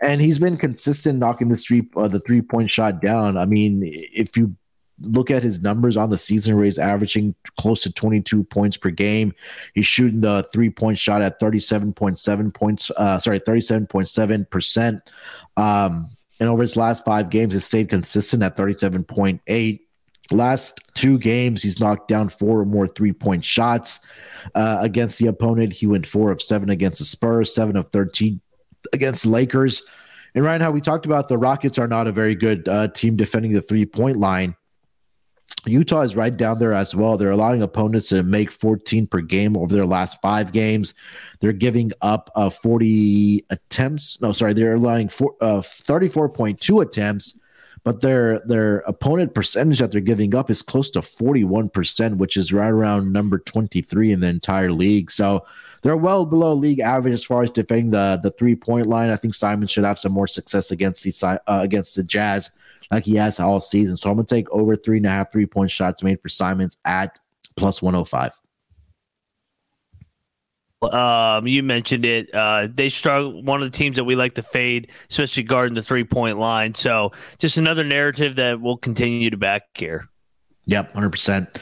And 0.00 0.20
he's 0.20 0.38
been 0.38 0.56
consistent 0.56 1.18
knocking 1.18 1.48
the 1.48 1.56
three 1.58 1.86
uh, 1.96 2.08
the 2.08 2.20
three 2.20 2.40
point 2.40 2.72
shot 2.72 3.02
down. 3.02 3.36
I 3.36 3.44
mean, 3.44 3.82
if 3.84 4.36
you 4.36 4.56
look 5.00 5.30
at 5.30 5.42
his 5.42 5.60
numbers 5.60 5.96
on 5.96 6.10
the 6.10 6.18
season 6.18 6.56
where 6.56 6.64
he's 6.64 6.78
averaging 6.78 7.34
close 7.58 7.82
to 7.82 7.92
22 7.92 8.44
points 8.44 8.76
per 8.76 8.90
game. 8.90 9.34
He's 9.74 9.86
shooting 9.86 10.20
the 10.20 10.46
three 10.52 10.70
point 10.70 10.98
shot 10.98 11.22
at 11.22 11.40
37.7 11.40 12.54
points, 12.54 12.90
uh, 12.96 13.18
sorry, 13.18 13.40
37.7%. 13.40 15.00
Um, 15.56 16.08
and 16.38 16.48
over 16.48 16.62
his 16.62 16.76
last 16.76 17.04
five 17.04 17.30
games, 17.30 17.54
has 17.54 17.64
stayed 17.64 17.88
consistent 17.88 18.42
at 18.42 18.56
37.8. 18.56 19.80
Last 20.32 20.80
two 20.94 21.18
games, 21.18 21.62
he's 21.62 21.78
knocked 21.78 22.08
down 22.08 22.28
four 22.28 22.60
or 22.60 22.64
more 22.64 22.88
three 22.88 23.12
point 23.12 23.44
shots 23.44 24.00
uh, 24.54 24.78
against 24.80 25.18
the 25.18 25.28
opponent. 25.28 25.72
He 25.72 25.86
went 25.86 26.06
four 26.06 26.30
of 26.32 26.42
seven 26.42 26.70
against 26.70 26.98
the 26.98 27.04
Spurs, 27.04 27.54
seven 27.54 27.76
of 27.76 27.90
13 27.92 28.40
against 28.92 29.24
Lakers. 29.24 29.82
And 30.34 30.44
Ryan, 30.44 30.60
how 30.60 30.70
we 30.70 30.80
talked 30.80 31.06
about 31.06 31.28
the 31.28 31.38
Rockets 31.38 31.78
are 31.78 31.86
not 31.86 32.06
a 32.06 32.12
very 32.12 32.34
good 32.34 32.68
uh, 32.68 32.88
team 32.88 33.16
defending 33.16 33.52
the 33.52 33.62
three 33.62 33.86
point 33.86 34.18
line. 34.18 34.56
Utah 35.66 36.02
is 36.02 36.16
right 36.16 36.36
down 36.36 36.58
there 36.58 36.72
as 36.72 36.94
well. 36.94 37.16
They're 37.16 37.30
allowing 37.30 37.62
opponents 37.62 38.08
to 38.10 38.22
make 38.22 38.50
14 38.50 39.06
per 39.06 39.20
game 39.20 39.56
over 39.56 39.74
their 39.74 39.86
last 39.86 40.20
five 40.22 40.52
games. 40.52 40.94
They're 41.40 41.52
giving 41.52 41.92
up 42.02 42.30
uh, 42.36 42.50
40 42.50 43.44
attempts. 43.50 44.20
No, 44.20 44.32
sorry, 44.32 44.54
they're 44.54 44.74
allowing 44.74 45.08
four, 45.08 45.34
uh, 45.40 45.60
34.2 45.60 46.82
attempts 46.82 47.38
but 47.86 48.00
their 48.00 48.40
their 48.40 48.78
opponent 48.78 49.32
percentage 49.32 49.78
that 49.78 49.92
they're 49.92 50.00
giving 50.00 50.34
up 50.34 50.50
is 50.50 50.60
close 50.60 50.90
to 50.90 50.98
41%, 50.98 52.16
which 52.16 52.36
is 52.36 52.52
right 52.52 52.66
around 52.66 53.12
number 53.12 53.38
23 53.38 54.10
in 54.10 54.18
the 54.18 54.26
entire 54.26 54.72
league. 54.72 55.08
So 55.08 55.46
they're 55.82 55.96
well 55.96 56.26
below 56.26 56.52
league 56.52 56.80
average 56.80 57.14
as 57.14 57.24
far 57.24 57.44
as 57.44 57.50
defending 57.52 57.90
the 57.90 58.18
the 58.20 58.32
three 58.32 58.56
point 58.56 58.88
line. 58.88 59.10
I 59.10 59.16
think 59.16 59.34
Simons 59.34 59.70
should 59.70 59.84
have 59.84 60.00
some 60.00 60.10
more 60.10 60.26
success 60.26 60.72
against 60.72 61.04
the 61.04 61.40
uh, 61.46 61.60
against 61.62 61.94
the 61.94 62.02
Jazz 62.02 62.50
like 62.90 63.04
he 63.04 63.14
has 63.16 63.40
all 63.40 63.60
season. 63.60 63.96
So 63.96 64.10
I'm 64.10 64.16
gonna 64.16 64.26
take 64.26 64.50
over 64.50 64.76
three 64.76 64.98
and 64.98 65.06
a 65.06 65.10
half 65.10 65.32
three 65.32 65.46
point 65.46 65.70
shots 65.70 66.02
made 66.02 66.20
for 66.20 66.28
Simons 66.28 66.76
at 66.84 67.18
plus 67.56 67.82
105. 67.82 68.32
Um, 70.82 71.46
you 71.46 71.62
mentioned 71.62 72.04
it. 72.04 72.32
Uh, 72.34 72.68
they 72.72 72.88
struggle. 72.88 73.42
One 73.42 73.62
of 73.62 73.70
the 73.70 73.76
teams 73.76 73.96
that 73.96 74.04
we 74.04 74.14
like 74.14 74.34
to 74.34 74.42
fade, 74.42 74.90
especially 75.10 75.42
guarding 75.42 75.74
the 75.74 75.82
three 75.82 76.04
point 76.04 76.38
line. 76.38 76.74
So 76.74 77.12
just 77.38 77.56
another 77.56 77.82
narrative 77.82 78.36
that 78.36 78.60
we'll 78.60 78.76
continue 78.76 79.30
to 79.30 79.36
back 79.36 79.62
here. 79.74 80.06
Yep, 80.66 80.92
hundred 80.92 81.10
percent. 81.10 81.58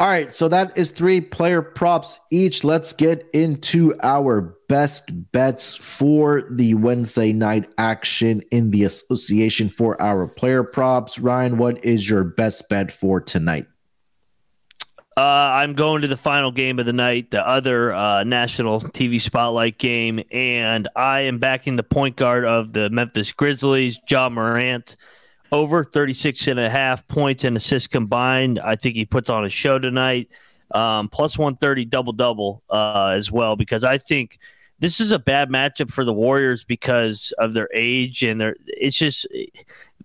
All 0.00 0.08
right, 0.08 0.32
so 0.32 0.48
that 0.48 0.76
is 0.76 0.90
three 0.90 1.20
player 1.20 1.62
props 1.62 2.18
each. 2.30 2.64
Let's 2.64 2.92
get 2.92 3.28
into 3.34 3.94
our 4.02 4.56
best 4.68 5.10
bets 5.32 5.74
for 5.74 6.44
the 6.50 6.74
Wednesday 6.74 7.32
night 7.32 7.70
action 7.78 8.42
in 8.50 8.70
the 8.70 8.84
association 8.84 9.68
for 9.68 10.00
our 10.00 10.26
player 10.26 10.64
props. 10.64 11.18
Ryan, 11.18 11.58
what 11.58 11.84
is 11.84 12.08
your 12.08 12.24
best 12.24 12.68
bet 12.68 12.90
for 12.90 13.20
tonight? 13.20 13.66
Uh, 15.14 15.20
I'm 15.20 15.74
going 15.74 16.00
to 16.02 16.08
the 16.08 16.16
final 16.16 16.50
game 16.50 16.78
of 16.78 16.86
the 16.86 16.94
night, 16.94 17.30
the 17.30 17.46
other 17.46 17.92
uh, 17.92 18.24
national 18.24 18.80
TV 18.80 19.20
spotlight 19.20 19.76
game, 19.76 20.24
and 20.30 20.88
I 20.96 21.20
am 21.20 21.38
backing 21.38 21.76
the 21.76 21.82
point 21.82 22.16
guard 22.16 22.46
of 22.46 22.72
the 22.72 22.88
Memphis 22.88 23.30
Grizzlies, 23.30 24.00
Ja 24.08 24.30
Morant, 24.30 24.96
over 25.52 25.84
36 25.84 26.48
and 26.48 26.58
a 26.58 26.68
half 26.68 27.06
points 27.06 27.44
and 27.44 27.56
assists 27.56 27.86
combined. 27.86 28.58
I 28.58 28.74
think 28.74 28.96
he 28.96 29.04
puts 29.04 29.28
on 29.30 29.44
a 29.44 29.50
show 29.50 29.78
tonight, 29.78 30.30
um, 30.72 31.08
plus 31.08 31.38
130 31.38 31.84
double 31.84 32.14
double 32.14 32.62
uh, 32.70 33.12
as 33.14 33.30
well, 33.30 33.54
because 33.54 33.84
I 33.84 33.98
think 33.98 34.38
this 34.80 34.98
is 34.98 35.12
a 35.12 35.18
bad 35.18 35.50
matchup 35.50 35.92
for 35.92 36.04
the 36.04 36.12
Warriors 36.12 36.64
because 36.64 37.32
of 37.38 37.52
their 37.52 37.68
age 37.74 38.24
and 38.24 38.40
their. 38.40 38.56
It's 38.66 38.98
just 38.98 39.26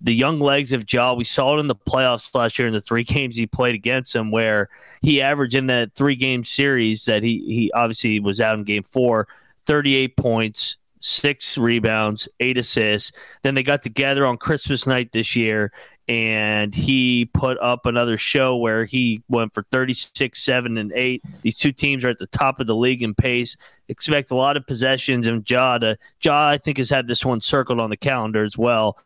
the 0.02 0.14
young 0.14 0.40
legs 0.40 0.74
of 0.74 0.92
Ja. 0.92 1.14
We 1.14 1.24
saw 1.24 1.56
it 1.56 1.60
in 1.62 1.68
the 1.68 1.76
playoffs 1.76 2.36
last 2.36 2.60
year 2.60 2.68
in 2.68 2.74
the 2.74 2.82
three 2.82 3.04
games 3.06 3.38
he 3.38 3.48
played 3.48 3.74
against 3.74 4.14
him, 4.14 4.30
where 4.30 4.70
he 5.02 5.22
averaged 5.22 5.56
in 5.56 5.68
that 5.68 5.96
three 5.96 6.16
game 6.16 6.44
series 6.44 7.06
that 7.06 7.24
he 7.24 7.40
he 7.48 7.72
obviously 7.72 8.20
was 8.20 8.42
out 8.42 8.60
in 8.60 8.66
game 8.66 8.84
four, 8.84 9.30
38 9.66 10.18
points, 10.18 10.76
six 11.08 11.58
rebounds, 11.58 12.28
eight 12.39 12.58
assists. 12.58 13.12
Then 13.41 13.56
they 13.56 13.63
got 13.63 13.82
together 13.82 14.26
on 14.26 14.38
Christmas 14.38 14.86
night 14.86 15.12
this 15.12 15.36
year, 15.36 15.72
and 16.08 16.74
he 16.74 17.26
put 17.34 17.58
up 17.60 17.86
another 17.86 18.17
show 18.17 18.56
where 18.58 18.86
he 18.86 19.24
went 19.30 19.54
for 19.54 19.63
36, 19.72 20.41
7, 20.41 20.78
and 20.78 20.91
8. 20.93 21.24
These 21.41 21.58
two 21.58 21.72
teams 21.72 22.06
are 22.06 22.10
at 22.10 22.17
the 22.17 22.28
top 22.28 22.60
of 22.60 22.67
the 22.67 22.76
league 22.76 23.04
in 23.04 23.15
pace. 23.15 23.56
Expect 23.89 24.32
a 24.32 24.36
lot 24.36 24.58
of 24.58 24.67
possessions, 24.67 25.28
and 25.28 25.50
Ja, 25.50 25.78
to, 25.80 25.98
ja 26.22 26.48
I 26.48 26.58
think, 26.58 26.78
has 26.78 26.89
had 26.89 27.08
this 27.08 27.26
one 27.26 27.41
circled 27.41 27.80
on 27.80 27.89
the 27.89 27.98
calendar 27.98 28.43
as 28.43 28.58
well 28.58 28.98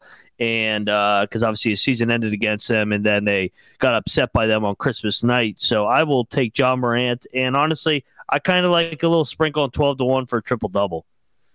and 0.42 0.86
because 0.86 1.44
uh, 1.44 1.48
obviously 1.48 1.70
his 1.72 1.84
season 1.84 2.10
ended 2.10 2.34
against 2.34 2.68
them, 2.68 2.92
and 2.92 3.06
then 3.06 3.24
they 3.26 3.52
got 3.78 3.94
upset 3.94 4.34
by 4.34 4.48
them 4.48 4.66
on 4.66 4.76
Christmas 4.76 5.24
night. 5.24 5.62
So 5.62 5.86
I 5.86 6.02
will 6.02 6.26
take 6.26 6.58
Ja 6.58 6.76
Morant, 6.76 7.28
and 7.32 7.56
honestly, 7.56 8.04
I 8.28 8.40
kind 8.40 8.66
of 8.66 8.72
like 8.72 9.04
a 9.04 9.08
little 9.08 9.24
sprinkle 9.24 9.62
on 9.62 9.70
twelve 9.70 10.00
to 10.00 10.04
one 10.04 10.26
for 10.26 10.40
a 10.40 10.42
triple 10.42 10.70
double. 10.70 11.06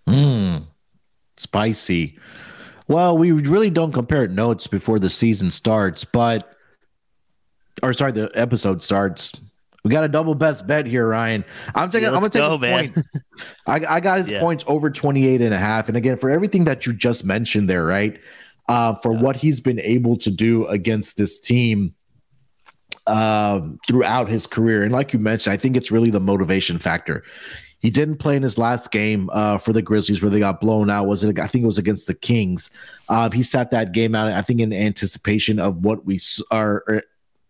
Mmm, 0.07 0.36
spicy. 1.37 2.19
Well, 2.89 3.19
we 3.19 3.33
really 3.33 3.71
don't 3.71 3.93
compare 3.93 4.27
notes 4.29 4.67
before 4.67 4.99
the 4.99 5.11
season 5.11 5.51
starts, 5.51 6.05
but 6.05 6.53
or 7.83 7.93
sorry, 7.93 8.13
the 8.13 8.31
episode 8.35 8.83
starts. 8.83 9.33
We 9.85 9.91
got 9.93 10.05
a 10.05 10.09
double 10.09 10.35
best 10.35 10.67
bet 10.67 10.87
here, 10.87 11.09
Ryan. 11.09 11.45
I'm 11.75 11.91
taking. 11.91 12.09
Yeah, 12.09 12.15
I'm 12.15 12.21
gonna 12.21 12.31
take 12.31 12.43
go, 12.43 12.53
his 12.53 12.61
man. 12.61 12.93
points. 12.93 13.17
I, 13.67 13.97
I, 13.97 14.01
got 14.01 14.19
his 14.19 14.31
yeah. 14.31 14.41
points 14.41 14.65
over 14.67 14.91
28 14.91 15.41
and 15.43 15.55
a 15.55 15.59
half. 15.59 15.87
And 15.87 15.97
again, 15.97 16.17
for 16.17 16.29
everything 16.29 16.65
that 16.65 16.87
you 16.87 16.93
just 16.93 17.25
mentioned 17.25 17.71
there, 17.71 17.85
right? 17.85 18.19
uh, 18.69 18.95
for 18.97 19.13
yeah. 19.13 19.21
what 19.21 19.37
he's 19.37 19.61
been 19.61 19.81
able 19.81 20.17
to 20.19 20.31
do 20.31 20.67
against 20.67 21.17
this 21.17 21.39
team 21.39 21.95
um, 23.07 23.79
throughout 23.87 24.29
his 24.29 24.47
career. 24.47 24.83
And 24.83 24.93
like 24.93 25.13
you 25.13 25.19
mentioned, 25.19 25.53
I 25.53 25.57
think 25.57 25.77
it's 25.77 25.91
really 25.91 26.11
the 26.11 26.21
motivation 26.21 26.79
factor. 26.79 27.23
He 27.81 27.91
didn't 27.91 28.17
play 28.17 28.37
in 28.37 28.43
his 28.43 28.59
last 28.59 28.91
game 28.91 29.29
uh, 29.33 29.59
for 29.59 29.73
the 29.73 29.83
Grizzlies 29.83 30.23
where 30.23 30.31
they 30.31 30.39
got 30.39 30.61
blown 30.61 30.91
out. 30.91 31.07
Was 31.07 31.23
it? 31.23 31.39
I 31.39 31.47
think 31.47 31.63
it 31.63 31.67
was 31.67 31.79
against 31.79 32.07
the 32.07 32.15
Kings. 32.15 32.71
Uh, 33.09 33.31
he 33.31 33.43
sat 33.43 33.71
that 33.71 33.93
game 33.93 34.15
out. 34.15 34.33
I 34.33 34.43
think 34.43 34.61
in 34.61 34.73
anticipation 34.73 35.59
of 35.59 35.85
what 35.85 36.05
we 36.05 36.19
are, 36.51 37.03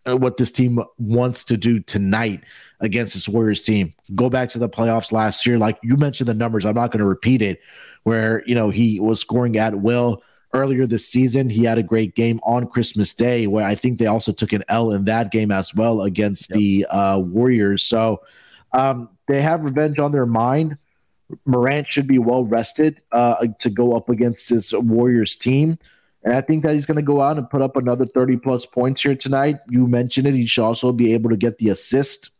uh, 0.05 0.17
what 0.17 0.37
this 0.37 0.51
team 0.51 0.81
wants 0.99 1.45
to 1.45 1.57
do 1.57 1.81
tonight 1.81 2.43
against 2.81 3.15
this 3.15 3.29
Warriors 3.29 3.63
team. 3.63 3.95
Go 4.15 4.29
back 4.29 4.49
to 4.51 4.59
the 4.59 4.69
playoffs 4.69 5.13
last 5.13 5.47
year, 5.47 5.59
like 5.59 5.79
you 5.83 5.97
mentioned 5.97 6.29
the 6.29 6.35
numbers. 6.35 6.65
I'm 6.65 6.75
not 6.75 6.91
going 6.91 7.01
to 7.01 7.07
repeat 7.07 7.41
it. 7.41 7.61
Where 8.03 8.43
you 8.47 8.55
know 8.55 8.71
he 8.71 9.01
was 9.01 9.21
scoring 9.21 9.57
at 9.57 9.77
will 9.77 10.23
earlier 10.53 10.87
this 10.87 11.07
season. 11.07 11.51
He 11.51 11.65
had 11.65 11.79
a 11.79 11.83
great 11.83 12.15
game 12.15 12.41
on 12.43 12.67
Christmas 12.69 13.15
Day, 13.15 13.47
where 13.47 13.65
I 13.65 13.75
think 13.75 13.99
they 13.99 14.07
also 14.07 14.33
took 14.33 14.53
an 14.53 14.63
L 14.69 14.93
in 14.93 15.05
that 15.05 15.31
game 15.31 15.51
as 15.51 15.75
well 15.75 16.03
against 16.03 16.51
yep. 16.51 16.59
the 16.59 16.87
uh, 16.87 17.19
Warriors. 17.19 17.83
So 17.83 18.23
um, 18.73 19.09
they 19.29 19.43
have 19.43 19.63
revenge 19.63 19.99
on 19.99 20.13
their 20.13 20.27
mind. 20.27 20.79
Morant 21.45 21.89
should 21.89 22.07
be 22.07 22.19
well 22.19 22.45
rested 22.45 23.01
uh, 23.13 23.47
to 23.61 23.71
go 23.71 23.97
up 23.97 24.09
against 24.09 24.49
this 24.49 24.73
Warriors 24.73 25.35
team. 25.35 25.79
And 26.23 26.35
I 26.35 26.41
think 26.41 26.65
that 26.65 26.75
he's 26.75 26.87
going 26.87 26.97
to 26.97 27.03
go 27.03 27.21
out 27.21 27.39
and 27.39 27.49
put 27.49 27.63
up 27.63 27.77
another 27.77 28.07
30 28.07 28.39
plus 28.39 28.67
points 28.67 29.03
here 29.03 29.15
tonight. 29.15 29.57
You 29.69 29.87
mentioned 29.87 30.27
it. 30.27 30.35
He 30.35 30.47
should 30.47 30.65
also 30.65 30.93
be 30.93 31.15
able 31.15 31.31
to 31.31 31.37
get 31.37 31.59
the 31.59 31.71
assist 31.71 32.31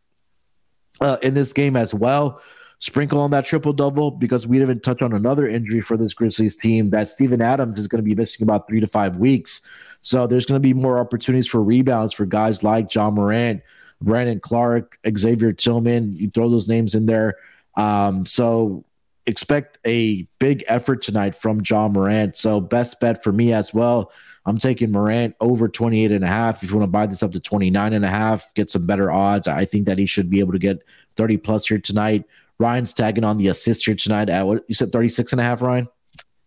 uh, 0.99 1.17
in 1.21 1.33
this 1.33 1.53
game 1.53 1.75
as 1.75 1.93
well 1.93 2.41
sprinkle 2.79 3.19
on 3.19 3.31
that 3.31 3.45
triple 3.45 3.73
double 3.73 4.11
because 4.11 4.45
we 4.45 4.59
didn't 4.59 4.81
touch 4.81 5.01
on 5.01 5.13
another 5.13 5.47
injury 5.47 5.81
for 5.81 5.97
this 5.97 6.13
Grizzlies 6.13 6.55
team 6.55 6.89
that 6.91 7.09
Steven 7.09 7.41
Adams 7.41 7.79
is 7.79 7.87
going 7.87 8.03
to 8.03 8.07
be 8.07 8.15
missing 8.15 8.43
about 8.43 8.67
three 8.67 8.79
to 8.79 8.87
five 8.87 9.17
weeks. 9.17 9.61
So 10.01 10.27
there's 10.27 10.45
going 10.45 10.61
to 10.61 10.67
be 10.67 10.73
more 10.73 10.99
opportunities 10.99 11.47
for 11.47 11.61
rebounds 11.61 12.13
for 12.13 12.25
guys 12.25 12.63
like 12.63 12.93
Ja 12.93 13.09
Morant, 13.09 13.61
Brandon 14.01 14.39
Clarke, 14.39 14.97
Xavier 15.15 15.53
Tillman. 15.53 16.15
You 16.15 16.29
throw 16.29 16.49
those 16.49 16.67
names 16.67 16.95
in 16.95 17.05
there. 17.05 17.35
Um, 17.75 18.25
so 18.25 18.85
expect 19.25 19.77
a 19.85 20.23
big 20.39 20.63
effort 20.67 21.01
tonight 21.01 21.35
from 21.35 21.61
Ja 21.67 21.87
Morant. 21.87 22.35
So 22.35 22.59
best 22.59 22.99
bet 22.99 23.23
for 23.23 23.31
me 23.31 23.53
as 23.53 23.73
well. 23.73 24.11
I'm 24.45 24.57
taking 24.57 24.91
Morant 24.91 25.35
over 25.41 25.67
28 25.67 26.11
and 26.11 26.23
a 26.23 26.27
half. 26.27 26.63
If 26.63 26.69
you 26.69 26.77
want 26.77 26.87
to 26.87 26.91
buy 26.91 27.05
this 27.05 27.21
up 27.21 27.33
to 27.33 27.39
29 27.39 27.93
and 27.93 28.05
a 28.05 28.07
half, 28.07 28.53
get 28.53 28.71
some 28.71 28.85
better 28.85 29.11
odds. 29.11 29.47
I 29.47 29.65
think 29.65 29.85
that 29.87 29.97
he 29.97 30.05
should 30.05 30.29
be 30.29 30.39
able 30.39 30.53
to 30.53 30.59
get 30.59 30.83
30 31.17 31.37
plus 31.37 31.67
here 31.67 31.79
tonight. 31.79 32.23
Ryan's 32.57 32.93
tagging 32.93 33.25
on 33.25 33.37
the 33.37 33.49
assist 33.49 33.85
here 33.85 33.95
tonight 33.95 34.29
at 34.29 34.47
what 34.47 34.63
you 34.67 34.73
said 34.73 34.91
36 34.91 35.33
and 35.33 35.41
a 35.41 35.43
half, 35.43 35.61
Ryan? 35.61 35.89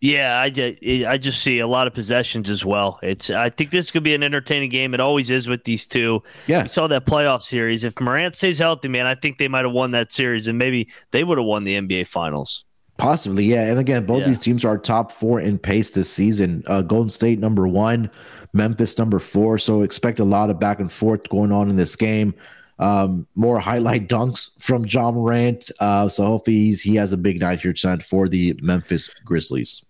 Yeah, 0.01 0.39
I 0.39 0.49
just, 0.49 0.83
I 0.83 1.17
just 1.19 1.43
see 1.43 1.59
a 1.59 1.67
lot 1.67 1.85
of 1.85 1.93
possessions 1.93 2.49
as 2.49 2.65
well. 2.65 2.99
It's 3.03 3.29
I 3.29 3.51
think 3.51 3.69
this 3.69 3.91
could 3.91 4.01
be 4.01 4.15
an 4.15 4.23
entertaining 4.23 4.69
game. 4.69 4.95
It 4.95 4.99
always 4.99 5.29
is 5.29 5.47
with 5.47 5.63
these 5.63 5.85
two. 5.85 6.23
Yeah, 6.47 6.63
we 6.63 6.69
saw 6.69 6.87
that 6.87 7.05
playoff 7.05 7.43
series. 7.43 7.83
If 7.83 7.99
Morant 8.01 8.35
stays 8.35 8.57
healthy, 8.57 8.87
man, 8.87 9.05
I 9.05 9.13
think 9.13 9.37
they 9.37 9.47
might 9.47 9.63
have 9.63 9.73
won 9.73 9.91
that 9.91 10.11
series, 10.11 10.47
and 10.47 10.57
maybe 10.57 10.89
they 11.11 11.23
would 11.23 11.37
have 11.37 11.45
won 11.45 11.63
the 11.65 11.75
NBA 11.75 12.07
Finals. 12.07 12.65
Possibly, 12.97 13.45
yeah. 13.45 13.69
And 13.69 13.79
again, 13.79 14.05
both 14.05 14.21
yeah. 14.21 14.27
these 14.27 14.39
teams 14.39 14.65
are 14.65 14.77
top 14.77 15.11
four 15.11 15.39
in 15.39 15.59
pace 15.59 15.91
this 15.91 16.11
season. 16.11 16.63
Uh, 16.65 16.81
Golden 16.81 17.09
State 17.09 17.39
number 17.39 17.67
one, 17.67 18.09
Memphis 18.53 18.97
number 18.97 19.19
four. 19.19 19.59
So 19.59 19.83
expect 19.83 20.19
a 20.19 20.25
lot 20.25 20.49
of 20.49 20.59
back 20.59 20.79
and 20.79 20.91
forth 20.91 21.29
going 21.29 21.51
on 21.51 21.69
in 21.69 21.75
this 21.75 21.95
game 21.95 22.33
um, 22.81 23.27
more 23.35 23.59
highlight 23.59 24.09
dunks 24.09 24.49
from 24.59 24.85
Ja 24.85 25.11
Morant. 25.11 25.71
Uh, 25.79 26.09
so 26.09 26.25
hopefully 26.25 26.73
he 26.73 26.95
has 26.95 27.13
a 27.13 27.17
big 27.17 27.39
night 27.39 27.61
here 27.61 27.71
tonight 27.71 28.03
for 28.03 28.27
the 28.27 28.59
Memphis 28.61 29.07
Grizzlies. 29.23 29.85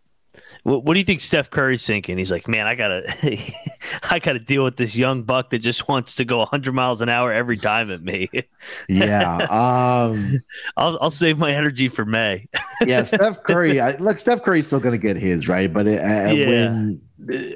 What, 0.64 0.84
what, 0.84 0.94
do 0.94 1.00
you 1.00 1.06
think 1.06 1.22
Steph 1.22 1.50
Curry's 1.50 1.86
thinking? 1.86 2.18
He's 2.18 2.32
like, 2.32 2.48
man, 2.48 2.68
I 2.68 2.76
gotta, 2.76 3.04
I 4.04 4.20
gotta 4.20 4.40
deal 4.40 4.64
with 4.64 4.78
this 4.78 4.96
young 4.96 5.24
buck 5.24 5.50
that 5.50 5.60
just 5.60 5.88
wants 5.88 6.16
to 6.16 6.26
go 6.26 6.38
100 6.40 6.74
miles 6.74 7.02
an 7.02 7.10
hour 7.10 7.34
every 7.34 7.58
time 7.58 7.92
at 7.92 8.02
me. 8.02 8.30
yeah, 8.90 9.38
um, 9.50 10.42
I'll, 10.78 10.98
I'll 11.02 11.10
save 11.10 11.38
my 11.38 11.52
energy 11.52 11.88
for 11.88 12.06
May. 12.06 12.48
yeah, 12.82 13.04
Steph 13.04 13.44
Curry. 13.44 13.80
I, 13.80 13.96
look, 13.98 14.18
Steph 14.18 14.44
Curry's 14.44 14.68
still 14.68 14.80
gonna 14.80 14.98
get 14.98 15.18
his 15.18 15.48
right, 15.48 15.72
but 15.72 15.88
it, 15.88 16.00
uh, 16.00 16.32
yeah. 16.32 16.70
when 16.70 17.02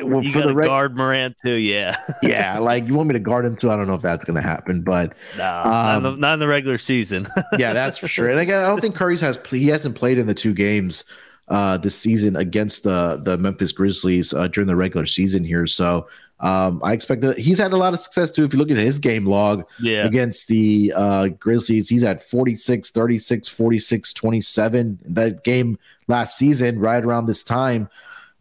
well, 0.04 0.24
you 0.24 0.32
to 0.34 0.54
reg- 0.54 0.68
guard 0.68 0.96
Morant 0.96 1.38
too, 1.42 1.56
yeah. 1.56 1.98
yeah, 2.22 2.60
like 2.60 2.88
you 2.88 2.94
want 2.94 3.08
me 3.10 3.14
to 3.14 3.20
guard 3.20 3.46
him 3.46 3.56
too. 3.56 3.72
I 3.72 3.76
don't 3.76 3.88
know 3.88 3.96
if 3.96 4.02
that's 4.02 4.26
going 4.26 4.36
to 4.36 4.48
happen, 4.48 4.82
but 4.82 5.14
um, 5.34 5.40
not, 5.40 5.98
in 5.98 6.04
the, 6.04 6.12
not, 6.18 6.34
in 6.34 6.40
the, 6.40 6.48
regular 6.48 6.78
season. 6.78 7.28
yeah, 7.58 7.74
that's 7.74 7.98
for 7.98 8.08
sure. 8.08 8.30
And 8.30 8.40
again, 8.40 8.64
I 8.64 8.68
don't 8.68 8.80
think 8.80 8.96
Curry's 8.96 9.22
has 9.22 9.40
he 9.50 9.68
hasn't 9.68 9.96
played 9.96 10.18
in 10.18 10.28
the 10.28 10.36
two 10.36 10.54
games 10.54 11.04
uh, 11.48 11.78
this 11.78 11.96
season 11.96 12.36
against 12.36 12.84
the 12.84 13.20
the 13.24 13.38
Memphis 13.38 13.72
Grizzlies 13.72 14.34
uh, 14.34 14.48
during 14.48 14.68
the 14.68 14.76
regular 14.76 15.06
season 15.06 15.44
here. 15.44 15.68
So 15.68 16.08
um, 16.40 16.82
I 16.84 16.94
expect 16.94 17.22
that 17.22 17.38
he's 17.38 17.60
had 17.60 17.72
a 17.72 17.78
lot 17.78 17.94
of 17.94 18.00
success 18.00 18.30
too. 18.30 18.44
If 18.44 18.54
you 18.54 18.60
look 18.60 18.72
at 18.72 18.78
his 18.78 19.00
game 19.00 19.26
log 19.26 19.64
yeah. 19.80 20.06
against 20.06 20.48
the 20.48 20.94
uh, 20.96 21.28
Grizzlies, 21.30 21.88
he's 21.88 22.04
at 22.04 22.24
46, 22.24 22.92
36, 22.92 23.48
46, 23.48 24.14
27. 24.14 25.00
That 25.06 25.44
game 25.44 25.78
last 26.08 26.38
season, 26.38 26.80
right 26.80 27.04
around 27.04 27.28
this 27.28 27.44
time. 27.44 27.90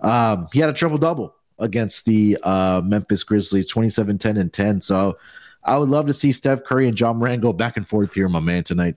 Um, 0.00 0.48
he 0.52 0.60
had 0.60 0.70
a 0.70 0.72
triple 0.72 0.98
double 0.98 1.34
against 1.58 2.04
the 2.04 2.36
uh, 2.42 2.82
Memphis 2.84 3.22
Grizzlies 3.22 3.68
27 3.68 4.18
10 4.18 4.36
and 4.38 4.52
10. 4.52 4.80
So 4.80 5.16
I 5.62 5.78
would 5.78 5.88
love 5.88 6.06
to 6.06 6.14
see 6.14 6.32
Steph 6.32 6.64
Curry 6.64 6.88
and 6.88 6.98
Ja 6.98 7.12
Morant 7.12 7.42
go 7.42 7.52
back 7.52 7.76
and 7.76 7.86
forth 7.86 8.12
here, 8.12 8.28
my 8.28 8.40
man, 8.40 8.64
tonight. 8.64 8.96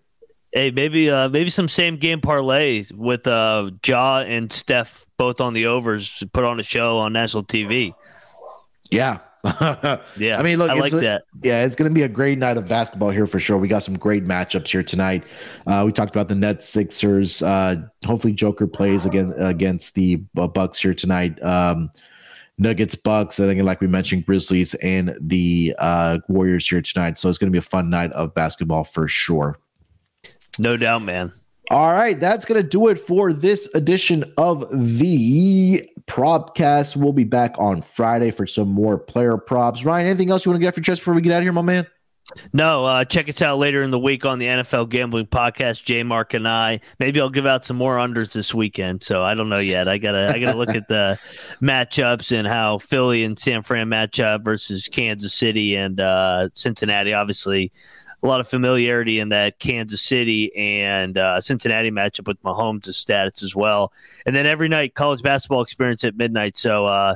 Hey, 0.58 0.72
maybe 0.72 1.08
uh, 1.08 1.30
maybe 1.30 1.52
some 1.52 1.68
same 1.68 1.98
game 1.98 2.20
parlays 2.20 2.92
with 2.92 3.28
uh, 3.28 3.70
Ja 3.86 4.22
and 4.22 4.52
Steph 4.52 5.06
both 5.16 5.40
on 5.40 5.54
the 5.54 5.68
overs, 5.68 6.24
put 6.34 6.46
on 6.46 6.60
a 6.60 6.64
show 6.64 6.98
on 6.98 7.14
national 7.14 7.44
TV. 7.44 7.94
Yeah, 8.90 9.20
yeah. 10.18 10.40
I 10.40 10.42
mean, 10.42 10.58
look, 10.58 10.72
I 10.72 10.74
like 10.74 10.94
that. 10.94 11.26
Yeah, 11.44 11.64
it's 11.64 11.76
going 11.76 11.92
to 11.92 11.94
be 11.94 12.02
a 12.02 12.08
great 12.08 12.40
night 12.40 12.58
of 12.58 12.68
basketball 12.68 13.12
here 13.12 13.28
for 13.28 13.40
sure. 13.40 13.60
We 13.60 13.68
got 13.68 13.84
some 13.84 14.00
great 14.00 14.26
matchups 14.26 14.70
here 14.70 14.82
tonight. 14.82 15.26
Uh, 15.68 15.84
we 15.86 15.92
talked 15.92 16.16
about 16.16 16.28
the 16.28 16.34
Nets, 16.34 16.68
Sixers. 16.68 17.44
Uh, 17.44 17.76
hopefully, 18.04 18.34
Joker 18.34 18.66
plays 18.66 19.06
again 19.06 19.36
against 19.38 19.94
the 19.94 20.16
Bucks 20.34 20.82
here 20.82 20.96
tonight. 20.96 21.40
Um, 21.44 21.92
Nuggets, 22.58 22.96
Bucks. 22.96 23.40
I 23.40 23.46
think, 23.46 23.62
like 23.62 23.80
we 23.80 23.86
mentioned, 23.86 24.26
Grizzlies 24.26 24.74
and 24.82 25.16
the 25.22 25.76
uh, 25.78 26.18
Warriors 26.28 26.68
here 26.68 26.82
tonight. 26.82 27.20
So 27.20 27.30
it's 27.30 27.38
going 27.38 27.52
to 27.52 27.56
be 27.56 27.60
a 27.60 27.62
fun 27.62 27.92
night 27.92 28.12
of 28.14 28.34
basketball 28.34 28.86
for 28.86 29.08
sure. 29.08 29.60
No 30.60 30.78
doubt, 30.78 31.04
man. 31.04 31.32
All 31.70 31.92
right, 31.92 32.18
that's 32.18 32.46
going 32.46 32.62
to 32.62 32.68
do 32.68 32.88
it 32.88 32.98
for 32.98 33.34
this 33.34 33.68
edition 33.76 34.24
of 34.38 34.66
the 34.72 35.90
Propcast. 36.06 36.96
We'll 36.96 37.12
be 37.12 37.26
back 37.26 37.56
on 37.60 37.82
Friday 37.82 38.32
for 38.32 38.48
some 38.48 38.70
more 38.70 38.98
player 38.98 39.36
props. 39.36 39.84
Ryan, 39.84 40.08
anything 40.08 40.32
else 40.32 40.46
you 40.46 40.52
want 40.52 40.62
to 40.62 40.62
get 40.62 40.70
off 40.70 40.76
for 40.76 40.82
just 40.82 41.02
before 41.02 41.14
we 41.14 41.22
get 41.22 41.34
out 41.34 41.40
of 41.40 41.44
here, 41.44 41.52
my 41.52 41.62
man? 41.62 41.86
No, 42.54 42.86
uh, 42.86 43.06
check 43.06 43.30
us 43.30 43.42
out 43.42 43.58
later 43.58 43.84
in 43.84 43.92
the 43.92 44.00
week 44.00 44.26
on 44.26 44.40
the 44.40 44.46
NFL 44.46 44.90
Gambling 44.90 45.28
Podcast. 45.28 45.84
J 45.84 46.04
Mark 46.04 46.34
and 46.34 46.48
I. 46.48 46.82
Maybe 47.00 47.22
I'll 47.22 47.30
give 47.30 47.46
out 47.46 47.66
some 47.66 47.78
more 47.78 47.98
unders 47.98 48.34
this 48.34 48.54
weekend. 48.54 49.04
So 49.04 49.24
I 49.24 49.34
don't 49.34 49.50
know 49.50 49.60
yet. 49.60 49.88
I 49.88 49.98
gotta 49.98 50.34
I 50.34 50.40
gotta 50.40 50.58
look 50.58 50.76
at 50.76 50.90
the 50.90 51.18
matchups 51.62 52.38
and 52.38 52.46
how 52.46 52.80
Philly 52.80 53.24
and 53.24 53.40
San 53.40 53.62
Fran 53.62 53.88
match 53.88 54.20
up 54.20 54.44
versus 54.44 54.90
Kansas 54.90 55.34
City 55.34 55.76
and 55.76 56.02
uh, 56.02 56.50
Cincinnati. 56.54 57.14
Obviously, 57.14 57.72
a 58.24 58.28
lot 58.28 58.40
of 58.40 58.48
familiarity 58.48 59.20
in 59.20 59.30
that 59.30 59.60
Kansas 59.60 60.02
City 60.02 60.56
and 60.56 61.18
uh, 61.18 61.40
Cincinnati 61.40 61.92
matchup 61.92 62.28
with 62.28 62.42
Mahomes' 62.44 62.90
stats 62.90 63.44
as 63.44 63.56
well. 63.56 63.92
And 64.26 64.36
then 64.36 64.46
every 64.46 64.70
night, 64.70 64.96
college 64.96 65.22
basketball 65.22 65.62
experience 65.62 66.04
at 66.04 66.16
midnight. 66.16 66.58
So 66.58 66.86
uh, 66.86 67.16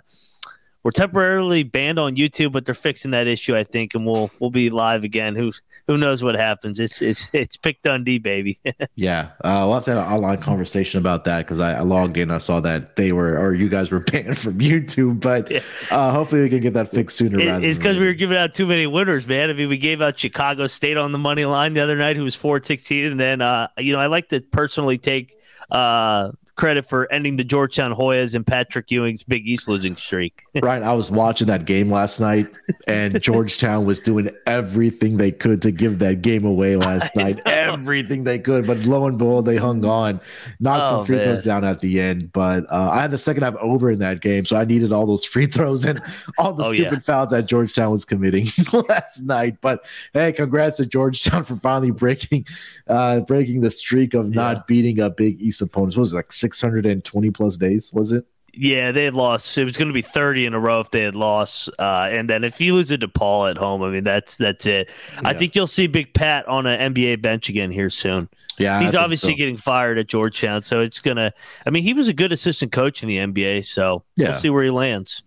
we're 0.84 0.92
temporarily 0.92 1.64
banned 1.64 2.00
on 2.00 2.16
YouTube, 2.16 2.52
but 2.52 2.66
they're 2.66 2.74
fixing 2.74 3.12
that 3.12 3.28
issue, 3.28 3.56
I 3.56 3.64
think, 3.64 3.94
and 3.94 4.06
we'll 4.06 4.32
we'll 4.40 4.50
be 4.50 4.70
live 4.70 5.04
again. 5.04 5.36
Who 5.36 5.52
who 5.88 5.98
knows 5.98 6.24
what 6.24 6.36
happens? 6.36 6.80
It's 6.80 7.02
it's 7.02 7.30
it's 7.34 7.56
Pick 7.56 7.82
Dundee, 7.84 8.18
baby. 8.18 8.60
yeah, 8.96 9.30
uh, 9.44 9.64
we'll 9.66 9.76
have 9.76 9.86
to 9.86 9.92
have 9.92 10.08
an 10.08 10.14
online 10.14 10.40
conversation 10.40 11.00
about 11.00 11.26
that 11.26 11.40
because 11.40 11.60
I, 11.60 11.74
I, 11.74 11.82
logged 11.82 12.18
in, 12.18 12.32
I 12.32 12.40
saw 12.40 12.60
that 12.62 12.96
they 12.96 13.12
were 13.12 13.38
or 13.38 13.54
you 13.54 13.70
guys 13.70 13.92
were 13.92 14.00
banned 14.12 14.40
from 14.40 14.58
YouTube, 14.58 15.20
but 15.20 15.52
yeah. 15.52 15.60
uh, 15.92 16.12
hopefully 16.12 16.42
we 16.42 16.50
can 16.50 16.62
get 16.62 16.74
that 16.74 16.90
fixed 16.90 17.18
sooner. 17.18 17.40
It, 17.40 17.64
it's 17.64 17.78
because 17.78 17.98
we 17.98 18.06
were 18.08 18.14
giving 18.14 18.38
out 18.38 18.56
too 18.56 18.66
many 18.66 18.88
winners, 18.88 19.28
man. 19.28 19.50
I 19.50 19.54
mean, 19.54 19.70
we 19.70 19.78
gave 19.78 20.02
out 20.02 20.20
Chicago 20.20 20.66
State 20.68 20.98
on 20.98 21.12
the 21.12 21.20
money 21.20 21.46
line 21.46 21.74
the 21.76 21.82
other 21.82 21.96
night, 21.96 22.18
who 22.18 22.24
was 22.24 22.36
four 22.36 22.62
sixteen, 22.64 23.06
and 23.06 23.20
then 23.20 23.42
uh, 23.42 23.68
you 23.78 23.94
know 23.94 24.00
I 24.00 24.08
like 24.08 24.30
to 24.30 24.42
personally 24.42 24.98
take 24.98 25.38
uh, 25.70 26.32
credit 26.56 26.88
for 26.88 27.12
ending 27.12 27.38
the 27.38 27.44
Georgetown 27.44 27.94
Hoyas 27.94 28.36
and 28.36 28.46
Patrick 28.46 28.92
Ewing's 28.92 29.24
Big 29.24 29.48
East 29.48 29.68
losing 29.68 29.96
streak. 29.96 30.44
right. 30.62 30.84
I 30.84 30.94
was 30.94 31.10
watching 31.10 31.48
that 31.48 31.66
game 31.66 31.90
last 31.90 32.20
night, 32.20 32.48
and 32.88 33.22
Georgetown 33.24 33.86
was 33.86 34.00
doing 34.00 34.30
everything 34.46 35.18
they 35.18 35.32
could 35.32 35.62
to 35.62 35.72
give 35.72 36.00
that 36.00 36.22
game 36.22 36.46
away 36.46 36.76
last 36.76 37.16
night. 37.16 37.40
Everything 37.46 38.24
they 38.24 38.40
could, 38.40 38.68
but 38.68 38.78
lo 38.80 39.08
and 39.08 39.18
behold, 39.18 39.46
they 39.46 39.58
hung 39.58 39.86
on, 39.86 40.20
knocked 40.60 40.86
oh, 40.86 40.90
some 40.90 41.06
free 41.06 41.18
man. 41.18 41.26
throws 41.26 41.44
down 41.44 41.64
at 41.64 41.80
the 41.80 42.00
end. 42.00 42.32
But 42.32 42.72
uh, 42.72 42.90
I 42.92 43.02
had 43.02 43.12
the 43.12 43.18
second 43.18 43.44
half 43.44 43.56
over 43.56 43.90
in 43.90 44.00
that 44.00 44.22
game, 44.22 44.46
so 44.46 44.58
I 44.58 44.66
needed 44.66 44.92
all 44.92 45.06
those 45.06 45.26
free 45.32 45.48
throws 45.48 45.86
and 45.86 46.00
all 46.38 46.54
the 46.54 46.66
oh, 46.66 46.74
stupid 46.74 46.94
yeah. 46.94 47.00
fouls 47.00 47.32
that 47.32 47.46
Georgetown 47.46 47.92
was 47.92 48.06
committing 48.06 48.48
last 48.90 49.24
night. 49.24 49.58
But 49.62 49.86
hey, 50.14 50.34
congrats 50.34 50.78
to 50.78 50.86
Georgetown 50.86 51.44
for 51.44 51.56
finally 51.58 51.92
breaking 51.92 52.46
uh, 52.88 53.22
breaking 53.22 53.62
the 53.62 53.72
streak 53.72 54.14
of 54.14 54.30
not 54.30 54.58
yeah. 54.58 54.64
beating 54.68 55.00
a 55.00 55.10
Big 55.10 55.42
East 55.42 55.62
opponent. 55.62 55.96
What 55.96 56.02
was 56.02 56.14
it, 56.14 56.18
like 56.18 56.32
six 56.32 56.51
620 56.54 57.32
plus 57.32 57.58
days, 57.58 57.92
was 57.94 58.12
it? 58.12 58.26
Yeah, 58.54 58.92
they 58.92 59.06
had 59.06 59.14
lost. 59.14 59.58
It 59.58 59.64
was 59.64 59.78
going 59.78 59.88
to 59.88 59.94
be 59.94 60.02
30 60.02 60.46
in 60.46 60.54
a 60.54 60.60
row 60.60 60.82
if 60.82 60.92
they 60.92 61.04
had 61.04 61.16
lost. 61.16 61.70
Uh, 61.80 62.10
and 62.12 62.30
then 62.30 62.44
if 62.44 62.60
you 62.60 62.74
lose 62.74 62.92
it 62.92 62.98
to 62.98 63.08
Paul 63.08 63.48
at 63.48 63.58
home, 63.58 63.82
I 63.82 63.90
mean, 63.90 64.04
that's 64.04 64.36
that's 64.36 64.66
it. 64.66 64.90
Yeah. 65.14 65.22
I 65.24 65.34
think 65.34 65.56
you'll 65.56 65.68
see 65.68 65.88
Big 65.88 66.14
Pat 66.14 66.48
on 66.48 66.66
an 66.66 66.94
NBA 66.94 67.22
bench 67.22 67.48
again 67.48 67.72
here 67.72 67.90
soon. 67.90 68.28
Yeah, 68.58 68.82
he's 68.82 68.96
obviously 68.96 69.34
so. 69.34 69.38
getting 69.38 69.58
fired 69.58 69.98
at 69.98 70.08
Georgetown, 70.08 70.64
so 70.64 70.82
it's 70.82 71.00
gonna. 71.00 71.34
I 71.66 71.70
mean, 71.70 71.84
he 71.84 71.94
was 71.94 72.10
a 72.10 72.14
good 72.14 72.32
assistant 72.32 72.72
coach 72.72 73.02
in 73.02 73.10
the 73.10 73.18
NBA, 73.18 73.66
so 73.66 74.04
yeah. 74.18 74.30
we'll 74.30 74.40
see 74.40 74.50
where 74.50 74.64
he 74.64 74.70
lands. 74.70 75.24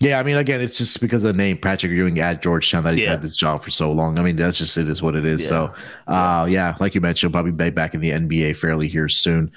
Yeah, 0.00 0.20
I 0.20 0.22
mean, 0.22 0.36
again, 0.36 0.60
it's 0.60 0.78
just 0.78 1.00
because 1.00 1.24
of 1.24 1.32
the 1.32 1.36
name 1.36 1.58
Patrick 1.58 1.90
Ewing 1.90 2.20
at 2.20 2.40
Georgetown 2.40 2.84
that 2.84 2.94
he's 2.94 3.02
yeah. 3.02 3.10
had 3.10 3.22
this 3.22 3.34
job 3.34 3.64
for 3.64 3.70
so 3.70 3.90
long. 3.90 4.16
I 4.16 4.22
mean, 4.22 4.36
that's 4.36 4.56
just 4.56 4.76
it 4.76 4.88
is 4.88 5.02
what 5.02 5.16
it 5.16 5.24
is. 5.24 5.42
Yeah. 5.42 5.48
So, 5.48 5.74
uh, 6.06 6.46
yeah, 6.48 6.76
like 6.78 6.94
you 6.94 7.00
mentioned, 7.00 7.32
probably 7.32 7.50
back 7.70 7.94
in 7.94 8.00
the 8.00 8.10
NBA 8.10 8.56
fairly 8.56 8.86
here 8.86 9.08
soon. 9.08 9.50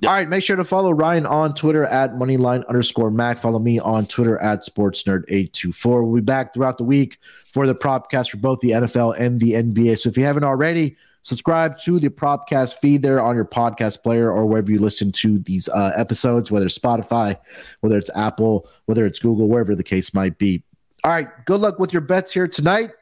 Yep. 0.00 0.08
All 0.08 0.14
right, 0.14 0.28
make 0.28 0.44
sure 0.44 0.54
to 0.54 0.62
follow 0.62 0.92
Ryan 0.92 1.26
on 1.26 1.54
Twitter 1.54 1.84
at 1.84 2.14
moneyline 2.14 2.64
underscore 2.68 3.10
Mac. 3.10 3.38
Follow 3.38 3.58
me 3.58 3.80
on 3.80 4.06
Twitter 4.06 4.38
at 4.38 4.64
sportsnerd824. 4.64 6.04
We'll 6.04 6.14
be 6.14 6.20
back 6.20 6.54
throughout 6.54 6.78
the 6.78 6.84
week 6.84 7.18
for 7.52 7.66
the 7.66 7.74
propcast 7.74 8.30
for 8.30 8.36
both 8.36 8.60
the 8.60 8.70
NFL 8.70 9.18
and 9.18 9.40
the 9.40 9.54
NBA. 9.54 9.98
So 9.98 10.08
if 10.08 10.16
you 10.16 10.22
haven't 10.22 10.44
already, 10.44 10.96
subscribe 11.24 11.78
to 11.78 11.98
the 11.98 12.10
propcast 12.10 12.78
feed 12.78 13.02
there 13.02 13.20
on 13.20 13.34
your 13.34 13.44
podcast 13.44 14.04
player 14.04 14.30
or 14.30 14.46
wherever 14.46 14.70
you 14.70 14.78
listen 14.78 15.10
to 15.12 15.40
these 15.40 15.68
uh, 15.68 15.90
episodes, 15.96 16.48
whether 16.48 16.66
it's 16.66 16.78
Spotify, 16.78 17.36
whether 17.80 17.98
it's 17.98 18.10
Apple, 18.14 18.68
whether 18.86 19.04
it's 19.04 19.18
Google, 19.18 19.48
wherever 19.48 19.74
the 19.74 19.82
case 19.82 20.14
might 20.14 20.38
be. 20.38 20.62
All 21.02 21.10
right, 21.10 21.28
good 21.44 21.60
luck 21.60 21.80
with 21.80 21.92
your 21.92 22.02
bets 22.02 22.32
here 22.32 22.46
tonight. 22.46 22.92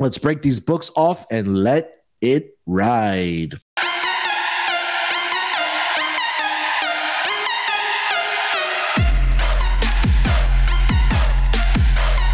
Let's 0.00 0.18
break 0.18 0.42
these 0.42 0.58
books 0.58 0.90
off 0.96 1.24
and 1.30 1.62
let 1.62 2.04
it 2.20 2.58
ride. 2.66 3.60